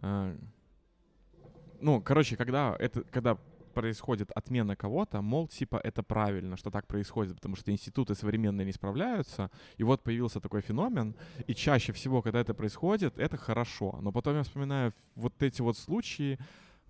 ну, 0.02 2.02
короче, 2.02 2.36
когда 2.36 2.76
это, 2.80 3.04
когда 3.04 3.38
происходит 3.76 4.32
отмена 4.32 4.76
кого-то, 4.76 5.22
мол, 5.22 5.48
типа, 5.48 5.80
это 5.84 6.02
правильно, 6.02 6.58
что 6.58 6.72
так 6.72 6.88
происходит, 6.88 7.36
потому 7.36 7.56
что 7.56 7.72
институты 7.72 8.16
современные 8.16 8.66
не 8.66 8.72
справляются, 8.72 9.52
и 9.78 9.84
вот 9.84 10.02
появился 10.02 10.40
такой 10.40 10.62
феномен, 10.62 11.14
и 11.46 11.54
чаще 11.54 11.92
всего, 11.92 12.22
когда 12.22 12.40
это 12.40 12.54
происходит, 12.54 13.20
это 13.20 13.38
хорошо. 13.38 14.00
Но 14.02 14.12
потом 14.12 14.36
я 14.36 14.44
вспоминаю 14.44 14.94
вот 15.16 15.44
эти 15.44 15.62
вот 15.62 15.78
случаи 15.78 16.40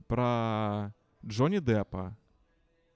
про 0.07 0.93
Джонни 1.25 1.59
Деппа, 1.59 2.15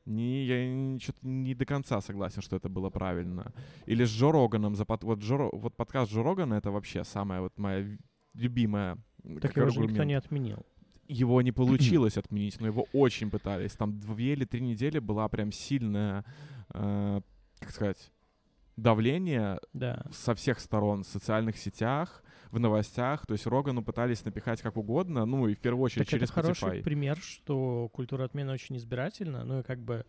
не, 0.06 0.46
я 0.46 1.00
что-то 1.00 1.28
не 1.28 1.54
до 1.54 1.66
конца 1.66 2.02
согласен, 2.02 2.42
что 2.42 2.56
это 2.56 2.68
было 2.68 2.90
правильно. 2.90 3.54
Или 3.86 4.06
с 4.06 4.10
Джо 4.10 4.32
Роганом. 4.32 4.76
За 4.76 4.86
под, 4.86 5.04
вот, 5.04 5.20
Джо, 5.20 5.50
вот 5.54 5.76
подкаст 5.76 6.12
Джо 6.12 6.24
Рогана— 6.24 6.54
это 6.56 6.72
вообще 6.72 7.04
самая 7.04 7.42
вот 7.42 7.60
моя 7.60 7.86
любимая 8.34 8.98
Так 9.42 9.56
его 9.58 9.70
же 9.70 9.80
никто 9.82 10.04
не 10.04 10.14
отменил. 10.16 10.66
Его 11.08 11.42
не 11.42 11.52
получилось 11.54 12.18
отменить, 12.18 12.60
но 12.60 12.68
его 12.68 12.88
очень 12.94 13.30
пытались. 13.32 13.74
Там 13.74 14.00
две 14.00 14.34
или 14.34 14.46
три 14.46 14.62
недели 14.62 15.00
была 15.00 15.28
прям 15.30 15.52
сильная, 15.52 16.24
э, 16.74 17.22
как 17.60 17.72
сказать, 17.72 18.12
давление 18.78 19.60
Да. 19.74 20.06
со 20.12 20.34
всех 20.36 20.60
сторон 20.60 21.04
в 21.04 21.08
социальных 21.08 21.58
сетях, 21.58 22.24
в 22.52 22.60
новостях. 22.60 23.26
То 23.26 23.34
есть 23.34 23.46
Рогану 23.46 23.84
пытались 23.84 24.24
напихать 24.26 24.62
как 24.62 24.78
угодно, 24.78 25.26
ну 25.26 25.48
и 25.48 25.54
в 25.54 25.60
первую 25.60 25.84
очередь 25.84 26.08
Так 26.08 26.14
это 26.16 26.26
через 26.28 26.32
хороший 26.32 26.80
Spotify. 26.80 26.84
пример, 26.84 27.18
что 27.18 27.90
культура 27.90 28.24
отмены 28.26 28.54
очень 28.54 28.78
избирательна. 28.78 29.44
Ну 29.44 29.60
и 29.60 29.64
как 29.64 29.80
бы 29.80 30.06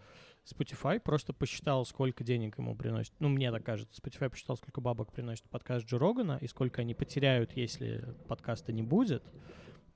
Spotify 0.51 1.01
просто 1.01 1.33
посчитал, 1.33 1.85
сколько 1.85 2.25
денег 2.25 2.59
ему 2.59 2.75
приносит. 2.75 3.13
Ну, 3.19 3.29
мне 3.29 3.51
так 3.51 3.65
кажется. 3.65 4.01
Spotify 4.01 4.29
посчитал, 4.29 4.57
сколько 4.57 4.81
бабок 4.81 5.13
приносит 5.13 5.45
подкаст 5.51 5.87
Джо 5.87 5.99
Рогана 5.99 6.39
и 6.41 6.47
сколько 6.47 6.83
они 6.83 6.95
потеряют, 6.95 7.57
если 7.57 8.05
подкаста 8.29 8.73
не 8.73 8.83
будет. 8.83 9.23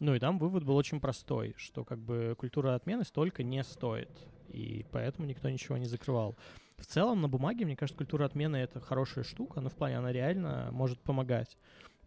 Ну 0.00 0.14
и 0.14 0.18
там 0.18 0.38
вывод 0.38 0.64
был 0.64 0.76
очень 0.76 1.00
простой, 1.00 1.54
что 1.56 1.84
как 1.84 1.98
бы 1.98 2.34
культура 2.38 2.74
отмены 2.74 3.04
столько 3.04 3.42
не 3.42 3.62
стоит. 3.62 4.10
И 4.48 4.84
поэтому 4.92 5.26
никто 5.26 5.48
ничего 5.48 5.76
не 5.76 5.86
закрывал. 5.86 6.36
В 6.76 6.86
целом, 6.86 7.20
на 7.20 7.28
бумаге, 7.28 7.64
мне 7.64 7.76
кажется, 7.76 7.98
культура 7.98 8.24
отмены— 8.24 8.56
это 8.58 8.80
хорошая 8.80 9.24
штука, 9.24 9.60
но 9.60 9.70
в 9.70 9.74
плане 9.74 9.98
она 9.98 10.12
реально 10.12 10.68
может 10.72 11.00
помогать. 11.00 11.56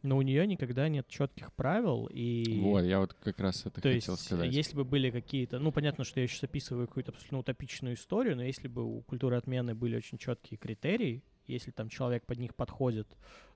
Но 0.07 0.17
у 0.17 0.21
нее 0.21 0.47
никогда 0.47 0.87
нет 0.87 1.05
четких 1.09 1.51
правил, 1.51 2.07
и... 2.09 2.61
Вот, 2.61 2.81
я 2.85 2.99
вот 2.99 3.13
как 3.13 3.41
раз 3.41 3.65
это 3.65 3.81
То 3.81 3.91
хотел 3.91 4.13
есть, 4.13 4.25
сказать. 4.25 4.53
если 4.53 4.73
бы 4.73 4.85
были 4.85 5.11
какие-то... 5.11 5.59
Ну, 5.59 5.73
понятно, 5.73 6.05
что 6.05 6.21
я 6.21 6.27
сейчас 6.27 6.45
описываю 6.45 6.87
какую-то 6.87 7.11
абсолютно 7.11 7.39
утопичную 7.39 7.95
историю, 7.95 8.37
но 8.37 8.43
если 8.43 8.69
бы 8.69 8.85
у 8.85 9.01
культуры 9.01 9.35
отмены 9.35 9.75
были 9.75 9.97
очень 9.97 10.17
четкие 10.17 10.57
критерии, 10.57 11.23
если 11.45 11.71
там 11.71 11.89
человек 11.89 12.25
под 12.25 12.39
них 12.39 12.55
подходит, 12.55 13.07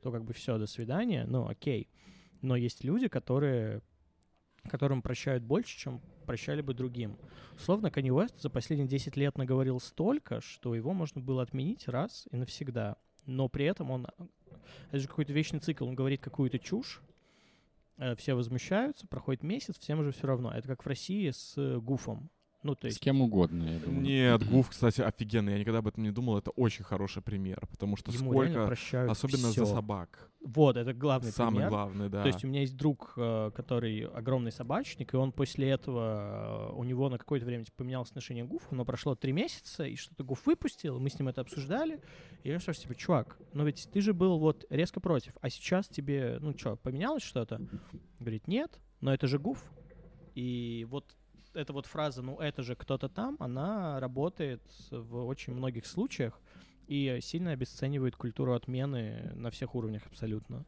то 0.01 0.11
как 0.11 0.25
бы 0.25 0.33
все, 0.33 0.57
до 0.57 0.67
свидания, 0.67 1.25
ну, 1.25 1.47
окей. 1.47 1.87
Но 2.41 2.57
есть 2.57 2.83
люди, 2.83 3.07
которые 3.07 3.81
которым 4.67 5.01
прощают 5.01 5.43
больше, 5.43 5.77
чем 5.77 6.01
прощали 6.25 6.61
бы 6.61 6.73
другим. 6.73 7.17
Словно 7.57 7.87
Kanye 7.87 8.09
West 8.09 8.41
за 8.41 8.49
последние 8.49 8.89
10 8.89 9.15
лет 9.15 9.37
наговорил 9.37 9.79
столько, 9.79 10.41
что 10.41 10.75
его 10.75 10.93
можно 10.93 11.21
было 11.21 11.43
отменить 11.43 11.87
раз 11.87 12.27
и 12.29 12.35
навсегда. 12.35 12.97
Но 13.25 13.47
при 13.47 13.65
этом 13.65 13.89
он... 13.91 14.07
Это 14.89 14.99
же 14.99 15.07
какой-то 15.07 15.33
вечный 15.33 15.59
цикл. 15.59 15.85
Он 15.85 15.95
говорит 15.95 16.21
какую-то 16.21 16.59
чушь, 16.59 17.01
э, 17.97 18.15
все 18.15 18.33
возмущаются, 18.33 19.07
проходит 19.07 19.43
месяц, 19.43 19.77
всем 19.77 20.03
же 20.03 20.11
все 20.11 20.27
равно. 20.27 20.51
Это 20.51 20.67
как 20.67 20.83
в 20.83 20.87
России 20.87 21.29
с 21.29 21.53
э, 21.57 21.77
Гуфом. 21.79 22.29
Ну, 22.63 22.75
то 22.75 22.87
С 22.87 22.91
есть... 22.91 22.99
кем 22.99 23.21
угодно, 23.21 23.63
я 23.63 23.79
думаю. 23.79 24.01
Нет, 24.01 24.47
Гуф, 24.47 24.69
кстати, 24.69 25.01
офигенный. 25.01 25.53
Я 25.53 25.59
никогда 25.59 25.79
об 25.79 25.87
этом 25.87 26.03
не 26.03 26.11
думал. 26.11 26.37
Это 26.37 26.51
очень 26.51 26.83
хороший 26.83 27.21
пример, 27.23 27.67
потому 27.71 27.97
что 27.97 28.11
Ему 28.11 28.31
сколько... 28.31 28.71
Особенно 29.09 29.49
всё. 29.49 29.65
за 29.65 29.73
собак. 29.73 30.29
Вот, 30.43 30.75
это 30.77 30.93
главный 30.93 31.31
Самый 31.31 31.57
пример. 31.57 31.69
главный, 31.69 32.09
да. 32.09 32.21
То 32.23 32.27
есть 32.27 32.43
у 32.43 32.47
меня 32.47 32.61
есть 32.61 32.75
друг, 32.75 33.13
э, 33.15 33.51
который 33.55 34.07
огромный 34.07 34.51
собачник, 34.51 35.13
и 35.13 35.17
он 35.17 35.31
после 35.31 35.69
этого, 35.69 36.71
э, 36.71 36.73
у 36.73 36.83
него 36.83 37.09
на 37.09 37.17
какое-то 37.17 37.45
время 37.45 37.63
типа, 37.63 37.77
поменялось 37.77 38.09
отношение 38.09 38.43
к 38.43 38.47
Гуфу, 38.47 38.73
но 38.73 38.83
прошло 38.83 39.13
три 39.13 39.33
месяца, 39.33 39.83
и 39.83 39.95
что-то 39.95 40.23
Гуф 40.23 40.45
выпустил, 40.47 40.99
мы 40.99 41.09
с 41.09 41.19
ним 41.19 41.27
это 41.27 41.41
обсуждали, 41.41 42.01
и 42.43 42.49
я 42.49 42.59
спрашиваю, 42.59 42.87
типа, 42.87 42.95
чувак, 42.99 43.37
ну 43.53 43.65
ведь 43.65 43.87
ты 43.93 44.01
же 44.01 44.13
был 44.13 44.39
вот 44.39 44.65
резко 44.71 44.99
против, 44.99 45.33
а 45.41 45.49
сейчас 45.49 45.87
тебе, 45.87 46.37
ну 46.41 46.57
что, 46.57 46.75
поменялось 46.75 47.23
что-то? 47.23 47.61
Говорит, 48.19 48.47
нет, 48.47 48.79
но 48.99 49.13
это 49.13 49.27
же 49.27 49.37
Гуф. 49.37 49.63
И 50.33 50.87
вот 50.89 51.15
эта 51.53 51.73
вот 51.73 51.85
фраза, 51.85 52.21
ну 52.21 52.37
это 52.37 52.63
же 52.63 52.75
кто-то 52.75 53.09
там, 53.09 53.37
она 53.39 53.99
работает 53.99 54.61
в 54.91 55.25
очень 55.25 55.53
многих 55.53 55.85
случаях 55.85 56.39
и 56.87 57.19
сильно 57.21 57.51
обесценивает 57.51 58.15
культуру 58.15 58.53
отмены 58.53 59.31
на 59.35 59.49
всех 59.51 59.75
уровнях 59.75 60.05
абсолютно. 60.05 60.65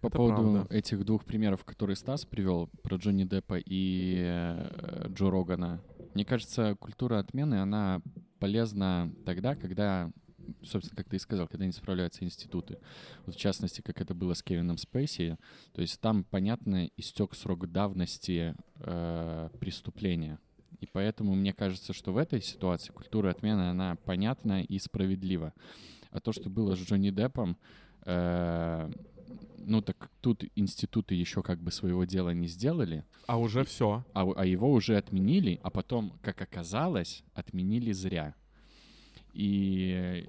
По 0.00 0.08
Это 0.08 0.16
поводу 0.16 0.52
правда. 0.52 0.74
этих 0.74 1.04
двух 1.04 1.24
примеров, 1.24 1.64
которые 1.64 1.96
Стас 1.96 2.26
привел, 2.26 2.68
про 2.82 2.96
Джонни 2.96 3.24
Деппа 3.24 3.56
и 3.58 4.16
э, 4.18 5.08
Джо 5.08 5.30
Рогана, 5.30 5.80
мне 6.12 6.24
кажется, 6.24 6.76
культура 6.76 7.18
отмены, 7.18 7.54
она 7.62 8.02
полезна 8.40 9.10
тогда, 9.24 9.54
когда, 9.54 10.10
собственно, 10.62 10.96
как 10.96 11.08
ты 11.08 11.16
и 11.16 11.18
сказал, 11.18 11.46
когда 11.48 11.66
не 11.66 11.72
справляются 11.72 12.24
институты. 12.24 12.78
Вот 13.26 13.34
в 13.34 13.38
частности, 13.38 13.80
как 13.80 14.00
это 14.00 14.14
было 14.14 14.34
с 14.34 14.42
Кевином 14.42 14.78
Спейси, 14.78 15.36
то 15.72 15.80
есть 15.82 16.00
там, 16.00 16.24
понятно, 16.24 16.88
истек 16.96 17.34
срок 17.34 17.70
давности 17.70 18.54
э, 18.80 19.50
преступления. 19.60 20.38
И 20.80 20.86
поэтому 20.86 21.34
мне 21.34 21.52
кажется, 21.52 21.92
что 21.92 22.12
в 22.12 22.16
этой 22.18 22.42
ситуации 22.42 22.92
культура 22.92 23.30
отмены, 23.30 23.70
она 23.70 23.96
понятна 24.04 24.62
и 24.62 24.78
справедлива. 24.78 25.54
А 26.10 26.20
то, 26.20 26.32
что 26.32 26.50
было 26.50 26.74
с 26.76 26.78
Джонни 26.78 27.10
Деппом, 27.10 27.56
э, 28.04 28.90
ну 29.66 29.80
так 29.80 30.10
тут 30.20 30.44
институты 30.56 31.14
еще 31.14 31.42
как 31.42 31.58
бы 31.60 31.70
своего 31.70 32.04
дела 32.04 32.30
не 32.30 32.46
сделали, 32.48 33.04
А 33.26 33.38
уже 33.38 33.64
все. 33.64 34.04
а, 34.12 34.30
а 34.36 34.44
его 34.44 34.70
уже 34.70 34.96
отменили, 34.96 35.58
а 35.62 35.70
потом, 35.70 36.12
как 36.22 36.42
оказалось, 36.42 37.24
отменили 37.34 37.92
зря. 37.92 38.34
И, 39.34 40.28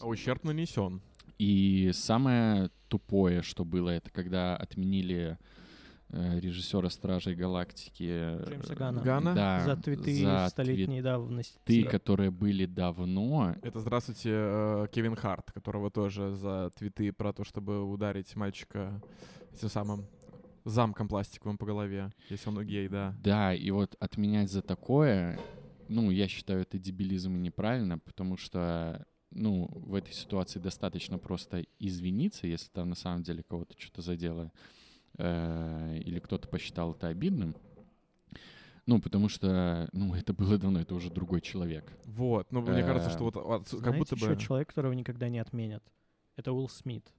А 0.00 0.06
ущерб 0.06 0.44
нанесен. 0.44 1.00
и 1.38 1.90
самое 1.94 2.70
тупое, 2.88 3.42
что 3.42 3.64
было, 3.64 3.90
это 3.90 4.10
когда 4.10 4.56
отменили 4.56 5.38
э, 6.10 6.40
режиссера 6.40 6.90
Стражей 6.90 7.34
Галактики. 7.34 8.04
э, 8.06 8.44
Джеймса 8.48 8.74
Ганна. 8.74 9.00
Гана? 9.02 9.34
Да, 9.34 9.60
за 9.64 9.76
твиты 9.76 10.14
за 10.22 10.48
столетней 10.50 11.00
давности. 11.00 11.56
твиты, 11.64 11.88
которые 11.88 12.30
были 12.30 12.66
давно. 12.66 13.54
Это, 13.62 13.78
здравствуйте, 13.80 14.30
э, 14.32 14.86
Кевин 14.92 15.14
Харт, 15.16 15.52
которого 15.52 15.90
тоже 15.90 16.34
за 16.34 16.70
твиты 16.76 17.12
про 17.12 17.32
то, 17.32 17.44
чтобы 17.44 17.82
ударить 17.82 18.34
мальчика 18.36 19.00
этим 19.54 19.68
самым 19.70 20.04
замком 20.64 21.08
пластиковым 21.08 21.56
по 21.58 21.66
голове, 21.66 22.12
если 22.28 22.48
он 22.50 22.64
гей, 22.66 22.88
да. 22.88 23.14
Да, 23.22 23.54
и 23.54 23.70
вот 23.70 23.96
отменять 24.00 24.50
за 24.50 24.62
такое, 24.62 25.38
ну, 25.92 26.10
я 26.10 26.28
считаю, 26.28 26.62
это 26.62 26.78
дебилизм 26.78 27.36
и 27.36 27.40
неправильно, 27.40 27.98
потому 27.98 28.36
что, 28.36 29.06
ну, 29.30 29.68
в 29.72 29.94
этой 29.94 30.12
ситуации 30.12 30.58
достаточно 30.58 31.18
просто 31.18 31.64
извиниться, 31.78 32.46
если 32.46 32.70
там 32.70 32.88
на 32.88 32.94
самом 32.94 33.22
деле 33.22 33.42
кого-то 33.42 33.74
что-то 33.78 34.02
задело, 34.02 34.50
э, 35.18 35.98
или 36.04 36.18
кто-то 36.18 36.48
посчитал 36.48 36.92
это 36.92 37.08
обидным. 37.08 37.54
Ну, 38.86 39.00
потому 39.00 39.28
что, 39.28 39.88
ну, 39.92 40.14
это 40.14 40.32
было 40.32 40.58
давно, 40.58 40.80
это 40.80 40.94
уже 40.94 41.10
другой 41.10 41.40
человек. 41.40 41.92
Вот, 42.04 42.50
но 42.50 42.62
мне 42.62 42.82
кажется, 42.82 43.10
что 43.10 43.24
вот 43.24 43.36
от- 43.36 43.68
как 43.80 43.96
будто 43.96 44.16
еще 44.16 44.34
бы... 44.34 44.40
человек, 44.40 44.68
которого 44.68 44.92
никогда 44.92 45.28
не 45.28 45.38
отменят. 45.38 45.84
Это 46.36 46.52
Уилл 46.52 46.68
Смит. 46.68 47.12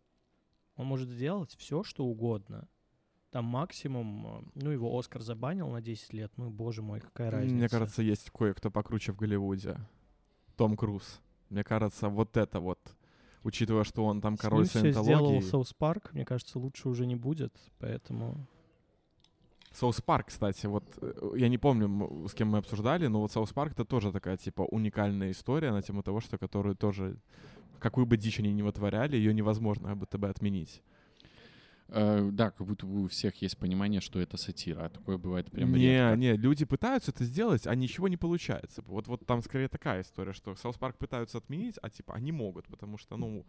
Он 0.76 0.88
может 0.88 1.08
сделать 1.08 1.56
все, 1.58 1.84
что 1.84 2.04
угодно. 2.06 2.68
Там 3.34 3.46
максимум, 3.46 4.28
э, 4.28 4.62
ну, 4.62 4.70
его 4.70 4.96
Оскар 4.96 5.24
забанил 5.24 5.68
на 5.68 5.82
10 5.82 6.14
лет. 6.14 6.32
Ну, 6.38 6.52
боже 6.52 6.84
мой, 6.84 7.00
какая 7.00 7.32
разница. 7.32 7.56
Мне 7.56 7.68
кажется, 7.68 8.04
есть 8.04 8.30
кое-кто 8.30 8.70
покруче 8.70 9.12
в 9.12 9.18
Голливуде. 9.18 9.80
Том 10.56 10.78
Круз. 10.78 11.20
Мне 11.50 11.64
кажется, 11.64 12.10
вот 12.10 12.38
это 12.38 12.60
вот, 12.60 12.80
учитывая, 13.42 13.86
что 13.86 14.06
он 14.06 14.22
там 14.22 14.38
С 14.38 14.40
король 14.40 14.70
ним 14.72 14.92
всё 14.92 15.04
сделал. 15.04 15.42
South 15.42 15.74
Park, 15.74 16.14
мне 16.14 16.26
кажется, 16.26 16.60
лучше 16.60 16.88
уже 16.90 17.08
не 17.08 17.16
будет, 17.16 17.56
поэтому... 17.80 18.46
South 19.72 20.00
Park, 20.00 20.28
кстати, 20.28 20.68
вот 20.68 20.84
э, 21.02 21.34
я 21.36 21.50
не 21.50 21.58
помню, 21.58 22.28
с 22.28 22.36
кем 22.36 22.50
мы 22.50 22.60
обсуждали, 22.60 23.08
но 23.08 23.20
вот 23.20 23.32
South 23.32 23.52
Park 23.52 23.72
это 23.72 23.84
тоже 23.84 24.12
такая, 24.12 24.38
типа, 24.38 24.62
уникальная 24.62 25.32
история 25.32 25.72
на 25.72 25.82
тему 25.82 26.04
того, 26.04 26.22
что 26.22 26.38
которую 26.38 26.76
тоже, 26.76 27.18
какую 27.80 28.06
бы 28.06 28.16
дичь 28.16 28.38
они 28.38 28.54
ни 28.54 28.62
вытворяли, 28.62 29.18
ее 29.18 29.34
невозможно 29.34 29.96
будто 29.96 30.20
бы 30.20 30.30
отменить. 30.30 30.84
Э, 31.90 32.30
да, 32.32 32.52
как 32.52 32.66
будто 32.66 32.86
бы 32.86 33.04
у 33.04 33.08
всех 33.08 33.42
есть 33.42 33.58
понимание, 33.58 34.02
что 34.02 34.20
это 34.20 34.38
сатира, 34.38 34.86
а 34.86 34.90
такое 34.90 35.18
бывает 35.18 35.52
прям 35.52 35.74
не, 35.74 35.88
редко. 35.88 36.18
не, 36.18 36.36
люди 36.36 36.66
пытаются 36.66 37.12
это 37.12 37.24
сделать, 37.24 37.68
а 37.68 37.76
ничего 37.76 38.08
не 38.08 38.18
получается. 38.18 38.82
Вот, 38.88 39.08
вот 39.08 39.26
там 39.26 39.42
скорее 39.44 39.68
такая 39.68 40.02
история, 40.02 40.34
что 40.34 40.56
South 40.56 40.78
Park 40.78 40.98
пытаются 40.98 41.38
отменить, 41.38 41.76
а 41.82 41.90
типа 41.90 42.14
они 42.14 42.32
могут, 42.32 42.68
потому 42.68 42.98
что, 42.98 43.18
ну, 43.18 43.46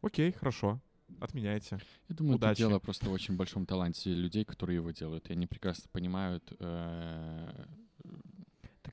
окей, 0.00 0.32
хорошо, 0.32 0.80
отменяйте. 1.20 1.78
Я 2.08 2.14
думаю, 2.14 2.36
Удачи. 2.36 2.52
это 2.52 2.68
дело 2.68 2.78
просто 2.78 3.08
в 3.10 3.12
очень 3.12 3.36
большом 3.36 3.66
таланте 3.66 4.10
людей, 4.14 4.44
которые 4.44 4.76
его 4.76 4.90
делают. 4.90 5.28
И 5.28 5.32
они 5.32 5.46
прекрасно 5.46 5.88
понимают, 5.92 6.52
э, 6.58 7.66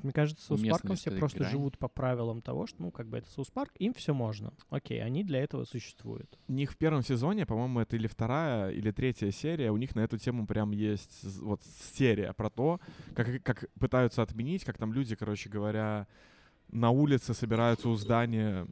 Мне 0.03 0.11
кажется, 0.11 0.45
South 0.45 0.61
Park 0.61 0.85
ом 0.85 0.97
все 0.97 1.11
просто 1.11 1.39
грани. 1.39 1.51
живут 1.51 1.77
по 1.77 1.87
правилам 1.87 2.41
того, 2.41 2.67
что, 2.67 2.81
ну, 2.81 2.91
как 2.91 3.07
бы 3.07 3.17
это 3.17 3.31
South 3.31 3.49
Park, 3.49 3.71
им 3.79 3.93
все 3.93 4.13
можно. 4.13 4.53
Окей, 4.69 5.01
они 5.01 5.23
для 5.23 5.41
этого 5.41 5.63
существуют. 5.63 6.37
У 6.49 6.51
них 6.51 6.73
в 6.73 6.77
первом 6.77 7.03
сезоне, 7.03 7.45
по-моему, 7.45 7.79
это 7.79 7.95
или 7.95 8.07
вторая, 8.07 8.71
или 8.71 8.91
третья 8.91 9.31
серия, 9.31 9.71
у 9.71 9.77
них 9.77 9.95
на 9.95 10.01
эту 10.01 10.17
тему 10.17 10.45
прям 10.45 10.71
есть 10.71 11.23
вот 11.39 11.61
серия 11.93 12.33
про 12.33 12.49
то, 12.49 12.81
как, 13.15 13.41
как 13.43 13.69
пытаются 13.79 14.21
отменить, 14.21 14.65
как 14.65 14.77
там 14.77 14.91
люди, 14.91 15.15
короче 15.15 15.49
говоря, 15.49 16.07
на 16.67 16.89
улице 16.89 17.33
собираются 17.33 17.87
у 17.87 17.95
здания 17.95 18.67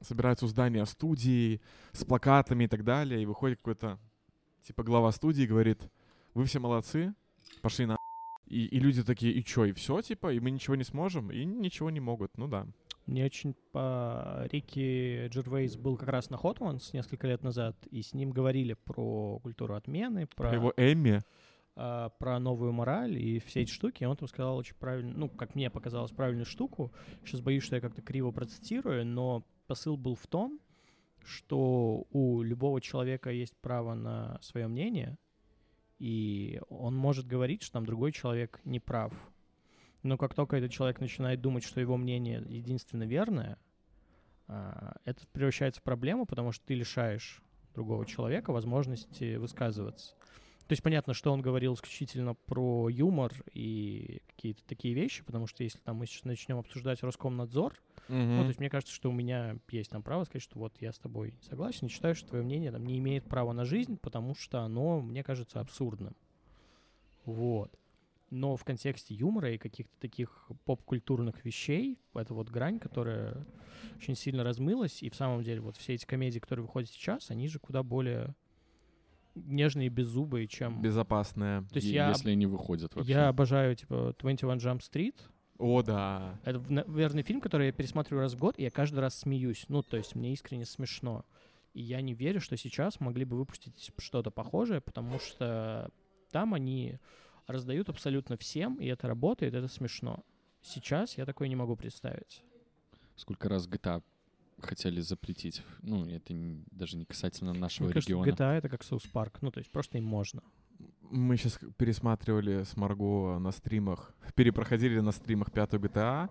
собираются 0.00 0.44
у 0.44 0.48
здания 0.48 0.84
студии 0.84 1.62
с 1.92 2.04
плакатами 2.04 2.64
и 2.64 2.68
так 2.68 2.84
далее, 2.84 3.22
и 3.22 3.26
выходит 3.26 3.58
какой-то 3.58 3.98
типа 4.62 4.82
глава 4.82 5.12
студии 5.12 5.44
и 5.44 5.46
говорит, 5.46 5.90
вы 6.34 6.44
все 6.44 6.58
молодцы, 6.58 7.14
пошли 7.62 7.86
на 7.86 7.96
и, 8.46 8.66
и 8.66 8.78
люди 8.78 9.02
такие, 9.02 9.32
и 9.32 9.44
чё, 9.44 9.64
и 9.64 9.72
все, 9.72 10.00
типа, 10.02 10.32
и 10.32 10.40
мы 10.40 10.50
ничего 10.50 10.76
не 10.76 10.84
сможем, 10.84 11.30
и 11.30 11.44
ничего 11.44 11.90
не 11.90 12.00
могут, 12.00 12.36
ну 12.36 12.48
да. 12.48 12.66
Мне 13.06 13.24
очень 13.24 13.54
по... 13.72 14.46
Рики 14.50 15.28
Джервейс 15.28 15.76
был 15.76 15.96
как 15.96 16.08
раз 16.08 16.30
на 16.30 16.36
Hot 16.36 16.58
Ones 16.58 16.90
несколько 16.92 17.26
лет 17.26 17.42
назад, 17.42 17.76
и 17.90 18.02
с 18.02 18.14
ним 18.14 18.30
говорили 18.30 18.74
про 18.74 19.38
культуру 19.40 19.74
отмены, 19.74 20.26
про, 20.26 20.48
Про 20.48 20.54
его 20.54 20.72
Эмми, 20.76 21.22
а, 21.76 22.10
про 22.10 22.38
новую 22.38 22.72
мораль 22.72 23.18
и 23.18 23.40
все 23.40 23.62
эти 23.62 23.70
штуки. 23.70 24.02
И 24.02 24.06
он 24.06 24.16
там 24.16 24.28
сказал 24.28 24.56
очень 24.56 24.76
правильно, 24.76 25.12
ну, 25.14 25.28
как 25.28 25.54
мне 25.54 25.70
показалось, 25.70 26.12
правильную 26.12 26.46
штуку. 26.46 26.92
Сейчас 27.24 27.40
боюсь, 27.40 27.62
что 27.62 27.76
я 27.76 27.82
как-то 27.82 28.00
криво 28.00 28.30
процитирую, 28.30 29.04
но 29.04 29.44
посыл 29.66 29.96
был 29.96 30.14
в 30.14 30.26
том, 30.26 30.60
что 31.24 32.06
у 32.10 32.42
любого 32.42 32.80
человека 32.80 33.30
есть 33.30 33.56
право 33.60 33.94
на 33.94 34.38
свое 34.40 34.66
мнение, 34.66 35.18
и 36.04 36.60
он 36.68 36.94
может 36.94 37.26
говорить, 37.26 37.62
что 37.62 37.72
там 37.72 37.86
другой 37.86 38.12
человек 38.12 38.60
не 38.66 38.78
прав. 38.78 39.14
Но 40.02 40.18
как 40.18 40.34
только 40.34 40.56
этот 40.56 40.70
человек 40.70 41.00
начинает 41.00 41.40
думать, 41.40 41.64
что 41.64 41.80
его 41.80 41.96
мнение 41.96 42.44
единственно 42.46 43.04
верное, 43.04 43.56
а, 44.46 44.96
это 45.06 45.26
превращается 45.28 45.80
в 45.80 45.82
проблему, 45.82 46.26
потому 46.26 46.52
что 46.52 46.62
ты 46.66 46.74
лишаешь 46.74 47.42
другого 47.74 48.04
человека 48.04 48.52
возможности 48.52 49.36
высказываться. 49.36 50.14
То 50.66 50.72
есть 50.72 50.82
понятно, 50.82 51.12
что 51.12 51.30
он 51.30 51.42
говорил 51.42 51.74
исключительно 51.74 52.34
про 52.34 52.88
юмор 52.88 53.32
и 53.52 54.22
какие-то 54.28 54.62
такие 54.66 54.94
вещи, 54.94 55.22
потому 55.22 55.46
что 55.46 55.62
если 55.62 55.78
там 55.78 55.96
мы 55.96 56.06
сейчас 56.06 56.24
начнем 56.24 56.58
обсуждать 56.58 57.02
Роскомнадзор, 57.02 57.74
ну, 58.08 58.42
то 58.42 58.48
есть 58.48 58.60
мне 58.60 58.70
кажется, 58.70 58.94
что 58.94 59.10
у 59.10 59.12
меня 59.12 59.58
есть 59.68 59.90
там 59.90 60.02
право 60.02 60.24
сказать, 60.24 60.42
что 60.42 60.58
вот 60.58 60.74
я 60.80 60.92
с 60.92 60.98
тобой 60.98 61.38
согласен, 61.42 61.86
и 61.86 61.90
считаю, 61.90 62.14
что 62.14 62.28
твое 62.28 62.44
мнение 62.44 62.72
там 62.72 62.86
не 62.86 62.98
имеет 62.98 63.24
права 63.24 63.52
на 63.52 63.64
жизнь, 63.64 63.98
потому 63.98 64.34
что 64.34 64.60
оно, 64.60 65.00
мне 65.00 65.22
кажется, 65.22 65.60
абсурдным. 65.60 66.16
Вот. 67.26 67.78
Но 68.30 68.56
в 68.56 68.64
контексте 68.64 69.14
юмора 69.14 69.52
и 69.52 69.58
каких-то 69.58 69.94
таких 70.00 70.50
поп-культурных 70.64 71.44
вещей, 71.44 71.98
это 72.14 72.34
вот 72.34 72.48
грань, 72.48 72.78
которая 72.78 73.46
очень 73.96 74.16
сильно 74.16 74.42
размылась, 74.44 75.02
и 75.02 75.10
в 75.10 75.14
самом 75.14 75.42
деле 75.42 75.60
вот 75.60 75.76
все 75.76 75.94
эти 75.94 76.06
комедии, 76.06 76.38
которые 76.38 76.64
выходят 76.64 76.90
сейчас, 76.90 77.30
они 77.30 77.48
же 77.48 77.58
куда 77.58 77.82
более 77.82 78.34
нежные 79.34 79.86
и 79.86 79.90
беззубые, 79.90 80.46
чем... 80.46 80.80
безопасная. 80.80 81.62
То 81.62 81.76
есть 81.76 81.88
я, 81.88 82.08
Если 82.08 82.30
они 82.30 82.46
выходят 82.46 82.94
вообще. 82.94 83.12
я 83.12 83.28
обожаю, 83.28 83.74
типа, 83.74 84.14
21 84.18 84.58
Jump 84.58 84.80
Street, 84.80 85.16
О, 85.58 85.82
да. 85.82 86.38
это, 86.44 86.60
наверное, 86.68 87.22
фильм, 87.22 87.40
который 87.40 87.66
я 87.66 87.72
пересматриваю 87.72 88.22
раз 88.22 88.34
в 88.34 88.38
год, 88.38 88.58
и 88.58 88.62
я 88.62 88.70
каждый 88.70 89.00
раз 89.00 89.18
смеюсь. 89.18 89.66
Ну, 89.68 89.82
то 89.82 89.96
есть 89.96 90.14
мне 90.14 90.32
искренне 90.32 90.64
смешно. 90.64 91.24
И 91.72 91.82
я 91.82 92.00
не 92.00 92.14
верю, 92.14 92.40
что 92.40 92.56
сейчас 92.56 93.00
могли 93.00 93.24
бы 93.24 93.36
выпустить 93.36 93.92
что-то 93.98 94.30
похожее, 94.30 94.80
потому 94.80 95.18
что 95.18 95.90
там 96.30 96.54
они 96.54 96.98
раздают 97.46 97.88
абсолютно 97.88 98.36
всем, 98.36 98.76
и 98.76 98.86
это 98.86 99.08
работает, 99.08 99.54
это 99.54 99.68
смешно. 99.68 100.20
Сейчас 100.62 101.18
я 101.18 101.26
такое 101.26 101.48
не 101.48 101.56
могу 101.56 101.76
представить. 101.76 102.42
Сколько 103.16 103.48
раз 103.48 103.68
GTA 103.68 104.02
хотели 104.60 105.00
запретить. 105.00 105.62
Ну, 105.82 106.06
это 106.06 106.32
н- 106.32 106.64
даже 106.70 106.96
не 106.96 107.04
касательно 107.04 107.52
нашего 107.52 107.86
Мне 107.86 107.94
кажется, 107.94 108.12
региона. 108.12 108.30
GTA 108.30 108.52
это 108.58 108.68
как 108.68 108.82
South 108.82 109.06
Park. 109.06 109.38
Ну, 109.42 109.50
то 109.50 109.58
есть 109.60 109.70
просто 109.70 109.98
им 109.98 110.04
можно. 110.04 110.42
Мы 111.10 111.36
сейчас 111.36 111.58
пересматривали 111.76 112.64
с 112.64 112.76
Марго 112.76 113.38
на 113.38 113.52
стримах, 113.52 114.14
перепроходили 114.34 115.00
на 115.00 115.12
стримах 115.12 115.52
пятую 115.52 115.80
GTA, 115.82 116.28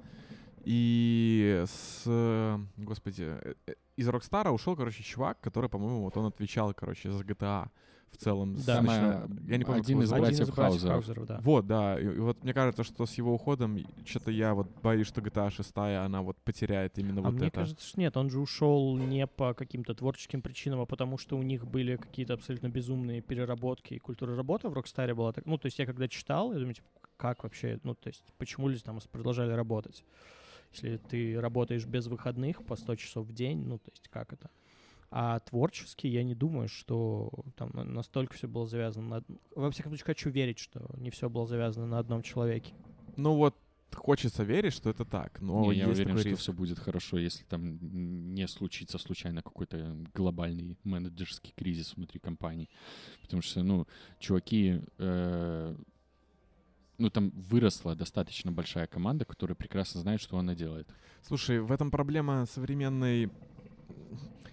и 0.65 1.63
с, 1.67 2.03
господи, 2.78 3.24
э, 3.24 3.53
э, 3.67 3.74
из 3.97 4.07
Rockstar 4.08 4.47
а 4.47 4.51
ушел, 4.51 4.76
короче, 4.76 5.03
чувак, 5.03 5.39
который, 5.41 5.69
по-моему, 5.69 6.03
вот 6.03 6.17
он 6.17 6.26
отвечал, 6.26 6.74
короче, 6.74 7.11
за 7.11 7.24
GTA 7.24 7.69
в 8.14 8.18
целом. 8.18 8.55
Да. 8.55 8.61
Самое- 8.78 9.28
я 9.47 9.57
не 9.57 9.64
помню, 9.66 9.82
один 9.82 10.01
из 10.01 10.11
его 10.11 10.26
зовут. 10.26 10.28
братьев 10.30 10.55
Хаузеров. 10.55 10.93
Хаузеров, 10.93 11.28
да. 11.28 11.39
Вот, 11.41 11.68
да. 11.68 11.99
И, 11.99 12.03
и 12.05 12.20
вот 12.20 12.43
мне 12.43 12.53
кажется, 12.53 12.84
что 12.84 13.05
с 13.05 13.14
его 13.16 13.34
уходом 13.34 13.80
что-то 14.05 14.32
я 14.32 14.53
вот 14.53 14.68
боюсь, 14.82 15.07
что 15.07 15.22
GTA 15.22 15.49
6, 15.49 15.72
она 15.76 16.22
вот 16.22 16.38
потеряет 16.38 16.97
именно 16.97 17.22
А 17.22 17.24
вот 17.26 17.34
мне 17.34 17.47
это. 17.47 17.61
кажется, 17.61 17.86
что 17.86 17.99
нет, 17.99 18.16
он 18.18 18.30
же 18.30 18.39
ушел 18.39 18.97
не 18.97 19.28
по 19.28 19.53
каким-то 19.53 19.93
творческим 19.95 20.41
причинам, 20.41 20.82
а 20.82 20.86
потому 20.86 21.18
что 21.18 21.38
у 21.38 21.43
них 21.43 21.66
были 21.68 21.95
какие-то 21.97 22.34
абсолютно 22.34 22.70
безумные 22.70 23.22
переработки 23.22 23.95
и 23.95 23.99
культура 23.99 24.36
работы 24.36 24.70
в 24.70 24.74
Рокстаре 24.74 25.14
была 25.14 25.32
так. 25.34 25.45
Ну, 25.45 25.57
то 25.57 25.66
есть 25.66 25.80
я 25.80 25.86
когда 25.86 26.07
читал, 26.07 26.53
я 26.53 26.59
думаю, 26.59 26.76
типа, 26.76 26.88
как 27.18 27.43
вообще, 27.43 27.80
ну, 27.84 27.95
то 27.95 28.07
есть 28.09 28.24
почему 28.38 28.68
люди 28.70 28.82
там 28.84 28.99
продолжали 29.11 29.51
работать? 29.51 30.03
Если 30.74 30.97
ты 30.97 31.39
работаешь 31.39 31.86
без 31.86 32.07
выходных 32.07 32.64
по 32.66 32.76
100 32.76 32.95
часов 32.95 33.28
в 33.28 33.34
день, 33.34 33.64
ну, 33.66 33.78
то 33.78 33.91
есть 33.91 34.07
как 34.09 34.34
это? 34.34 34.49
А 35.16 35.39
творчески 35.41 36.07
я 36.07 36.24
не 36.24 36.34
думаю, 36.34 36.68
что 36.68 37.30
там 37.55 37.70
на- 37.74 37.84
настолько 37.84 38.34
все 38.34 38.47
было 38.47 38.66
завязано 38.66 39.07
на... 39.07 39.24
Во 39.55 39.70
всяком 39.70 39.91
случае, 39.91 40.05
хочу 40.05 40.32
верить, 40.32 40.57
что 40.57 40.89
не 40.97 41.11
все 41.11 41.30
было 41.30 41.45
завязано 41.45 41.86
на 41.86 41.99
одном 41.99 42.24
человеке. 42.24 42.74
Ну 43.16 43.36
вот 43.36 43.55
хочется 43.93 44.41
верить, 44.43 44.74
что 44.74 44.89
это 44.89 45.05
так, 45.05 45.39
но 45.39 45.72
Не, 45.72 45.78
я 45.78 45.88
уверен, 45.88 46.07
такой 46.07 46.22
что 46.22 46.30
риск. 46.30 46.41
все 46.41 46.51
будет 46.51 46.80
хорошо, 46.80 47.20
если 47.20 47.43
там 47.43 47.78
не 48.34 48.47
случится 48.47 48.97
случайно 48.97 49.43
какой-то 49.43 49.95
глобальный 50.16 50.80
менеджерский 50.84 51.53
кризис 51.55 51.95
внутри 51.95 52.20
компании. 52.20 52.70
Потому 53.22 53.43
что, 53.43 53.61
ну, 53.61 53.86
чуваки, 54.18 54.82
э, 54.97 55.76
ну, 56.97 57.09
там 57.11 57.30
выросла 57.36 57.95
достаточно 57.95 58.51
большая 58.51 58.88
команда, 58.88 59.26
которая 59.26 59.55
прекрасно 59.55 60.01
знает, 60.01 60.22
что 60.22 60.39
она 60.39 60.55
делает. 60.55 60.88
Слушай, 61.22 61.59
в 61.61 61.72
этом 61.72 61.91
проблема 61.91 62.47
современной, 62.47 63.30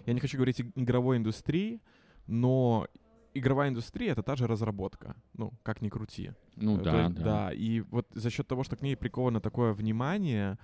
я 0.05 0.13
не 0.13 0.19
хочу 0.19 0.37
говорить 0.37 0.59
иг- 0.59 0.71
игровой 0.75 1.17
индустрии, 1.17 1.79
но 2.27 2.87
игровая 3.33 3.69
индустрия— 3.69 4.11
это 4.13 4.23
та 4.23 4.35
же 4.35 4.47
разработка, 4.47 5.15
ну, 5.33 5.51
как 5.63 5.81
ни 5.81 5.89
крути. 5.89 6.31
Ну, 6.55 6.77
да, 6.77 7.03
есть, 7.03 7.15
да. 7.15 7.51
И 7.53 7.81
вот 7.81 8.07
за 8.13 8.29
счет 8.29 8.47
того, 8.47 8.63
что 8.63 8.75
к 8.75 8.81
ней 8.81 8.95
приковано 8.95 9.39
такое 9.39 9.73
внимание 9.73 10.57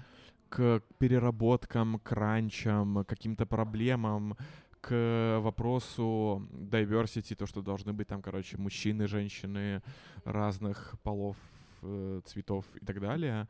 к 0.49 0.81
переработкам, 0.97 1.99
к 1.99 2.11
ранчам, 2.11 3.03
каким-то 3.05 3.45
проблемам, 3.45 4.35
к 4.81 5.39
вопросу 5.41 6.47
diversity, 6.51 7.35
то, 7.35 7.45
что 7.45 7.61
должны 7.61 7.93
быть 7.93 8.07
там, 8.07 8.21
короче, 8.21 8.57
мужчины, 8.57 9.07
женщины 9.07 9.81
разных 10.23 10.95
полов, 11.03 11.35
э, 11.81 12.21
цветов 12.25 12.65
и 12.81 12.85
так 12.85 12.99
далее. 12.99 13.47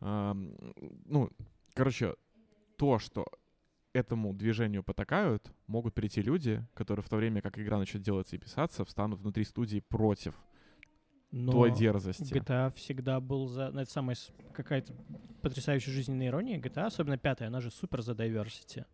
Ну, 0.00 1.30
короче, 1.74 2.14
то, 2.76 2.98
что 2.98 3.26
этому 3.92 4.32
движению 4.32 4.82
потакают, 4.82 5.50
могут 5.66 5.94
прийти 5.94 6.22
люди, 6.22 6.64
которые 6.74 7.02
в 7.02 7.08
то 7.08 7.16
время, 7.16 7.42
как 7.42 7.58
игра 7.58 7.78
начнет 7.78 8.02
делаться 8.02 8.36
и 8.36 8.38
писаться, 8.38 8.84
встанут 8.84 9.20
внутри 9.20 9.44
студии 9.44 9.80
против 9.80 10.34
Но... 11.30 11.52
той 11.52 11.72
дерзости. 11.72 12.32
GTA 12.32 12.72
всегда 12.74 13.20
был 13.20 13.46
за... 13.46 13.70
ну, 13.70 13.80
Это 13.80 13.90
самая 13.90 14.16
какая-то 14.52 14.92
потрясающая 15.42 15.92
жизненная 15.92 16.28
ирония. 16.28 16.58
GTA, 16.58 16.86
особенно 16.86 17.18
пятая, 17.18 17.48
она 17.48 17.60
же 17.60 17.70
супер 17.70 18.02
за 18.02 18.12
diversity. 18.12 18.84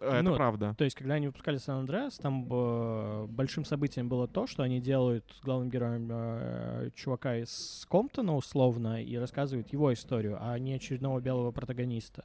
Это 0.00 0.22
Ну, 0.22 0.36
правда. 0.36 0.74
То 0.78 0.84
есть, 0.84 0.96
когда 0.96 1.14
они 1.14 1.26
выпускали 1.26 1.56
Сан 1.56 1.80
Андреас, 1.80 2.18
там 2.18 2.46
э, 2.48 3.26
большим 3.28 3.64
событием 3.64 4.08
было 4.08 4.28
то, 4.28 4.46
что 4.46 4.62
они 4.62 4.80
делают 4.80 5.24
главным 5.42 5.70
героем 5.70 6.08
э, 6.10 6.90
чувака 6.94 7.36
из 7.36 7.84
Комптона, 7.90 8.36
условно, 8.36 9.02
и 9.02 9.16
рассказывают 9.16 9.72
его 9.72 9.92
историю, 9.92 10.38
а 10.40 10.56
не 10.58 10.74
очередного 10.74 11.20
белого 11.20 11.50
протагониста. 11.50 12.24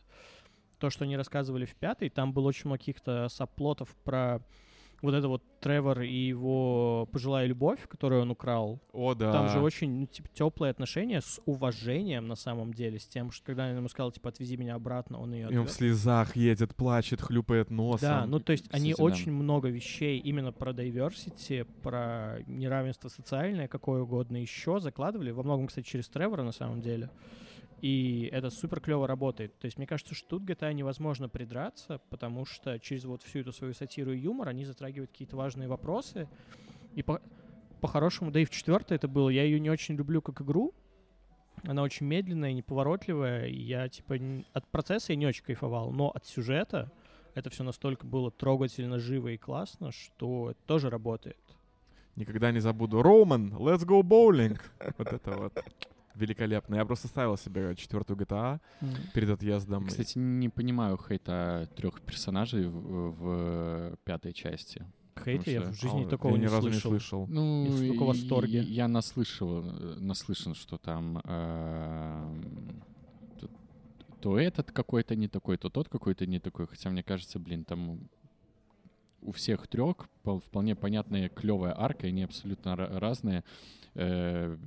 То, 0.80 0.90
что 0.90 1.06
они 1.06 1.18
рассказывали 1.18 1.66
в 1.66 1.76
пятой, 1.76 2.10
там 2.10 2.34
было 2.34 2.48
очень 2.48 2.64
много 2.66 2.80
каких-то 2.80 3.28
саплотов 3.30 3.96
про 4.04 4.42
вот 5.04 5.14
это 5.14 5.28
вот 5.28 5.44
Тревор 5.60 6.02
и 6.02 6.16
его 6.16 7.10
пожилая 7.12 7.46
любовь, 7.46 7.80
которую 7.90 8.22
он 8.22 8.32
украл. 8.32 8.82
О, 8.94 9.14
да. 9.14 9.34
Там 9.34 9.50
же 9.50 9.60
очень 9.60 9.92
ну, 9.92 10.08
типа, 10.08 10.30
теплые 10.34 10.72
отношения 10.72 11.20
с 11.20 11.42
уважением 11.46 12.28
на 12.28 12.36
самом 12.36 12.74
деле, 12.74 13.00
с 13.00 13.06
тем, 13.06 13.30
что 13.32 13.48
когда 13.48 13.68
он 13.68 13.76
ему 13.76 13.90
сказал, 13.90 14.14
типа, 14.14 14.30
отвези 14.30 14.56
меня 14.56 14.76
обратно, 14.76 15.20
он 15.20 15.34
ее 15.34 15.50
И 15.52 15.58
он 15.58 15.66
в 15.66 15.72
слезах 15.72 16.38
едет, 16.38 16.74
плачет, 16.74 17.22
хлюпает 17.22 17.70
носом. 17.70 18.10
Да, 18.10 18.26
ну 18.26 18.40
то 18.40 18.54
есть 18.54 18.66
они 18.72 18.96
очень 18.98 19.34
много 19.34 19.68
вещей 19.68 20.20
именно 20.20 20.54
про 20.54 20.72
diversity, 20.72 21.66
про 21.82 22.38
неравенство 22.48 23.10
социальное, 23.10 23.68
какое 23.68 24.04
угодно 24.04 24.38
еще 24.38 24.80
закладывали. 24.80 25.32
Во 25.32 25.44
многом, 25.44 25.68
кстати, 25.68 25.86
через 25.86 26.08
Тревора 26.08 26.44
на 26.44 26.54
самом 26.54 26.82
деле. 26.82 27.10
И 27.84 28.30
это 28.32 28.50
супер 28.50 28.80
клево 28.80 29.06
работает. 29.08 29.60
То 29.60 29.66
есть 29.66 29.78
мне 29.78 29.86
кажется, 29.86 30.16
что 30.16 30.30
тут 30.30 30.44
GTA 30.44 30.72
невозможно 30.72 31.28
придраться, 31.28 32.00
потому 32.10 32.46
что 32.46 32.80
через 32.80 33.04
вот 33.04 33.24
всю 33.24 33.40
эту 33.40 33.52
свою 33.52 33.74
сатиру 33.74 34.14
и 34.14 34.20
юмор 34.20 34.48
они 34.48 34.64
затрагивают 34.64 35.12
какие-то 35.12 35.36
важные 35.36 35.68
вопросы. 35.68 36.30
И 36.96 37.04
по- 37.04 37.22
по-хорошему, 37.82 38.32
да 38.32 38.40
и 38.40 38.46
в 38.46 38.52
четвертой 38.52 38.96
это 38.96 39.10
было. 39.10 39.28
Я 39.28 39.44
ее 39.44 39.60
не 39.60 39.70
очень 39.70 39.96
люблю 39.96 40.22
как 40.22 40.42
игру, 40.42 40.74
Она 41.66 41.82
очень 41.84 42.06
медленная, 42.06 42.54
неповоротливая. 42.54 43.48
И 43.48 43.60
я, 43.62 43.90
типа, 43.90 44.18
от 44.54 44.66
процесса 44.68 45.12
я 45.12 45.18
не 45.18 45.28
очень 45.28 45.44
кайфовал, 45.44 45.92
но 45.92 46.10
от 46.10 46.26
сюжета 46.26 46.90
это 47.36 47.50
все 47.50 47.64
настолько 47.64 48.06
было 48.06 48.32
трогательно, 48.32 48.98
живо 48.98 49.28
и 49.28 49.38
классно, 49.38 49.92
что 49.92 50.52
это 50.52 50.60
тоже 50.68 50.90
работает. 50.90 51.38
Никогда 52.16 52.52
не 52.54 52.60
забуду. 52.60 53.02
Роман, 53.04 53.54
let's 53.56 53.86
go 53.86 54.02
bowling. 54.04 54.58
Вот 54.98 55.12
это 55.12 55.32
вот. 55.32 55.54
Великолепно. 56.16 56.76
Я 56.76 56.86
просто 56.86 57.08
ставил 57.08 57.38
себе 57.38 57.76
четвертую 57.76 58.18
GTA 58.18 58.60
перед 59.14 59.30
отъездом. 59.30 59.88
Кстати, 59.88 60.18
не 60.18 60.50
понимаю 60.50 60.98
хейта 60.98 61.68
трех 61.76 62.02
персонажей 62.02 62.68
в, 62.68 63.12
в 63.12 63.98
пятой 64.04 64.34
части. 64.34 64.86
Хейта 65.24 65.52
я 65.52 65.62
в 65.62 65.74
жизни 65.74 66.06
А, 66.06 66.10
такого 66.10 66.32
я 66.34 66.38
ни 66.38 66.42
не 66.42 66.48
разу 66.48 66.62
слышал. 66.72 66.92
не 66.92 66.98
слышал. 67.00 67.28
Ну, 67.28 67.66
Я 67.66 67.72
столько 67.78 68.04
в 68.04 68.08
восторге. 68.08 68.62
и- 68.64 68.74
Я 68.74 68.88
наслышал, 68.88 69.64
э, 69.64 69.96
наслышан, 70.00 70.56
что 70.56 70.78
там 70.78 71.20
эм, 71.24 72.84
то, 73.40 73.50
то 74.22 74.40
этот 74.40 74.72
какой-то 74.72 75.16
не 75.16 75.28
такой, 75.28 75.58
то 75.58 75.70
тот 75.70 75.90
какой-то 75.90 76.26
не 76.26 76.40
такой. 76.40 76.68
Хотя 76.68 76.90
мне 76.90 77.04
кажется, 77.04 77.40
блин, 77.40 77.64
там 77.64 78.00
у 79.22 79.32
всех 79.32 79.68
трех 79.68 80.08
вполне 80.24 80.76
понятная 80.76 81.30
клевая 81.30 81.74
арка, 81.80 82.08
и 82.08 82.10
они 82.10 82.24
абсолютно 82.24 82.70
ра- 82.72 82.98
разные. 83.00 83.44
Э, 83.96 84.58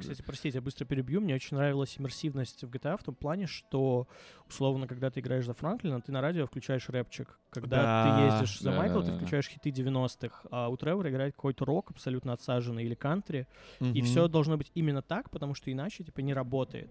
Кстати, 0.00 0.22
простите, 0.22 0.58
я 0.58 0.62
быстро 0.62 0.84
перебью. 0.84 1.20
Мне 1.20 1.34
очень 1.34 1.56
нравилась 1.56 1.96
иммерсивность 1.98 2.64
в 2.64 2.70
GTA 2.70 2.98
в 2.98 3.04
том 3.04 3.14
плане, 3.14 3.46
что, 3.46 4.08
условно, 4.48 4.86
когда 4.88 5.10
ты 5.10 5.20
играешь 5.20 5.46
за 5.46 5.54
Франклина, 5.54 6.00
ты 6.00 6.10
на 6.12 6.20
радио 6.20 6.46
включаешь 6.46 6.88
рэпчик. 6.88 7.38
Когда 7.50 7.82
Да, 7.82 8.16
ты 8.18 8.24
ездишь 8.24 8.60
за 8.60 8.70
да, 8.70 8.76
Майкла, 8.78 9.02
да, 9.02 9.10
ты 9.10 9.16
включаешь 9.16 9.48
хиты 9.48 9.70
90-х, 9.70 10.48
а 10.50 10.68
у 10.68 10.76
Тревора 10.76 11.10
играет 11.10 11.34
какой-то 11.34 11.64
рок 11.64 11.90
абсолютно 11.90 12.32
отсаженный 12.32 12.84
или 12.84 12.94
кантри, 12.94 13.46
и 13.80 14.00
все 14.02 14.26
должно 14.28 14.56
быть 14.56 14.70
именно 14.74 15.02
так, 15.02 15.30
потому 15.30 15.54
что 15.54 15.70
иначе, 15.70 16.02
типа, 16.04 16.20
не 16.20 16.34
работает. 16.34 16.90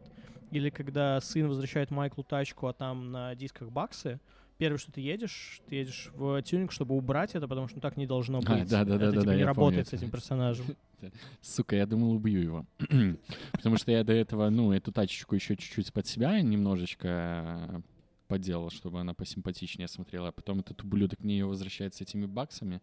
Или 0.52 0.70
когда 0.70 1.20
сын 1.20 1.48
возвращает 1.48 1.90
Майклу 1.92 2.24
тачку, 2.24 2.68
а 2.68 2.74
там 2.74 3.12
на 3.12 3.34
дисках 3.36 3.72
баксы, 3.72 4.20
первое, 4.58 4.78
что 4.78 4.92
ты 4.92 5.02
едешь, 5.02 5.62
ты 5.68 5.76
едешь 5.76 6.10
в 6.16 6.42
тюнинг, 6.44 6.72
чтобы 6.72 6.96
убрать 6.96 7.36
это, 7.36 7.48
потому 7.48 7.68
что 7.68 7.78
ну, 7.78 7.82
так 7.82 7.98
не 7.98 8.06
должно 8.08 8.40
быть. 8.40 8.50
А, 8.50 8.58
да-да-да-да-да, 8.66 9.06
это, 9.08 9.20
типа, 9.22 9.32
не 9.32 9.40
я 9.40 9.46
помню 9.48 9.48
работает 9.48 9.88
с 9.90 9.94
этим 9.94 10.10
персонажем. 10.10 10.66
Сука, 11.42 11.76
я 11.76 11.86
думал, 11.86 12.12
убью 12.14 12.42
его. 12.42 12.66
Потому 13.52 13.78
что 13.78 13.92
я 13.92 14.04
до 14.04 14.14
этого, 14.14 14.50
ну, 14.50 14.72
эту 14.72 14.92
тачечку 14.92 15.36
еще 15.36 15.56
чуть-чуть 15.56 15.92
под 15.92 16.08
себя 16.08 16.40
немножечко 16.42 17.08
э, 17.08 17.82
поделал, 18.28 18.70
чтобы 18.70 19.00
она 19.02 19.14
посимпатичнее 19.14 19.88
смотрела. 19.88 20.30
А 20.30 20.32
потом 20.32 20.60
этот 20.62 20.82
ублюдок 20.84 21.20
мне 21.20 21.40
ее 21.40 21.46
возвращает 21.46 21.94
с 21.96 22.02
этими 22.02 22.26
баксами. 22.26 22.82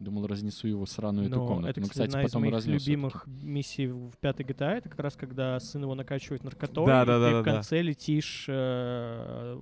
Думал, 0.00 0.26
разнесу 0.26 0.66
его 0.66 0.84
сраную 0.86 1.28
эту 1.28 1.36
Но 1.36 1.46
комнату. 1.46 1.68
это, 1.68 1.80
ну, 1.80 1.86
кстати, 1.86 2.08
кстати, 2.08 2.08
одна 2.08 2.22
из 2.22 2.30
потом 2.30 2.42
моих 2.42 2.54
разнес 2.54 2.82
всё-таки. 2.82 2.90
любимых 2.90 3.26
миссий 3.26 3.86
в 3.88 4.12
пятой 4.20 4.44
GTA, 4.46 4.70
это 4.78 4.88
как 4.88 4.98
раз 4.98 5.14
когда 5.14 5.60
сын 5.60 5.82
его 5.82 5.94
накачивает 5.94 6.42
наркотой, 6.42 6.86
Да, 6.86 7.02
и 7.02 7.06
да, 7.06 7.18
ты 7.18 7.20
да, 7.20 7.28
в 7.28 7.32
да, 7.32 7.42
да. 7.42 7.52
конце 7.52 7.82
летишь 7.82 8.46
э, 8.48 9.60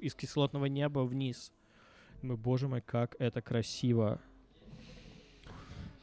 из 0.00 0.14
кислотного 0.14 0.66
неба 0.66 1.00
вниз. 1.00 1.52
Мы, 2.22 2.36
боже 2.36 2.68
мой, 2.68 2.80
как 2.80 3.16
это 3.18 3.42
красиво. 3.42 4.20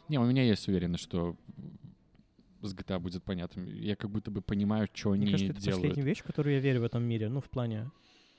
Не, 0.09 0.19
у 0.19 0.25
меня 0.25 0.43
есть 0.43 0.67
уверенность, 0.67 1.03
что 1.03 1.35
с 2.61 2.73
GTA 2.73 2.99
будет 2.99 3.23
понятно. 3.23 3.61
Я 3.61 3.95
как 3.95 4.09
будто 4.09 4.31
бы 4.31 4.41
понимаю, 4.41 4.87
что 4.91 5.11
Мне 5.11 5.23
они 5.23 5.31
кажется, 5.31 5.53
это 5.53 5.61
делают. 5.61 5.81
последняя 5.81 6.03
вещь, 6.03 6.23
которую 6.23 6.55
я 6.55 6.59
верю 6.59 6.81
в 6.81 6.83
этом 6.83 7.03
мире. 7.03 7.29
Ну, 7.29 7.39
в 7.41 7.49
плане, 7.49 7.89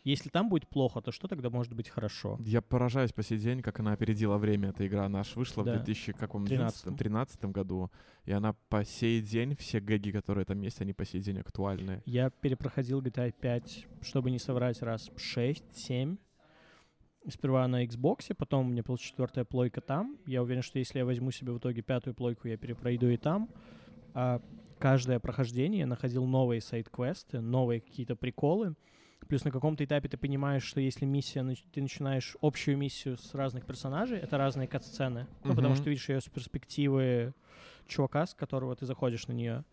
если 0.05 0.29
там 0.31 0.49
будет 0.49 0.69
плохо, 0.69 1.01
то 1.01 1.13
что 1.13 1.29
тогда 1.29 1.51
может 1.51 1.75
быть 1.75 1.89
хорошо? 1.89 2.39
Я 2.41 2.63
поражаюсь 2.63 3.13
по 3.13 3.23
сей 3.23 3.39
день, 3.39 3.61
как 3.63 3.81
она 3.81 3.93
опередила 3.93 4.39
время. 4.39 4.71
Эта 4.71 4.87
игра 4.87 5.09
наша 5.09 5.39
вышла 5.39 5.65
Да. 5.65 5.73
в 5.73 5.85
2013 5.85 6.87
13-м. 6.87 6.97
13 6.97 7.45
году. 7.47 7.91
И 8.25 8.33
она 8.33 8.55
по 8.69 8.85
сей 8.85 9.21
день, 9.21 9.55
все 9.57 9.81
гэги, 9.81 10.11
которые 10.11 10.45
там 10.45 10.61
есть, 10.63 10.81
они 10.81 10.93
по 10.93 11.05
сей 11.05 11.21
день 11.21 11.39
актуальны. 11.39 12.03
Я 12.07 12.31
перепроходил 12.31 13.01
GTA 13.03 13.33
5, 13.33 13.87
чтобы 14.03 14.31
не 14.31 14.39
соврать, 14.39 14.81
раз 14.83 15.11
6-7. 15.17 16.19
Сперва 17.29 17.69
на 17.69 17.85
Xbox, 17.85 18.35
потом 18.35 18.67
у 18.67 18.71
меня 18.71 18.83
была 18.83 18.97
четвертая 18.97 19.45
плойка 19.45 19.83
там. 19.83 20.17
Я 20.27 20.43
уверен, 20.43 20.63
что 20.63 20.79
если 20.79 20.99
я 21.01 21.05
возьму 21.05 21.31
себе 21.31 21.53
в 21.53 21.59
итоге 21.59 21.83
пятую 21.83 22.15
плойку, 22.15 22.49
я 22.49 22.57
перепройду 22.57 23.11
и 23.11 23.19
там. 23.19 23.51
А 24.15 24.41
каждое 24.79 25.19
прохождение 25.21 25.81
я 25.81 25.87
находил 25.87 26.25
новые 26.25 26.63
сайт-квесты, 26.63 27.41
новые 27.41 27.83
какие-то 27.83 28.17
приколы. 28.17 28.75
Плюс 29.29 29.45
на 29.45 29.51
каком-то 29.51 29.85
этапе 29.85 30.09
ты 30.09 30.17
понимаешь, 30.17 30.65
что 30.65 30.81
если 30.81 31.05
миссия, 31.05 31.45
ты 31.73 31.83
начинаешь 31.83 32.37
общую 32.41 32.77
миссию 32.77 33.17
с 33.17 33.35
разных 33.35 33.65
персонажей, 33.65 34.19
это 34.19 34.39
разные 34.39 34.67
кат-сцены. 34.67 35.27
Ну, 35.45 35.55
потому 35.55 35.75
что 35.75 35.85
ты 35.85 35.91
видишь 35.91 36.09
ее 36.09 36.21
с 36.21 36.29
перспективы 36.29 37.33
чувака, 37.87 38.27
с 38.27 38.35
которого 38.35 38.75
ты 38.75 38.87
заходишь 38.87 39.29
на 39.29 39.33
нее. 39.33 39.65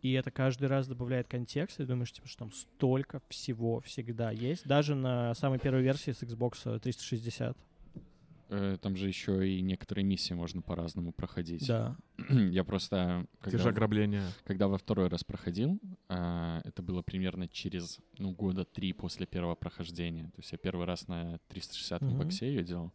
И 0.00 0.12
это 0.12 0.30
каждый 0.30 0.68
раз 0.68 0.86
добавляет 0.86 1.26
контекст, 1.26 1.80
и 1.80 1.84
думаешь, 1.84 2.12
типа, 2.12 2.28
что 2.28 2.38
там 2.38 2.52
столько 2.52 3.20
всего 3.28 3.80
всегда 3.80 4.30
есть. 4.30 4.66
Даже 4.66 4.94
на 4.94 5.34
самой 5.34 5.58
первой 5.58 5.82
версии 5.82 6.12
с 6.12 6.22
Xbox 6.22 6.78
360. 6.78 7.56
Э, 8.50 8.76
Там 8.80 8.96
же 8.96 9.08
еще 9.08 9.46
и 9.48 9.60
некоторые 9.60 10.04
миссии 10.04 10.34
можно 10.34 10.62
по-разному 10.62 11.12
проходить. 11.12 11.66
Да. 11.66 11.96
Я 12.28 12.64
просто... 12.64 13.26
Те 13.38 13.44
когда 13.44 13.58
же 13.58 13.64
в- 13.64 13.68
ограбления. 13.68 14.22
Когда 14.44 14.68
во 14.68 14.78
второй 14.78 15.08
раз 15.08 15.22
проходил, 15.24 15.78
а, 16.08 16.60
это 16.64 16.82
было 16.82 17.02
примерно 17.02 17.46
через 17.48 17.98
ну, 18.18 18.32
года 18.32 18.64
три 18.64 18.92
после 18.92 19.26
первого 19.26 19.54
прохождения. 19.54 20.24
То 20.24 20.38
есть 20.38 20.52
я 20.52 20.58
первый 20.58 20.86
раз 20.86 21.08
на 21.08 21.38
360 21.48 22.00
Мгм. 22.02 22.18
боксе 22.18 22.46
ее 22.48 22.64
делал. 22.64 22.92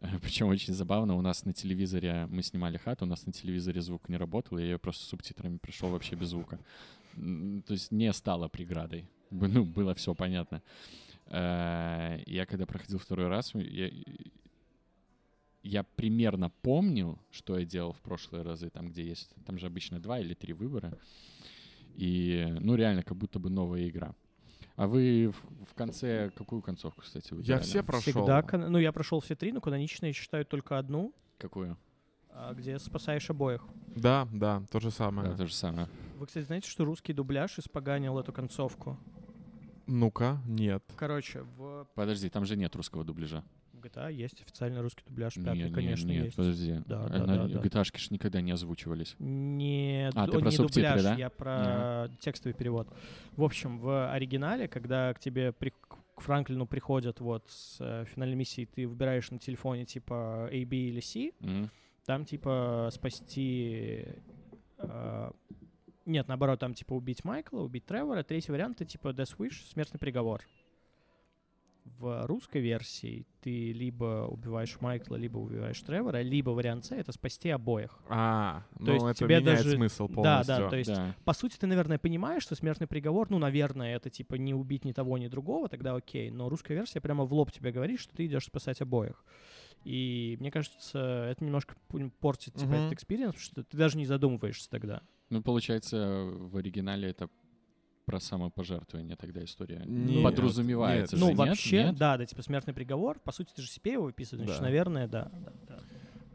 Причем 0.20 0.48
очень 0.48 0.74
забавно, 0.74 1.14
у 1.14 1.22
нас 1.22 1.44
на 1.44 1.52
телевизоре, 1.54 2.26
мы 2.30 2.42
снимали 2.42 2.76
хату, 2.76 3.04
у 3.06 3.08
нас 3.08 3.24
на 3.26 3.32
телевизоре 3.32 3.80
звук 3.80 4.08
не 4.08 4.16
работал, 4.18 4.58
я 4.58 4.64
ее 4.66 4.78
просто 4.78 5.04
с 5.04 5.08
субтитрами 5.08 5.56
пришел 5.58 5.88
вообще 5.90 6.16
без 6.16 6.28
звука. 6.28 6.58
То 7.14 7.72
есть 7.72 7.92
не 7.92 8.12
стало 8.12 8.48
преградой. 8.48 9.08
Ну, 9.30 9.64
было 9.64 9.94
все 9.94 10.14
понятно. 10.14 10.60
Э, 11.26 12.18
Я 12.26 12.44
когда 12.46 12.66
проходил 12.66 12.98
второй 12.98 13.28
раз, 13.28 13.54
я, 13.54 13.90
я 15.66 15.82
примерно 15.82 16.50
помню, 16.62 17.18
что 17.30 17.58
я 17.58 17.64
делал 17.64 17.92
в 17.92 18.00
прошлые 18.00 18.42
разы, 18.42 18.70
там, 18.70 18.88
где 18.88 19.04
есть, 19.04 19.30
там 19.44 19.58
же 19.58 19.66
обычно 19.66 19.98
два 19.98 20.20
или 20.20 20.34
три 20.34 20.52
выбора. 20.52 20.96
И, 21.94 22.46
ну, 22.60 22.74
реально, 22.74 23.02
как 23.02 23.16
будто 23.16 23.38
бы 23.38 23.50
новая 23.50 23.88
игра. 23.88 24.14
А 24.76 24.86
вы 24.86 25.32
в, 25.32 25.70
в 25.70 25.74
конце 25.74 26.30
какую 26.36 26.60
концовку, 26.60 27.00
кстати, 27.00 27.28
Я 27.30 27.36
выбирали? 27.36 27.62
все 27.62 27.82
прошел. 27.82 28.12
Всегда, 28.12 28.44
ну, 28.68 28.78
я 28.78 28.92
прошел 28.92 29.20
все 29.20 29.34
три, 29.34 29.50
но 29.52 29.60
канонично 29.60 30.06
я 30.06 30.12
считаю 30.12 30.44
только 30.44 30.78
одну, 30.78 31.14
Какую? 31.38 31.78
а, 32.30 32.52
где 32.52 32.78
спасаешь 32.78 33.30
обоих. 33.30 33.64
Да, 33.96 34.28
да, 34.32 34.62
то 34.70 34.78
же 34.78 34.90
самое. 34.90 35.30
Да, 35.30 35.36
то 35.36 35.46
же 35.46 35.54
самое. 35.54 35.88
Вы, 36.18 36.26
кстати, 36.26 36.44
знаете, 36.44 36.68
что 36.68 36.84
русский 36.84 37.14
дубляж 37.14 37.58
испоганил 37.58 38.18
эту 38.18 38.32
концовку? 38.32 38.98
Ну-ка, 39.86 40.42
нет. 40.46 40.84
Короче, 40.96 41.42
в 41.56 41.88
Подожди, 41.94 42.28
там 42.28 42.44
же 42.44 42.56
нет 42.56 42.76
русского 42.76 43.04
дубляжа. 43.04 43.42
GTA 43.86 44.12
есть 44.12 44.40
официальный 44.42 44.80
русский 44.80 45.02
дубляж, 45.06 45.34
пятый, 45.34 45.64
не, 45.64 45.70
конечно, 45.70 46.08
нет, 46.08 46.24
есть. 46.26 46.36
подожди. 46.36 46.80
Да, 46.86 47.04
А 47.04 47.08
да, 47.08 47.26
да, 47.26 47.48
да. 47.48 47.60
GTA-шки 47.60 47.98
ж 47.98 48.10
никогда 48.10 48.40
не 48.40 48.52
озвучивались. 48.52 49.14
Не, 49.18 50.10
А, 50.14 50.26
ты 50.26 50.38
про 50.38 50.50
не 50.50 50.56
субтитры, 50.56 50.82
дубляж, 50.96 51.02
да? 51.02 51.14
я 51.14 51.30
про 51.30 52.08
текстовый 52.20 52.54
перевод. 52.54 52.88
В 53.36 53.42
общем, 53.44 53.78
в 53.78 54.10
оригинале, 54.12 54.68
когда 54.68 55.12
к 55.14 55.18
тебе 55.18 55.52
при- 55.52 55.72
к 56.14 56.20
Франклину 56.22 56.66
приходят 56.66 57.20
вот 57.20 57.44
с 57.48 57.76
э, 57.80 58.04
финальной 58.06 58.36
миссии, 58.36 58.64
ты 58.64 58.86
выбираешь 58.86 59.30
на 59.30 59.38
телефоне 59.38 59.84
типа 59.84 60.48
A, 60.50 60.64
B 60.64 60.76
или 60.76 61.00
C, 61.00 61.32
Мгм. 61.40 61.70
там 62.06 62.24
типа 62.24 62.88
спасти... 62.92 64.06
э, 64.78 65.30
нет, 66.06 66.28
наоборот, 66.28 66.60
там 66.60 66.72
типа 66.72 66.92
убить 66.94 67.24
Майкла, 67.24 67.60
убить 67.62 67.84
Тревора. 67.84 68.22
Третий 68.22 68.52
вариант— 68.52 68.76
это 68.80 68.84
типа 68.90 69.08
Death 69.08 69.36
Wish, 69.38 69.68
смертный 69.72 69.98
приговор. 69.98 70.40
В 71.98 72.26
русской 72.26 72.60
версии 72.60 73.26
ты 73.40 73.72
либо 73.72 74.26
убиваешь 74.28 74.80
Майкла, 74.80 75.16
либо 75.16 75.38
убиваешь 75.38 75.80
Тревора, 75.80 76.20
либо 76.20 76.50
вариант 76.50 76.84
С— 76.84 76.90
это 76.92 77.12
спасти 77.12 77.48
обоих. 77.50 77.98
А, 78.08 78.64
То 78.78 78.84
ну 78.84 78.92
есть 78.94 79.04
это 79.06 79.14
тебе 79.14 79.40
меняет 79.40 79.58
даже- 79.58 79.70
смысл 79.76 80.08
Да, 80.08 80.14
полностью. 80.14 80.56
да, 80.56 80.68
то 80.70 80.76
есть 80.76 80.90
Да. 80.94 81.14
по 81.24 81.32
сути, 81.32 81.56
ты, 81.56 81.66
наверное, 81.66 81.98
понимаешь, 81.98 82.42
что 82.42 82.54
смертный 82.54 82.86
приговор, 82.86 83.30
ну, 83.30 83.38
наверное, 83.38 83.96
это 83.96 84.10
типа 84.10 84.34
не 84.34 84.52
убить 84.52 84.84
ни 84.84 84.92
того, 84.92 85.16
ни 85.18 85.28
другого, 85.28 85.68
тогда 85.68 85.94
окей. 85.94 86.30
Но 86.30 86.48
русская 86.48 86.74
версия 86.74 87.00
прямо 87.00 87.24
в 87.24 87.32
лоб 87.32 87.50
тебе 87.52 87.72
говорит, 87.72 88.00
что 88.00 88.14
ты 88.14 88.26
идешь 88.26 88.44
спасать 88.46 88.80
обоих. 88.82 89.24
И 89.84 90.36
мне 90.40 90.50
кажется, 90.50 91.28
это 91.30 91.44
немножко 91.44 91.76
портит 92.20 92.54
типа, 92.54 92.66
Мгм. 92.66 92.74
этот 92.74 92.92
experience, 92.94 93.32
потому 93.34 93.42
что 93.44 93.62
ты 93.64 93.76
даже 93.76 93.96
не 93.96 94.04
задумываешься 94.06 94.68
тогда. 94.68 95.02
Ну, 95.30 95.42
получается, 95.42 96.24
в 96.26 96.56
оригинале 96.56 97.08
это 97.10 97.28
про 98.06 98.20
самопожертвование 98.20 99.16
тогда 99.16 99.44
история. 99.44 99.82
Нет, 99.84 100.22
Подразумевается 100.22 101.16
нет. 101.16 101.24
ну, 101.24 101.28
нет? 101.30 101.38
вообще, 101.38 101.84
Нет? 101.84 101.96
да, 101.96 102.16
да, 102.16 102.24
типа 102.24 102.40
смертный 102.42 102.72
приговор. 102.72 103.18
По 103.18 103.32
сути, 103.32 103.50
ты 103.54 103.62
же 103.62 103.68
себе 103.68 103.92
его 103.94 104.04
выписываешь, 104.04 104.46
значит, 104.46 104.60
Да. 104.62 104.66
наверное, 104.66 105.08
да. 105.08 105.30
да, 105.44 105.52
да. 105.68 105.78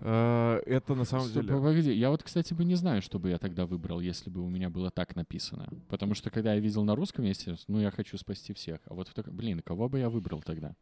Э, 0.01 0.61
Это 0.65 0.95
на 0.95 1.05
самом 1.05 1.27
Стоп, 1.27 1.43
деле... 1.43 1.55
Погоди, 1.55 1.93
я 1.93 2.09
вот, 2.09 2.23
кстати, 2.23 2.53
бы 2.53 2.65
не 2.65 2.75
знаю, 2.75 3.01
что 3.01 3.19
бы 3.19 3.29
я 3.29 3.37
тогда 3.37 3.65
выбрал, 3.65 4.01
если 4.01 4.29
бы 4.29 4.41
у 4.41 4.49
меня 4.49 4.69
было 4.69 4.91
так 4.91 5.15
написано. 5.15 5.69
Потому 5.87 6.13
что, 6.13 6.29
когда 6.29 6.53
я 6.53 6.59
видел 6.59 6.83
на 6.83 6.93
русском, 6.95 7.25
себе, 7.33 7.55
ну, 7.67 7.79
я 7.79 7.89
хочу 7.89 8.17
спасти 8.17 8.53
всех. 8.53 8.81
А 8.85 8.93
вот, 8.93 9.07
в 9.07 9.13
так- 9.13 9.31
блин, 9.33 9.61
кого 9.61 9.87
бы 9.87 9.99
я 9.99 10.09
выбрал 10.09 10.41
тогда? 10.41 10.75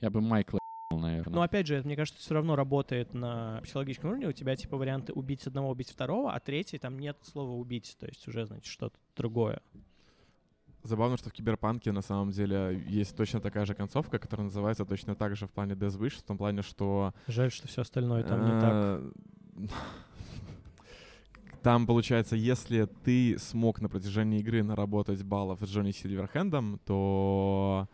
Я 0.00 0.10
бы 0.10 0.20
Майкла 0.20 0.58
наверное. 0.90 1.34
Но 1.34 1.42
опять 1.42 1.66
же, 1.66 1.74
это, 1.74 1.86
мне 1.86 1.96
кажется, 1.96 2.20
все 2.20 2.34
равно 2.34 2.56
работает 2.56 3.12
на 3.14 3.60
психологическом 3.62 4.10
уровне. 4.10 4.28
У 4.28 4.32
тебя 4.32 4.56
типа 4.56 4.76
варианты 4.76 5.12
убить 5.12 5.46
одного, 5.46 5.70
убить 5.70 5.90
второго, 5.90 6.32
а 6.32 6.40
третий 6.40 6.78
там 6.78 6.98
нет 6.98 7.16
слова 7.22 7.52
убить. 7.52 7.96
То 7.98 8.06
есть 8.06 8.26
уже, 8.28 8.46
значит, 8.46 8.66
что-то 8.66 8.96
другое. 9.16 9.60
Забавно, 10.84 11.16
что 11.16 11.30
в 11.30 11.32
Киберпанке 11.32 11.90
на 11.90 12.02
самом 12.02 12.30
деле 12.30 12.80
есть 12.86 13.16
точно 13.16 13.40
такая 13.40 13.66
же 13.66 13.74
концовка, 13.74 14.20
которая 14.20 14.44
называется 14.44 14.84
точно 14.84 15.16
так 15.16 15.34
же 15.34 15.48
в 15.48 15.50
плане 15.50 15.74
Death 15.74 15.98
Wish, 15.98 16.18
в 16.18 16.22
том 16.22 16.38
плане, 16.38 16.62
что... 16.62 17.12
Жаль, 17.26 17.50
что 17.50 17.66
все 17.66 17.82
остальное 17.82 18.22
там 18.22 18.44
не 18.44 18.60
так. 18.60 18.72
э, 18.72 19.10
Там, 21.62 21.84
получается, 21.88 22.36
если 22.36 22.88
ты 23.02 23.36
смог 23.40 23.80
на 23.80 23.88
протяжении 23.88 24.38
игры 24.38 24.62
наработать 24.62 25.24
баллов 25.24 25.58
с 25.62 25.68
Джонни 25.68 25.90
Сильверхендом, 25.90 26.78
то 26.84 27.88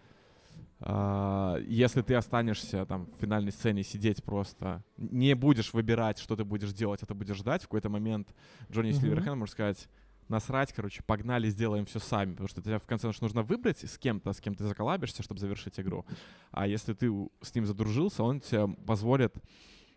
если 0.85 2.03
ты 2.03 2.14
останешься 2.14 2.85
там 2.87 3.07
в 3.12 3.20
финальной 3.20 3.53
сцене 3.53 3.83
сидеть 3.85 4.22
просто, 4.24 4.83
не 4.97 5.35
будешь 5.35 5.72
выбирать, 5.72 6.18
что 6.18 6.35
ты 6.37 6.45
будешь 6.45 6.72
делать, 6.72 7.03
а 7.03 7.07
ты 7.07 7.14
будешь 7.14 7.37
ждать, 7.37 7.62
в 7.62 7.66
какой-то 7.66 7.89
момент 7.89 8.35
Джонни 8.70 8.91
Мгм. 8.91 9.01
Сильверхенд 9.01 9.37
может 9.37 9.53
сказать, 9.53 9.89
насрать, 10.28 10.72
короче, 10.72 11.03
погнали, 11.03 11.49
сделаем 11.49 11.85
все 11.85 11.99
сами, 11.99 12.33
потому 12.33 12.49
что 12.49 12.62
тебе 12.62 12.78
в 12.78 12.87
конце 12.87 13.07
концов 13.07 13.22
нужно 13.22 13.43
выбрать 13.43 13.85
с 13.85 13.99
кем-то, 13.99 14.33
с 14.33 14.41
кем 14.41 14.55
ты 14.55 14.64
заколабишься, 14.64 15.22
чтобы 15.22 15.41
завершить 15.41 15.78
игру. 15.78 16.05
А 16.51 16.66
если 16.66 16.95
ты 16.95 17.12
с 17.43 17.55
ним 17.55 17.66
задружился, 17.66 18.22
он 18.24 18.41
тебе 18.41 18.68
позволит 18.87 19.35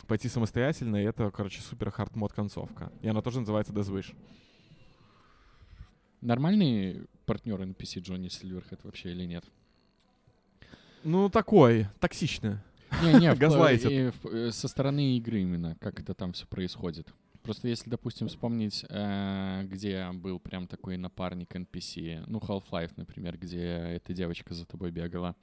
пойти 0.07 0.29
самостоятельно, 0.29 0.97
и 0.97 1.05
это, 1.05 1.31
короче, 1.31 1.61
супер 1.61 1.89
хард 1.89 2.15
мод 2.15 2.33
концовка. 2.33 2.91
И 3.01 3.07
она 3.07 3.21
тоже 3.21 3.39
называется 3.39 3.73
Death 3.73 3.91
Wish. 3.91 4.15
Нормальный 6.21 7.07
партнер 7.25 7.59
NPC 7.61 8.01
Джонни 8.01 8.29
Сильверхед 8.29 8.83
вообще 8.83 9.11
или 9.11 9.25
нет? 9.25 9.45
Ну, 11.05 11.29
такой, 11.29 11.87
токсичный. 11.99 12.57
Не-не, 13.03 13.33
Газлайтит. 13.35 14.15
в- 14.23 14.27
э, 14.27 14.51
со 14.51 14.67
стороны 14.67 15.17
игры 15.17 15.41
именно, 15.41 15.77
как 15.79 15.99
это 15.99 16.15
там 16.15 16.33
все 16.33 16.47
происходит. 16.47 17.13
Просто 17.43 17.67
если, 17.67 17.91
допустим, 17.91 18.27
вспомнить, 18.27 18.83
э, 18.89 19.61
где 19.65 20.11
был 20.13 20.39
прям 20.39 20.65
такой 20.65 20.97
напарник 20.97 21.55
NPC, 21.55 22.23
ну, 22.25 22.39
Half-Life, 22.39 22.93
например, 22.95 23.37
где 23.37 23.61
эта 23.61 24.13
девочка 24.13 24.55
за 24.55 24.65
тобой 24.65 24.89
бегала, 24.89 25.35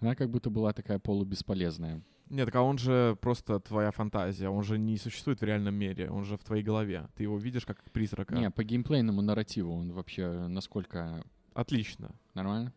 она 0.00 0.16
как 0.16 0.28
будто 0.28 0.50
была 0.50 0.72
такая 0.72 0.98
полубесполезная. 0.98 2.02
Нет, 2.28 2.46
так 2.46 2.56
а 2.56 2.62
он 2.62 2.76
же 2.76 3.16
просто 3.20 3.60
твоя 3.60 3.92
фантазия, 3.92 4.48
он 4.48 4.64
же 4.64 4.76
не 4.76 4.96
существует 4.98 5.40
в 5.40 5.44
реальном 5.44 5.76
мире, 5.76 6.10
он 6.10 6.24
же 6.24 6.36
в 6.36 6.42
твоей 6.42 6.64
голове. 6.64 7.06
Ты 7.14 7.22
его 7.22 7.38
видишь 7.38 7.64
как 7.64 7.80
призрака. 7.92 8.34
Не, 8.34 8.50
по 8.50 8.64
геймплейному 8.64 9.22
нарративу 9.22 9.72
он 9.72 9.92
вообще 9.92 10.48
насколько 10.48 11.24
Отлично. 11.54 12.10
нормально? 12.34 12.72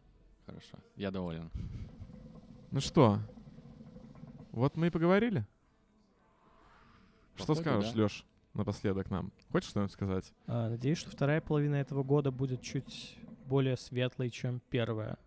Хорошо, 0.46 0.78
я 0.96 1.10
доволен. 1.10 1.50
Ну 2.72 2.80
что, 2.82 3.20
вот 4.52 4.76
мы 4.78 4.88
и 4.88 4.90
поговорили. 4.90 5.46
Что 7.36 7.48
Походу, 7.48 7.62
скажешь, 7.62 7.92
да. 7.94 8.00
Лёш, 8.00 8.26
напоследок 8.54 9.10
нам? 9.10 9.32
Хочешь 9.52 9.70
что-нибудь 9.70 9.92
сказать? 9.94 10.32
А, 10.46 10.70
надеюсь, 10.70 10.98
что 10.98 11.10
вторая 11.10 11.42
половина 11.42 11.76
этого 11.76 12.04
года 12.04 12.32
будет 12.32 12.62
чуть 12.62 13.18
более 13.46 13.78
светлой, 13.78 14.30
чем 14.30 14.62
первая. 14.70 15.18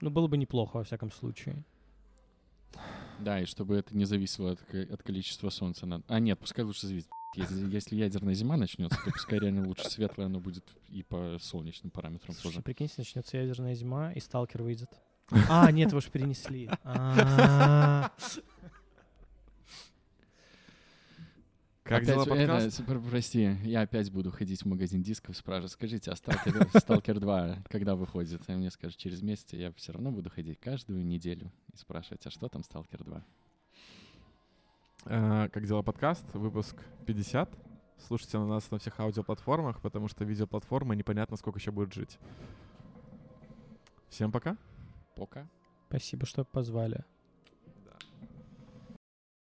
Ну, 0.00 0.10
было 0.10 0.26
бы 0.26 0.36
неплохо, 0.36 0.78
во 0.78 0.84
всяком 0.84 1.10
случае. 1.10 1.64
Да, 3.20 3.40
и 3.40 3.44
чтобы 3.44 3.76
это 3.76 3.96
не 3.96 4.04
зависело 4.04 4.52
от, 4.52 4.74
от 4.74 5.02
количества 5.02 5.50
солнца. 5.50 5.86
на- 5.86 6.02
А 6.08 6.18
нет, 6.20 6.38
пускай 6.38 6.64
лучше 6.64 6.86
зависит. 6.86 7.08
Если, 7.36 7.70
если 7.72 7.96
ядерная 7.96 8.34
зима 8.34 8.56
начнется, 8.56 8.98
то 9.04 9.10
пускай 9.12 9.38
реально 9.38 9.66
лучше 9.66 9.88
светлое 9.88 10.26
оно 10.26 10.40
будет 10.40 10.64
и 10.88 11.02
по 11.04 11.36
солнечным 11.40 11.90
параметрам 11.90 12.34
Слушай, 12.34 12.54
тоже. 12.56 12.62
прикиньте, 12.62 12.94
начнется 12.98 13.36
ядерная 13.36 13.74
зима, 13.74 14.12
и 14.12 14.20
сталкер 14.20 14.62
выйдет. 14.62 14.90
А, 15.48 15.70
нет, 15.70 15.92
вы 15.92 16.00
же 16.00 16.10
перенесли. 16.10 16.70
А, 16.84 18.10
Как 21.82 22.02
Опять, 22.02 22.14
дела 22.14 22.24
подкаст? 22.24 22.72
с- 22.76 22.82
пр- 22.82 23.00
прости, 23.00 23.56
я 23.64 23.80
опять 23.80 24.12
буду 24.12 24.30
ходить 24.30 24.62
в 24.62 24.66
магазин 24.66 25.02
дисков, 25.02 25.36
спрашивать, 25.36 25.72
скажите, 25.72 26.12
а 26.12 26.16
Сталкер, 26.16 26.68
Сталкер 26.78 27.18
2 27.18 27.64
когда 27.68 27.96
выходит? 27.96 28.48
И 28.48 28.52
мне 28.52 28.70
скажут, 28.70 28.96
через 28.96 29.22
месяц 29.22 29.52
я 29.54 29.72
все 29.72 29.92
равно 29.92 30.12
буду 30.12 30.30
ходить 30.30 30.60
каждую 30.60 31.04
неделю 31.04 31.50
и 31.72 31.76
спрашивать, 31.76 32.24
а 32.26 32.30
что 32.30 32.48
там 32.48 32.62
Сталкер 32.62 33.02
2? 33.02 33.24
Э, 35.06 35.48
Как 35.52 35.66
дела 35.66 35.82
подкаст? 35.82 36.24
Выпуск 36.32 36.76
50. 37.06 37.50
Слушайте 38.06 38.38
на 38.38 38.46
нас 38.46 38.70
на 38.70 38.78
всех 38.78 39.00
аудиоплатформах, 39.00 39.80
потому 39.80 40.06
что 40.06 40.24
видеоплатформа 40.24 40.94
непонятно, 40.94 41.36
сколько 41.36 41.58
еще 41.58 41.72
будет 41.72 41.92
жить. 41.92 42.18
Всем 44.10 44.30
пока. 44.30 44.56
Пока. 45.20 45.46
Спасибо, 45.90 46.24
что 46.24 46.44
позвали. 46.44 47.04